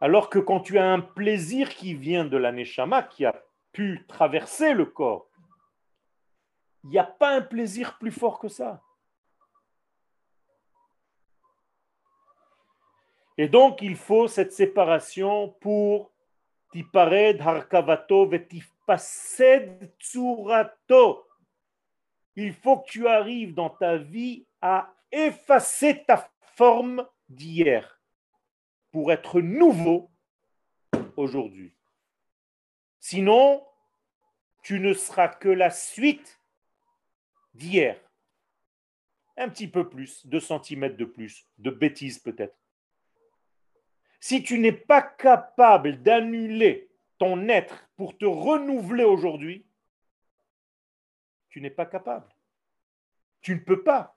Alors 0.00 0.28
que 0.28 0.38
quand 0.38 0.60
tu 0.60 0.78
as 0.78 0.92
un 0.92 1.00
plaisir 1.00 1.70
qui 1.70 1.94
vient 1.94 2.26
de 2.26 2.36
la 2.36 2.52
neshama, 2.52 3.02
qui 3.02 3.24
a 3.24 3.42
pu 3.72 4.04
traverser 4.06 4.74
le 4.74 4.84
corps, 4.84 5.30
il 6.84 6.90
n'y 6.90 6.98
a 6.98 7.04
pas 7.04 7.34
un 7.34 7.40
plaisir 7.40 7.98
plus 7.98 8.10
fort 8.10 8.38
que 8.38 8.48
ça. 8.48 8.82
Et 13.38 13.48
donc, 13.48 13.82
il 13.82 13.96
faut 13.96 14.28
cette 14.28 14.52
séparation 14.52 15.50
pour 15.60 16.12
tipared 16.72 17.40
harkavato 17.40 18.26
vetifpased 18.26 19.92
tsurato. 19.98 21.26
Il 22.34 22.52
faut 22.52 22.78
que 22.78 22.88
tu 22.88 23.06
arrives 23.06 23.54
dans 23.54 23.70
ta 23.70 23.96
vie 23.96 24.46
à 24.60 24.92
effacer 25.12 26.04
ta 26.04 26.30
forme 26.54 27.06
d'hier 27.28 28.00
pour 28.90 29.12
être 29.12 29.40
nouveau 29.40 30.10
aujourd'hui. 31.16 31.74
Sinon, 33.00 33.62
tu 34.62 34.80
ne 34.80 34.92
seras 34.94 35.28
que 35.28 35.48
la 35.48 35.70
suite 35.70 36.40
d'hier. 37.54 38.00
Un 39.36 39.48
petit 39.48 39.68
peu 39.68 39.88
plus, 39.88 40.26
deux 40.26 40.40
centimètres 40.40 40.96
de 40.96 41.04
plus, 41.04 41.46
de 41.58 41.70
bêtises 41.70 42.18
peut-être. 42.18 42.56
Si 44.26 44.42
tu 44.42 44.58
n'es 44.58 44.72
pas 44.72 45.02
capable 45.02 46.02
d'annuler 46.02 46.90
ton 47.16 47.48
être 47.48 47.88
pour 47.94 48.18
te 48.18 48.24
renouveler 48.24 49.04
aujourd'hui, 49.04 49.64
tu 51.48 51.60
n'es 51.60 51.70
pas 51.70 51.86
capable. 51.86 52.26
Tu 53.40 53.54
ne 53.54 53.60
peux 53.60 53.84
pas. 53.84 54.16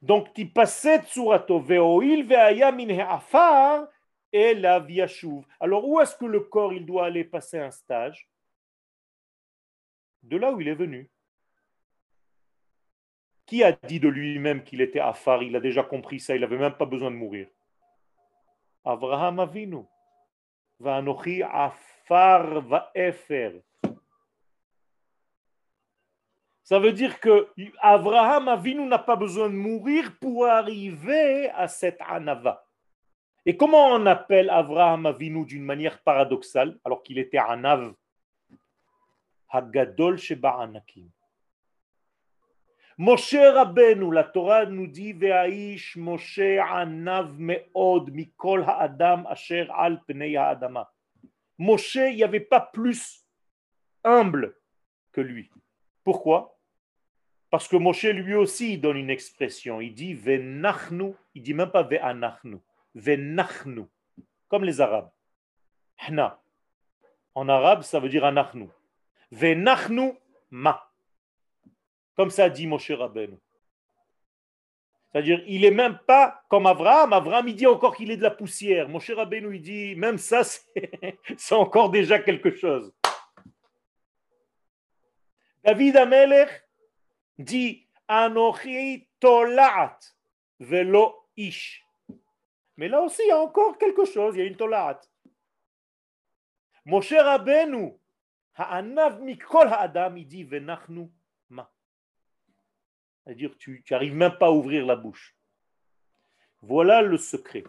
Donc, 0.00 0.32
tu 0.32 0.46
passes 0.46 0.88
surato 1.08 1.60
ve'oil 1.60 2.22
ve'aya 2.22 2.74
afar 3.10 3.86
et 4.32 4.54
la 4.54 4.80
viashuv. 4.80 5.44
Alors, 5.60 5.86
où 5.86 6.00
est-ce 6.00 6.16
que 6.16 6.24
le 6.24 6.40
corps 6.40 6.72
il 6.72 6.86
doit 6.86 7.04
aller 7.04 7.24
passer 7.24 7.58
un 7.58 7.70
stage? 7.70 8.30
De 10.22 10.38
là 10.38 10.50
où 10.50 10.62
il 10.62 10.68
est 10.68 10.74
venu. 10.74 11.10
Qui 13.44 13.62
a 13.62 13.72
dit 13.72 14.00
de 14.00 14.08
lui-même 14.08 14.64
qu'il 14.64 14.80
était 14.80 14.98
afar? 14.98 15.42
Il 15.42 15.54
a 15.56 15.60
déjà 15.60 15.82
compris 15.82 16.20
ça, 16.20 16.34
il 16.34 16.40
n'avait 16.40 16.56
même 16.56 16.78
pas 16.78 16.86
besoin 16.86 17.10
de 17.10 17.16
mourir. 17.16 17.48
Avraham 18.86 19.40
Avinu. 19.40 19.84
Vanochi 20.78 21.42
Afar 21.42 22.60
Vaefer. 22.60 23.62
Ça 26.62 26.78
veut 26.78 26.92
dire 26.92 27.20
que 27.20 27.48
Abraham 27.80 28.48
Avinu 28.48 28.86
n'a 28.86 28.98
pas 28.98 29.16
besoin 29.16 29.48
de 29.48 29.54
mourir 29.54 30.16
pour 30.20 30.46
arriver 30.46 31.48
à 31.50 31.68
cette 31.68 32.00
anava. 32.00 32.64
Et 33.44 33.56
comment 33.56 33.86
on 33.86 34.04
appelle 34.06 34.50
Avraham 34.50 35.06
Avinu 35.06 35.44
d'une 35.44 35.62
manière 35.62 36.02
paradoxale, 36.02 36.78
alors 36.84 37.02
qu'il 37.02 37.18
était 37.18 37.38
anav 37.38 37.94
Hagadol 39.48 40.18
Sheba 40.18 40.60
Anakim. 40.60 41.08
Moshe 42.98 43.34
Rabbeinu, 43.34 44.10
la 44.10 44.24
Torah 44.24 44.64
nous 44.64 44.86
dit 44.86 45.12
Ve'aish 45.12 45.96
Moshe 45.96 46.58
anav 46.58 47.38
me'od 47.38 48.10
mikol 48.10 48.64
ha'adam 48.64 49.26
asher 49.26 49.68
al 49.70 50.02
pnei 50.06 50.36
ha'adama. 50.36 50.90
Moshe, 51.58 51.96
il 51.96 52.16
n'y 52.16 52.24
avait 52.24 52.40
pas 52.40 52.60
plus 52.60 53.22
humble 54.02 54.56
que 55.12 55.20
lui. 55.20 55.50
Pourquoi? 56.04 56.58
Parce 57.50 57.68
que 57.68 57.76
Moshe 57.76 58.04
lui 58.04 58.34
aussi 58.34 58.78
donne 58.78 58.96
une 58.96 59.10
expression. 59.10 59.80
Il 59.82 59.92
dit 59.94 60.14
Ve'nachnu, 60.14 61.12
il 61.34 61.42
dit 61.42 61.54
même 61.54 61.70
pas 61.70 61.82
Ve'anachnu, 61.82 62.56
Ve'nachnu, 62.94 63.84
comme 64.48 64.64
les 64.64 64.80
Arabes. 64.80 65.10
Hna. 66.08 66.40
En 67.34 67.48
arabe, 67.50 67.82
ça 67.82 68.00
veut 68.00 68.08
dire 68.08 68.24
anachnu. 68.24 68.68
Ve'nachnu 69.30 70.14
ma. 70.50 70.90
Comme 72.16 72.30
ça 72.30 72.48
dit 72.48 72.66
Moshe 72.66 72.90
Rabbeinu. 72.90 73.36
C'est-à-dire, 75.12 75.42
il 75.46 75.62
n'est 75.62 75.70
même 75.70 75.98
pas 76.06 76.42
comme 76.48 76.66
Abraham. 76.66 77.12
Abraham, 77.12 77.48
il 77.48 77.56
dit 77.56 77.66
encore 77.66 77.96
qu'il 77.96 78.10
est 78.10 78.16
de 78.16 78.22
la 78.22 78.30
poussière. 78.30 78.88
Moshe 78.88 79.10
Rabbeinu, 79.10 79.54
il 79.56 79.62
dit, 79.62 79.94
même 79.96 80.18
ça, 80.18 80.42
c'est 81.36 81.54
encore 81.54 81.90
déjà 81.90 82.18
quelque 82.18 82.54
chose. 82.54 82.92
David 85.62 85.96
Amelech 85.96 86.50
dit, 87.38 87.86
Anochi 88.08 89.08
tolaat 89.18 89.98
velo 90.60 91.14
ish. 91.36 91.82
Mais 92.76 92.88
là 92.88 93.00
aussi, 93.02 93.22
il 93.24 93.28
y 93.28 93.32
a 93.32 93.40
encore 93.40 93.78
quelque 93.78 94.04
chose, 94.04 94.36
il 94.36 94.40
y 94.40 94.42
a 94.42 94.46
une 94.46 94.56
tolaat. 94.56 95.00
Moshe 96.84 97.12
Rabbeinu, 97.12 97.98
ha'anav 98.54 99.20
mikol 99.20 99.68
ha'adam, 99.68 100.16
il 100.18 100.26
dit, 100.26 100.44
venachnu. 100.44 101.10
C'est-à-dire 103.26 103.56
tu 103.58 103.84
n'arrives 103.90 104.14
même 104.14 104.36
pas 104.38 104.46
à 104.46 104.52
ouvrir 104.52 104.86
la 104.86 104.94
bouche. 104.94 105.36
Voilà 106.62 107.02
le 107.02 107.16
secret. 107.16 107.64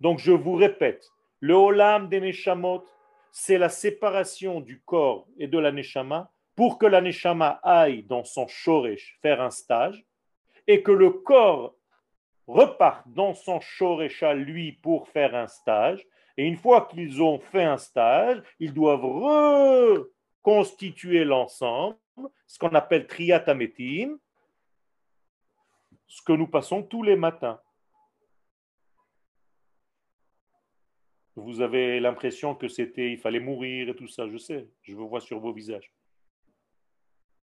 Donc 0.00 0.18
je 0.18 0.32
vous 0.32 0.52
répète, 0.52 1.08
le 1.40 1.54
Olam 1.54 2.10
des 2.10 2.20
Neshamot, 2.20 2.84
c'est 3.32 3.56
la 3.58 3.70
séparation 3.70 4.60
du 4.60 4.80
corps 4.82 5.26
et 5.38 5.46
de 5.46 5.58
la 5.58 5.72
neshama 5.72 6.30
pour 6.56 6.78
que 6.78 6.86
la 6.86 7.00
neshama 7.00 7.60
aille 7.62 8.02
dans 8.02 8.24
son 8.24 8.46
shoresh 8.48 9.18
faire 9.22 9.40
un 9.40 9.50
stage 9.50 10.04
et 10.66 10.82
que 10.82 10.92
le 10.92 11.10
corps 11.10 11.74
reparte 12.46 13.06
dans 13.06 13.34
son 13.34 13.60
shoresh 13.60 14.22
à 14.22 14.34
lui 14.34 14.72
pour 14.72 15.08
faire 15.08 15.34
un 15.34 15.46
stage. 15.46 16.06
Et 16.36 16.44
une 16.44 16.56
fois 16.56 16.88
qu'ils 16.90 17.22
ont 17.22 17.38
fait 17.38 17.64
un 17.64 17.78
stage, 17.78 18.42
ils 18.58 18.74
doivent 18.74 19.04
reconstituer 20.44 21.24
l'ensemble, 21.24 21.96
ce 22.46 22.58
qu'on 22.58 22.74
appelle 22.74 23.06
triatametim, 23.06 24.18
ce 26.08 26.22
que 26.22 26.32
nous 26.32 26.48
passons 26.48 26.82
tous 26.82 27.02
les 27.02 27.16
matins. 27.16 27.60
Vous 31.36 31.60
avez 31.60 32.00
l'impression 32.00 32.54
que 32.54 32.66
c'était, 32.66 33.12
il 33.12 33.18
fallait 33.18 33.38
mourir 33.38 33.88
et 33.88 33.94
tout 33.94 34.08
ça, 34.08 34.28
je 34.28 34.38
sais, 34.38 34.68
je 34.82 34.94
vous 34.94 35.08
vois 35.08 35.20
sur 35.20 35.38
vos 35.38 35.52
visages. 35.52 35.92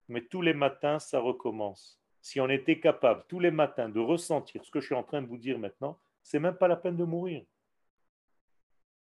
Mais 0.07 0.21
tous 0.21 0.41
les 0.41 0.53
matins, 0.53 0.97
ça 0.97 1.19
recommence. 1.19 2.01
Si 2.21 2.39
on 2.39 2.49
était 2.49 2.79
capable 2.79 3.25
tous 3.27 3.39
les 3.39 3.51
matins 3.51 3.89
de 3.89 3.99
ressentir 3.99 4.63
ce 4.63 4.71
que 4.71 4.79
je 4.79 4.87
suis 4.87 4.95
en 4.95 5.03
train 5.03 5.21
de 5.21 5.27
vous 5.27 5.37
dire 5.37 5.59
maintenant, 5.59 5.99
c'est 6.23 6.39
même 6.39 6.55
pas 6.55 6.67
la 6.67 6.77
peine 6.77 6.97
de 6.97 7.03
mourir. 7.03 7.45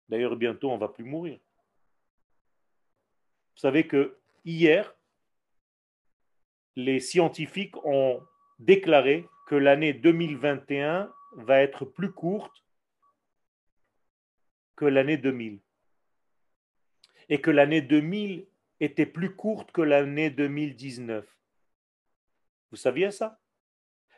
D'ailleurs, 0.08 0.36
bientôt, 0.36 0.70
on 0.70 0.78
va 0.78 0.88
plus 0.88 1.04
mourir. 1.04 1.38
Vous 3.54 3.60
savez 3.60 3.86
que 3.86 4.18
hier, 4.44 4.94
les 6.76 7.00
scientifiques 7.00 7.76
ont 7.84 8.22
déclaré 8.58 9.26
que 9.48 9.54
l'année 9.54 9.94
2021 9.94 11.10
va 11.32 11.62
être 11.62 11.86
plus 11.86 12.12
courte 12.12 12.62
que 14.76 14.84
l'année 14.84 15.16
2000. 15.16 15.62
Et 17.30 17.40
que 17.40 17.50
l'année 17.50 17.80
2000 17.80 18.46
était 18.80 19.06
plus 19.06 19.34
courte 19.34 19.72
que 19.72 19.80
l'année 19.80 20.28
2019. 20.28 21.26
Vous 22.70 22.76
saviez 22.76 23.10
ça? 23.10 23.40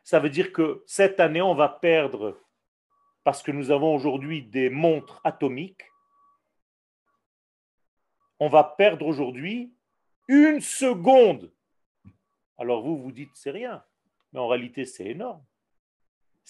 Ça 0.02 0.18
veut 0.18 0.30
dire 0.30 0.52
que 0.52 0.82
cette 0.88 1.20
année, 1.20 1.40
on 1.42 1.54
va 1.54 1.68
perdre, 1.68 2.36
parce 3.22 3.40
que 3.40 3.52
nous 3.52 3.70
avons 3.70 3.94
aujourd'hui 3.94 4.42
des 4.42 4.68
montres 4.68 5.20
atomiques, 5.22 5.84
on 8.40 8.48
va 8.48 8.64
perdre 8.64 9.06
aujourd'hui 9.06 9.72
une 10.26 10.60
seconde. 10.60 11.52
Alors 12.58 12.82
vous, 12.82 13.00
vous 13.00 13.12
dites, 13.12 13.30
c'est 13.34 13.52
rien. 13.52 13.84
Mais 14.32 14.40
en 14.40 14.48
réalité, 14.48 14.84
c'est 14.84 15.06
énorme 15.06 15.42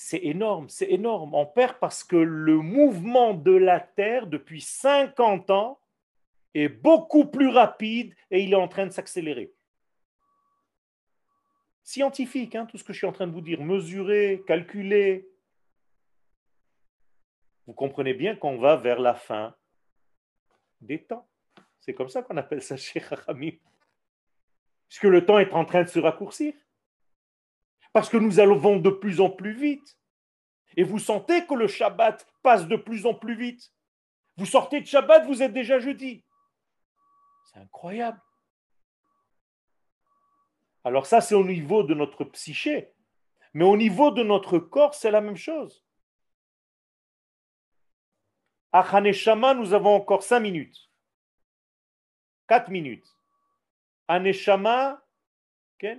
c'est 0.03 0.25
énorme, 0.25 0.71
c'est 0.71 0.91
énorme. 0.91 1.35
On 1.35 1.45
perd 1.45 1.79
parce 1.79 2.05
que 2.05 2.17
le 2.17 2.57
mouvement 2.57 3.35
de 3.35 3.53
la 3.53 3.81
Terre 3.81 4.27
depuis 4.27 4.63
50 4.63 5.51
ans 5.51 5.79
est 6.55 6.71
beaucoup 6.71 7.27
plus 7.27 7.49
rapide 7.49 8.15
et 8.31 8.43
il 8.43 8.53
est 8.53 8.57
en 8.57 8.67
train 8.67 8.87
de 8.87 8.93
s'accélérer. 8.93 9.53
Scientifique, 11.83 12.55
hein, 12.55 12.65
tout 12.65 12.79
ce 12.79 12.85
que 12.85 12.95
je 12.95 12.99
suis 12.99 13.07
en 13.07 13.13
train 13.13 13.27
de 13.27 13.33
vous 13.33 13.43
dire, 13.43 13.61
mesurer, 13.61 14.43
calculer. 14.47 15.29
Vous 17.67 17.75
comprenez 17.75 18.15
bien 18.15 18.37
qu'on 18.37 18.57
va 18.57 18.77
vers 18.77 19.01
la 19.01 19.15
fin 19.15 19.55
des 20.81 21.03
temps. 21.03 21.29
C'est 21.79 21.93
comme 21.93 22.09
ça 22.09 22.23
qu'on 22.23 22.39
appelle 22.39 22.63
ça 22.63 22.79
chez 22.79 23.01
Parce 23.01 23.27
Puisque 24.89 25.05
le 25.05 25.27
temps 25.27 25.39
est 25.39 25.53
en 25.53 25.67
train 25.67 25.83
de 25.83 25.89
se 25.89 25.99
raccourcir. 25.99 26.55
Parce 27.93 28.09
que 28.09 28.17
nous 28.17 28.41
allons 28.41 28.79
de 28.79 28.91
plus 28.91 29.21
en 29.21 29.31
plus 29.31 29.55
vite. 29.55 29.99
Et 30.77 30.85
vous 30.85 30.99
sentez 30.99 31.47
que 31.47 31.55
le 31.55 31.67
Shabbat 31.67 32.27
passe 32.43 32.67
de 32.67 32.77
plus 32.77 33.07
en 33.07 33.15
plus 33.15 33.35
vite. 33.35 33.73
Vous 34.37 34.47
sortez 34.47 34.81
de 34.81 34.87
Shabbat, 34.87 35.27
vous 35.27 35.43
êtes 35.43 35.53
déjà 35.53 35.79
jeudi. 35.81 36.25
C'est 37.45 37.59
incroyable. 37.59 38.21
Alors 40.85 41.07
ça, 41.07 41.21
c'est 41.21 41.35
au 41.35 41.45
niveau 41.45 41.83
de 41.83 41.95
notre 41.95 42.25
psyché. 42.25 42.93
Mais 43.53 43.65
au 43.65 43.77
niveau 43.77 44.11
de 44.13 44.23
notre 44.23 44.59
corps, 44.59 44.95
c'est 44.95 45.11
la 45.11 45.21
même 45.21 45.37
chose. 45.37 45.85
À 48.73 48.81
Haneshama, 48.81 49.55
nous 49.55 49.75
avons 49.75 49.97
encore 49.97 50.23
cinq 50.23 50.41
minutes. 50.41 50.89
Quatre 52.47 52.71
minutes. 52.71 53.07
Aneshama, 54.07 55.03
okay? 55.75 55.99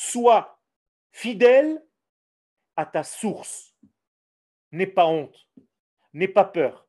Sois 0.00 0.62
fidèle 1.10 1.84
à 2.76 2.86
ta 2.86 3.02
source. 3.02 3.74
N'aie 4.70 4.86
pas 4.86 5.06
honte, 5.06 5.48
n'aie 6.12 6.28
pas 6.28 6.44
peur. 6.44 6.86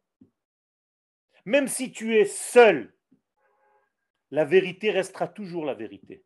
Même 1.43 1.67
si 1.67 1.91
tu 1.91 2.15
es 2.15 2.25
seul, 2.25 2.95
la 4.29 4.45
vérité 4.45 4.91
restera 4.91 5.27
toujours 5.27 5.65
la 5.65 5.73
vérité. 5.73 6.23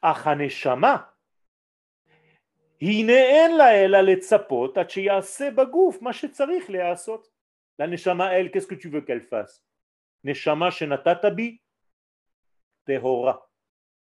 Achaneshama, 0.00 1.14
la 2.80 4.02
neshama, 7.86 8.32
elle, 8.32 8.50
qu'est-ce 8.50 8.66
que 8.66 8.74
tu 8.74 8.88
veux 8.88 9.02
qu'elle 9.02 9.20
fasse? 9.20 9.62
Neshama 10.24 10.70
shenatatabi 10.70 11.60
tehora. 12.86 13.51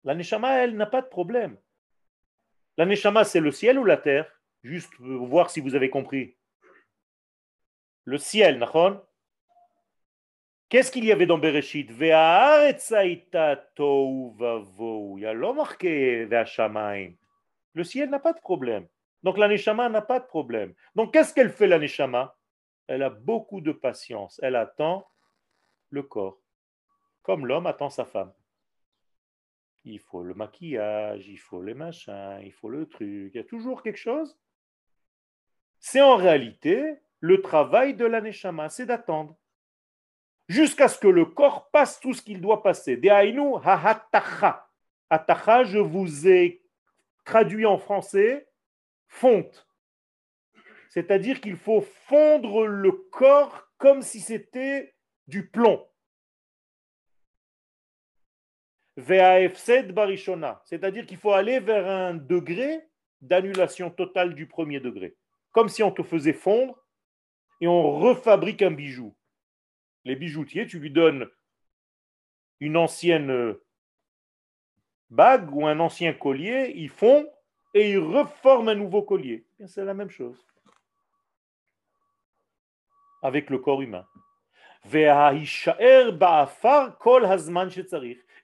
La 0.06 0.14
Neshama, 0.14 0.60
elle 0.60 0.78
n'a 0.78 0.86
pas 0.86 1.01
de 1.01 1.08
problème. 1.08 1.58
La 2.78 2.86
Neshama, 2.86 3.24
c'est 3.24 3.39
le 3.39 3.51
ciel 3.51 3.80
ou 3.80 3.86
la 3.86 3.97
terre? 3.97 4.32
Juste 4.64 4.95
pour 4.97 5.26
voir 5.26 5.49
si 5.49 5.62
vous 5.62 5.74
avez 5.74 5.89
compris. 5.89 6.38
Le 8.03 8.20
ciel, 8.20 8.60
Nachon 8.60 9.01
Qu'est-ce 10.70 10.91
qu'il 10.91 11.06
y 11.06 11.12
avait 11.12 11.26
dans 11.26 11.39
Bereshit? 11.39 11.89
Le 11.89 11.95
ciel 17.84 18.10
n'a 18.10 18.20
pas 18.20 18.34
de 18.34 18.39
problème. 18.39 18.88
Donc 19.24 19.39
la 19.39 19.47
Neshama 19.47 19.89
n'a 19.89 20.03
pas 20.03 20.20
de 20.20 20.26
problème. 20.26 20.76
Donc 20.95 21.14
qu'est-ce 21.14 21.34
qu'elle 21.34 21.49
fait 21.49 21.68
la 21.68 21.80
Neshama? 21.80 22.38
Elle 22.88 23.01
a 23.01 23.10
beaucoup 23.10 23.62
de 23.62 23.72
patience. 23.72 24.39
Elle 24.43 24.56
attend 24.56 25.08
le 25.89 26.03
corps. 26.03 26.38
Comme 27.24 27.47
l'homme 27.47 27.66
attend 27.66 27.89
sa 27.89 28.06
femme 28.06 28.32
il 29.86 30.00
faut 30.00 30.24
le 30.24 30.34
maquillage, 30.34 31.28
il 31.28 31.38
faut 31.38 31.62
les 31.62 31.74
machins, 31.74 32.40
il 32.44 32.52
faut 32.52 32.70
le 32.70 32.86
truc, 32.88 33.32
il 33.34 33.38
y 33.38 33.40
a 33.40 33.44
toujours 33.44 33.84
quelque 33.84 33.98
chose. 34.00 34.38
C'est 35.80 36.02
en 36.02 36.16
réalité 36.16 37.00
le 37.20 37.42
travail 37.42 37.94
de 37.94 38.06
l'aneshama, 38.06 38.70
c'est 38.70 38.86
d'attendre 38.86 39.38
jusqu'à 40.48 40.88
ce 40.88 41.00
que 41.00 41.08
le 41.08 41.26
corps 41.26 41.70
passe 41.70 42.00
tout 42.00 42.14
ce 42.14 42.22
qu'il 42.22 42.42
doit 42.42 42.64
passer. 42.64 42.98
Deainu 42.98 43.56
hahatacha. 43.64 44.68
Atacha, 45.10 45.64
je 45.64 45.80
vous 45.80 46.28
ai 46.28 46.64
traduit 47.24 47.66
en 47.66 47.78
français 47.78 48.50
fonte. 49.08 49.68
C'est-à-dire 50.90 51.42
qu'il 51.42 51.58
faut 51.58 51.82
fondre 51.82 52.66
le 52.66 52.92
corps 52.92 53.68
comme 53.78 54.02
si 54.02 54.20
c'était 54.20 54.96
du 55.28 55.50
plomb. 55.50 55.86
C'est-à-dire 58.98 61.06
qu'il 61.06 61.18
faut 61.18 61.34
aller 61.34 61.60
vers 61.60 61.88
un 61.88 62.14
degré 62.14 62.88
d'annulation 63.22 63.89
totale 63.89 64.36
du 64.36 64.48
premier 64.48 64.80
degré, 64.80 65.18
comme 65.52 65.70
si 65.70 65.84
on 65.84 65.91
te 65.91 66.04
faisait 66.04 66.34
fondre 66.34 66.78
et 67.60 67.68
on 67.68 68.00
refabrique 68.00 68.62
un 68.62 68.72
bijou. 68.72 69.16
Les 70.06 70.16
bijoutiers, 70.16 70.68
tu 70.68 70.80
lui 70.80 70.91
donnes 70.91 71.28
une 72.60 72.78
ancienne 72.78 73.56
bague 75.10 75.54
ou 75.54 75.68
un 75.68 75.80
ancien 75.80 76.14
collier, 76.14 76.72
ils 76.76 76.89
font 76.89 77.28
et 77.74 77.91
ils 77.91 78.00
reforment 78.00 78.70
un 78.70 78.76
nouveau 78.76 79.04
collier. 79.04 79.46
C'est 79.66 79.84
la 79.84 79.93
même 79.93 80.10
chose. 80.10 80.48
Avec 83.22 83.50
le 83.50 83.58
corps 83.58 83.82
humain 83.82 84.08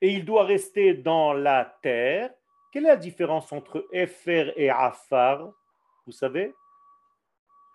et 0.02 0.14
il 0.14 0.26
doit 0.26 0.44
rester 0.44 0.96
dans 0.96 1.34
la 1.34 1.78
terre. 1.82 2.34
Quelle 2.72 2.86
est 2.86 2.90
la 2.90 2.96
différence 2.96 3.52
entre 3.52 3.88
Efer 3.92 4.54
et 4.56 4.70
Afar 4.70 5.52
Vous 6.06 6.12
savez? 6.12 6.54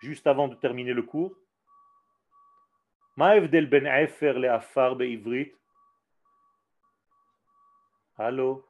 Juste 0.01 0.27
avant 0.27 0.47
de 0.47 0.55
terminer 0.55 0.93
le 0.93 1.03
cours. 1.03 1.33
Ma'evdel 3.15 3.67
ben 3.67 3.87
Efer 3.87 4.33
le 4.33 4.51
Afar 4.51 4.95
be'ivrit. 4.95 5.53
Allô? 8.17 8.65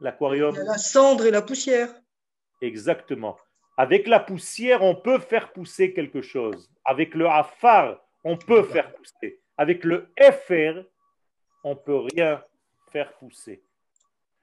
L'aquarium? 0.00 0.54
La 0.54 0.78
cendre 0.78 1.26
et 1.26 1.30
la 1.30 1.42
poussière. 1.42 1.88
Exactement. 2.60 3.38
Avec 3.76 4.06
la 4.06 4.20
poussière, 4.20 4.82
on 4.82 4.94
peut 4.94 5.18
faire 5.18 5.52
pousser 5.52 5.94
quelque 5.94 6.20
chose. 6.20 6.70
Avec 6.84 7.14
le 7.14 7.26
Afar, 7.26 7.98
on 8.22 8.36
peut 8.36 8.64
faire 8.64 8.92
pousser. 8.92 9.40
Avec 9.56 9.84
le 9.84 10.12
Efer, 10.16 10.84
on 11.64 11.76
peut 11.76 11.98
rien 11.98 12.44
faire 12.90 13.12
pousser. 13.18 13.62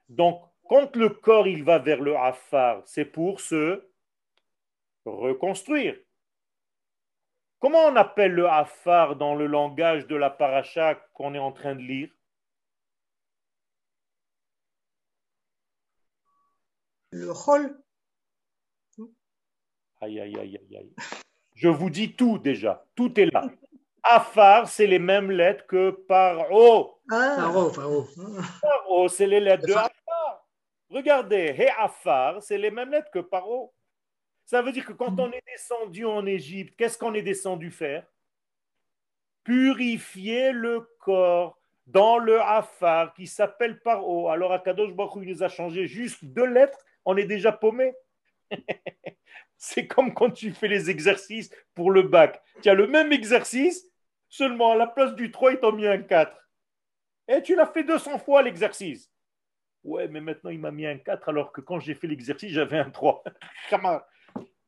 Donc, 0.08 0.44
quand 0.68 0.96
le 0.96 1.10
corps 1.10 1.48
il 1.48 1.64
va 1.64 1.80
vers 1.80 2.02
le 2.02 2.16
Afar, 2.16 2.82
c'est 2.86 3.06
pour 3.06 3.42
se 3.42 3.88
reconstruire. 5.06 5.98
Comment 7.60 7.86
on 7.86 7.96
appelle 7.96 8.32
le 8.32 8.48
Afar 8.48 9.16
dans 9.16 9.36
le 9.36 9.46
langage 9.46 10.08
de 10.08 10.16
la 10.16 10.30
paracha 10.30 10.96
qu'on 11.14 11.34
est 11.34 11.40
en 11.40 11.52
train 11.52 11.76
de 11.76 11.82
lire? 11.82 12.10
Le 17.12 17.34
Chol. 17.34 17.82
Aïe, 20.02 20.20
aïe, 20.20 20.38
aïe, 20.38 20.58
aïe, 20.58 20.78
aïe. 20.78 20.96
Je 21.56 21.68
vous 21.68 21.90
dis 21.90 22.16
tout 22.16 22.38
déjà. 22.38 22.86
Tout 22.96 23.20
est 23.20 23.26
là. 23.26 23.44
Afar, 24.04 24.68
c'est 24.68 24.88
les 24.88 25.00
mêmes 25.00 25.32
lettres 25.32 25.66
que 25.68 25.91
Paro. 25.91 27.00
Ah, 27.12 27.36
Paro, 27.38 27.72
Paro. 27.72 28.08
Paro, 28.62 29.08
c'est 29.08 29.28
les 29.28 29.39
lettres 29.39 29.66
de 29.68 29.74
Afar. 29.74 30.47
Regardez, 30.89 31.56
He 31.58 31.70
Afar, 31.78 32.41
c'est 32.41 32.58
les 32.58 32.72
mêmes 32.72 32.91
lettres 32.91 33.12
que 33.12 33.20
Paro. 33.20 33.74
Ça 34.45 34.62
veut 34.62 34.72
dire 34.72 34.86
que 34.86 34.93
quand 34.93 35.20
on 35.20 35.32
est 35.32 35.43
descendu 35.45 36.06
en 36.06 36.26
Égypte, 36.26 36.74
qu'est-ce 36.76 36.97
qu'on 36.97 37.14
est 37.14 37.22
descendu 37.22 37.70
faire? 37.70 38.06
Purifier 39.43 40.52
le 40.52 40.89
corps 41.00 41.60
dans 41.86 42.18
le 42.18 42.41
Afar 42.41 43.14
qui 43.14 43.28
s'appelle 43.28 43.80
Paro. 43.82 44.30
Alors 44.30 44.54
Akadosh 44.54 44.93
Baruch 44.93 45.24
il 45.24 45.30
nous 45.30 45.43
a 45.43 45.50
changé 45.50 45.88
juste 45.88 46.24
deux 46.24 46.45
lettres, 46.45 46.78
on 47.06 47.18
est 47.18 47.26
déjà 47.26 47.52
paumé. 47.52 47.93
C'est 49.58 49.88
comme 49.88 50.14
quand 50.14 50.32
tu 50.32 50.52
fais 50.52 50.68
les 50.68 50.89
exercices 50.89 51.52
pour 51.76 51.91
le 51.91 52.04
bac. 52.04 52.41
Tu 52.62 52.70
as 52.70 52.74
le 52.74 52.88
même 52.88 53.12
exercice, 53.12 53.89
seulement 54.30 54.72
à 54.72 54.76
la 54.76 54.88
place 54.88 55.16
du 55.16 55.32
3, 55.32 55.54
ils 55.54 55.60
t'ont 55.60 55.72
mis 55.72 55.88
un 55.88 56.02
4. 56.02 56.36
Et 57.28 57.42
tu 57.42 57.56
l'as 57.56 57.66
fait 57.66 57.84
200 57.84 58.20
fois 58.20 58.42
l'exercice. 58.42 59.12
Ouais, 59.84 60.08
mais 60.08 60.22
maintenant 60.22 60.50
il 60.50 60.60
m'a 60.60 60.72
mis 60.72 60.86
un 60.86 60.98
4 60.98 61.30
alors 61.30 61.52
que 61.52 61.62
quand 61.62 61.80
j'ai 61.80 61.96
fait 61.96 62.08
l'exercice, 62.08 62.52
j'avais 62.52 62.80
un 62.80 62.90
3. 62.90 63.24
Hamar. 63.72 64.06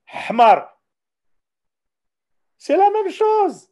Hamar. 0.07 0.78
C'est 2.57 2.78
la 2.78 2.89
même 2.89 3.12
chose. 3.12 3.70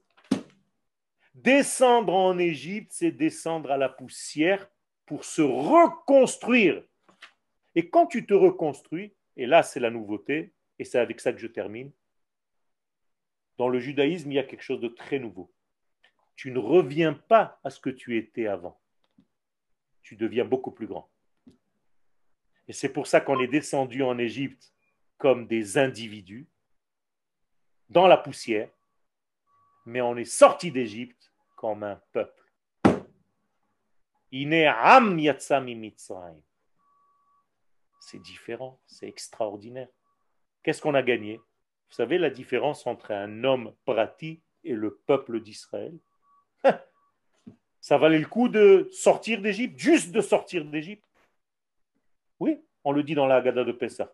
Descendre 1.33 2.13
en 2.13 2.37
Égypte, 2.37 2.91
c'est 2.91 3.11
descendre 3.11 3.71
à 3.71 3.77
la 3.77 3.87
poussière 3.87 4.67
pour 5.05 5.23
se 5.23 5.41
reconstruire. 5.41 6.83
Et 7.75 7.89
quand 7.89 8.07
tu 8.07 8.25
te 8.25 8.33
reconstruis, 8.33 9.15
et 9.37 9.45
là 9.45 9.63
c'est 9.63 9.79
la 9.79 9.89
nouveauté, 9.89 10.53
et 10.79 10.83
c'est 10.83 10.99
avec 10.99 11.19
ça 11.19 11.31
que 11.31 11.39
je 11.39 11.47
termine, 11.47 11.91
dans 13.57 13.69
le 13.69 13.79
judaïsme, 13.79 14.31
il 14.31 14.35
y 14.35 14.39
a 14.39 14.43
quelque 14.43 14.63
chose 14.63 14.81
de 14.81 14.87
très 14.87 15.19
nouveau. 15.19 15.51
Tu 16.39 16.51
ne 16.51 16.59
reviens 16.59 17.11
pas 17.11 17.59
à 17.65 17.69
ce 17.69 17.81
que 17.81 17.89
tu 17.89 18.17
étais 18.17 18.47
avant. 18.47 18.79
Tu 20.01 20.15
deviens 20.15 20.45
beaucoup 20.45 20.71
plus 20.71 20.87
grand. 20.87 21.11
Et 22.69 22.71
c'est 22.71 22.93
pour 22.93 23.07
ça 23.07 23.19
qu'on 23.19 23.41
est 23.41 23.49
descendu 23.49 24.03
en 24.03 24.17
Égypte 24.17 24.73
comme 25.17 25.47
des 25.47 25.77
individus, 25.77 26.47
dans 27.89 28.07
la 28.07 28.15
poussière, 28.15 28.69
mais 29.85 29.99
on 29.99 30.15
est 30.15 30.23
sorti 30.23 30.71
d'Égypte 30.71 31.33
comme 31.57 31.83
un 31.83 32.01
peuple. 32.13 32.49
C'est 37.99 38.21
différent, 38.21 38.79
c'est 38.85 39.09
extraordinaire. 39.09 39.89
Qu'est-ce 40.63 40.81
qu'on 40.81 40.95
a 40.95 41.03
gagné? 41.03 41.35
Vous 41.35 41.95
savez 41.95 42.17
la 42.17 42.29
différence 42.29 42.87
entre 42.87 43.11
un 43.11 43.43
homme 43.43 43.75
prati 43.83 44.41
et 44.63 44.73
le 44.73 44.95
peuple 45.05 45.41
d'Israël? 45.41 45.99
Ça 47.80 47.98
valait 47.98 48.18
le 48.18 48.26
coup 48.26 48.48
de 48.48 48.88
sortir 48.92 49.40
d'Égypte, 49.40 49.78
juste 49.78 50.12
de 50.12 50.20
sortir 50.20 50.64
d'Égypte. 50.64 51.04
Oui, 52.40 52.62
on 52.82 52.92
le 52.92 53.02
dit 53.02 53.14
dans 53.14 53.26
la 53.26 53.36
Haggadah 53.36 53.64
de 53.64 53.72
Pessah. 53.72 54.10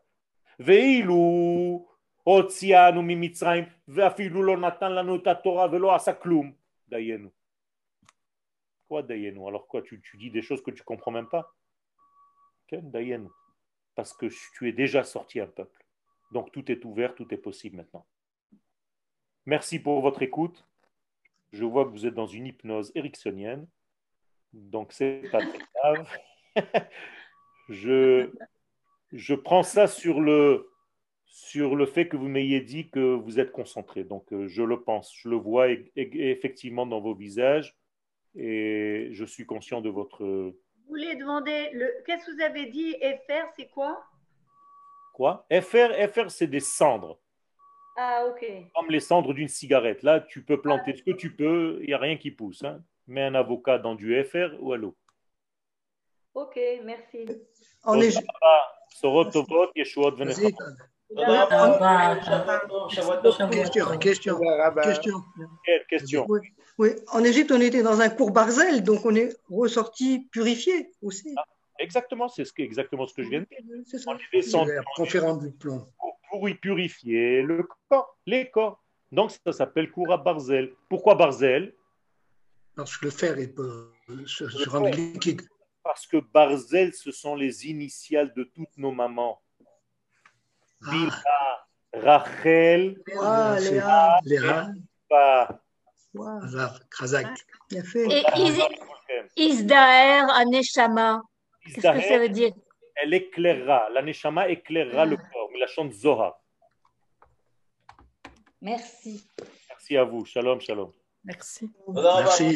Ve'ilu 0.58 1.80
הוציאנו 2.22 3.02
ממצרים 3.02 3.64
ואפילו 3.88 4.42
לא 4.42 4.56
נתן 4.56 4.92
לנו 4.92 5.16
את 5.16 5.26
התורה 5.26 5.66
ולא 5.72 5.94
עשה 5.94 6.14
כלום. 6.14 6.52
דיינו. 6.88 7.28
Quoi 8.88 9.02
דיינו 9.02 9.48
Alors 9.48 9.66
quoi 9.66 9.82
tu, 9.82 10.00
tu 10.00 10.16
dis 10.16 10.30
des 10.30 10.42
choses 10.42 10.62
que 10.62 10.70
tu 10.70 10.82
comprends 10.82 11.12
même 11.12 11.28
pas 11.28 11.54
okay, 12.66 12.82
דיינו. 12.82 13.30
Parce 13.94 14.12
que 14.12 14.26
tu 14.54 14.68
es 14.68 14.72
déjà 14.72 15.04
sorti 15.04 15.40
un 15.40 15.46
peuple. 15.46 15.84
Donc 16.32 16.52
tout 16.52 16.70
est 16.70 16.84
ouvert, 16.84 17.14
tout 17.14 17.32
est 17.34 17.42
possible 17.48 17.76
maintenant. 17.76 18.06
Merci 19.46 19.78
pour 19.78 20.00
votre 20.00 20.22
écoute. 20.22 20.64
Je 21.55 21.63
vois 21.63 21.85
que 21.85 21.91
vous 21.91 22.05
êtes 22.05 22.13
dans 22.13 22.27
une 22.27 22.47
hypnose 22.47 22.91
ericksonienne. 22.95 23.65
Donc 24.51 24.91
c'est 24.91 25.21
pas 25.31 25.39
très 25.39 25.59
grave. 25.73 26.07
je, 27.69 28.29
je 29.13 29.33
prends 29.35 29.63
ça 29.63 29.87
sur 29.87 30.19
le, 30.19 30.69
sur 31.25 31.77
le 31.77 31.85
fait 31.85 32.09
que 32.09 32.17
vous 32.17 32.27
m'ayez 32.27 32.59
dit 32.59 32.89
que 32.89 33.15
vous 33.15 33.39
êtes 33.39 33.53
concentré. 33.53 34.03
Donc, 34.03 34.33
euh, 34.33 34.47
je 34.47 34.63
le 34.63 34.81
pense, 34.81 35.13
je 35.15 35.29
le 35.29 35.37
vois 35.37 35.69
e- 35.69 35.91
e- 35.97 36.29
effectivement 36.29 36.85
dans 36.85 36.99
vos 36.99 37.15
visages 37.15 37.77
et 38.35 39.07
je 39.11 39.23
suis 39.23 39.45
conscient 39.45 39.79
de 39.79 39.89
votre. 39.89 40.25
Vous 40.25 40.89
voulez 40.89 41.15
demander, 41.15 41.69
le... 41.71 41.89
qu'est-ce 42.05 42.25
que 42.25 42.31
vous 42.35 42.41
avez 42.41 42.65
dit 42.65 42.95
FR, 43.01 43.47
c'est 43.55 43.69
quoi? 43.69 44.03
Quoi? 45.13 45.47
FR, 45.49 45.93
FR 46.11 46.29
c'est 46.29 46.47
des 46.47 46.59
cendres, 46.59 47.17
ah, 47.97 48.25
Comme 48.75 48.89
les 48.89 48.99
cendres 48.99 49.33
d'une 49.33 49.47
cigarette. 49.47 50.03
Là, 50.03 50.19
tu 50.19 50.43
peux 50.43 50.59
planter 50.59 50.91
ah, 50.93 50.97
ce 50.97 51.03
que 51.03 51.15
tu 51.15 51.33
peux, 51.33 51.77
il 51.81 51.87
n'y 51.87 51.93
a 51.93 51.97
rien 51.97 52.17
qui 52.17 52.31
pousse. 52.31 52.63
Hein. 52.63 52.81
Mets 53.07 53.23
un 53.23 53.35
avocat 53.35 53.77
dans 53.77 53.95
du 53.95 54.21
FR 54.23 54.49
ou 54.59 54.73
à 54.73 54.77
l'eau. 54.77 54.95
Ok, 56.33 56.59
merci. 56.83 57.25
On 57.85 58.01
est. 58.01 58.13
Question, 62.89 63.97
question, 63.99 64.39
question. 65.87 66.27
Oui. 66.77 66.89
En 67.13 67.23
Égypte, 67.23 67.51
on 67.51 67.61
était 67.61 67.83
dans 67.83 68.01
un 68.01 68.09
cours 68.09 68.31
Barzel, 68.31 68.83
donc 68.83 69.05
on 69.05 69.15
est 69.15 69.33
ressorti 69.49 70.27
purifié 70.31 70.91
aussi. 71.01 71.33
Ah, 71.37 71.45
exactement, 71.79 72.27
c'est 72.27 72.43
exactement 72.57 73.07
ce 73.07 73.13
que 73.13 73.23
je 73.23 73.29
viens 73.29 73.41
de 73.41 73.45
dire. 73.45 73.59
C'est 73.85 73.99
ça. 73.99 74.11
On. 74.11 74.67
Conférence 74.97 75.39
du 75.39 75.51
plomb 75.51 75.85
pour, 76.39 76.49
y 76.49 76.55
purifier 76.55 77.41
le 77.41 77.67
corps, 77.89 78.17
les 78.25 78.49
corps. 78.49 78.81
Donc 79.11 79.31
ça 79.31 79.53
s'appelle 79.53 79.91
Koura 79.91 80.17
Barzel. 80.17 80.73
Pourquoi 80.89 81.15
Barzel? 81.15 81.73
Parce 82.75 82.97
que 82.97 83.05
le 83.05 83.11
fer 83.11 83.35
rendre 84.67 84.89
liquide. 84.89 85.41
Parce 85.83 86.05
que 86.07 86.17
Barzel, 86.17 86.93
ce 86.93 87.11
sont 87.11 87.35
les 87.35 87.67
initiales 87.67 88.33
de 88.35 88.43
toutes 88.43 88.75
nos 88.77 88.91
mamans. 88.91 89.39
Ah, 90.83 90.91
Bilha, 90.91 91.65
Rachel, 91.93 93.01
Ah, 93.21 93.55
c'est- 93.59 93.71
Léa. 93.71 94.17
Léa. 94.25 94.69
Wow, 96.13 96.39
Krazak. 96.89 97.27
bien 97.69 97.83
fait. 97.83 98.05
Et 98.09 98.23
Is- 98.37 98.61
Isdaer 99.37 100.23
Aneshama, 100.33 101.21
qu'est-ce 101.63 101.75
que 101.75 102.01
ça 102.01 102.17
veut 102.19 102.29
dire? 102.29 102.53
elle 103.03 103.13
éclairera, 103.13 103.89
la 103.93 104.01
Neshama 104.01 104.47
éclairera 104.47 105.05
le 105.05 105.17
corps, 105.17 105.34
Melachon 105.55 105.91
Zohar. 105.91 106.39
Merci. 108.61 109.25
Merci 109.69 109.97
à 109.97 110.03
vous. 110.03 110.25
Shalom, 110.25 110.59
shalom. 110.59 110.91
Merci. 111.23 111.71
Merci. 111.87 112.55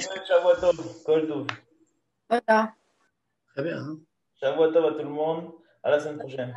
Voilà. 2.30 2.74
Très 3.54 3.64
bien. 3.64 3.78
Hein. 3.78 4.00
Shavuot 4.40 4.64
à 4.64 4.92
tout 4.92 4.98
le 5.00 5.06
monde. 5.06 5.52
À 5.82 5.92
la 5.92 6.00
semaine 6.00 6.20
prochaine. 6.20 6.54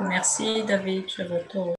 Merci 0.00 0.64
David. 0.64 1.08
Shavuot 1.08 1.74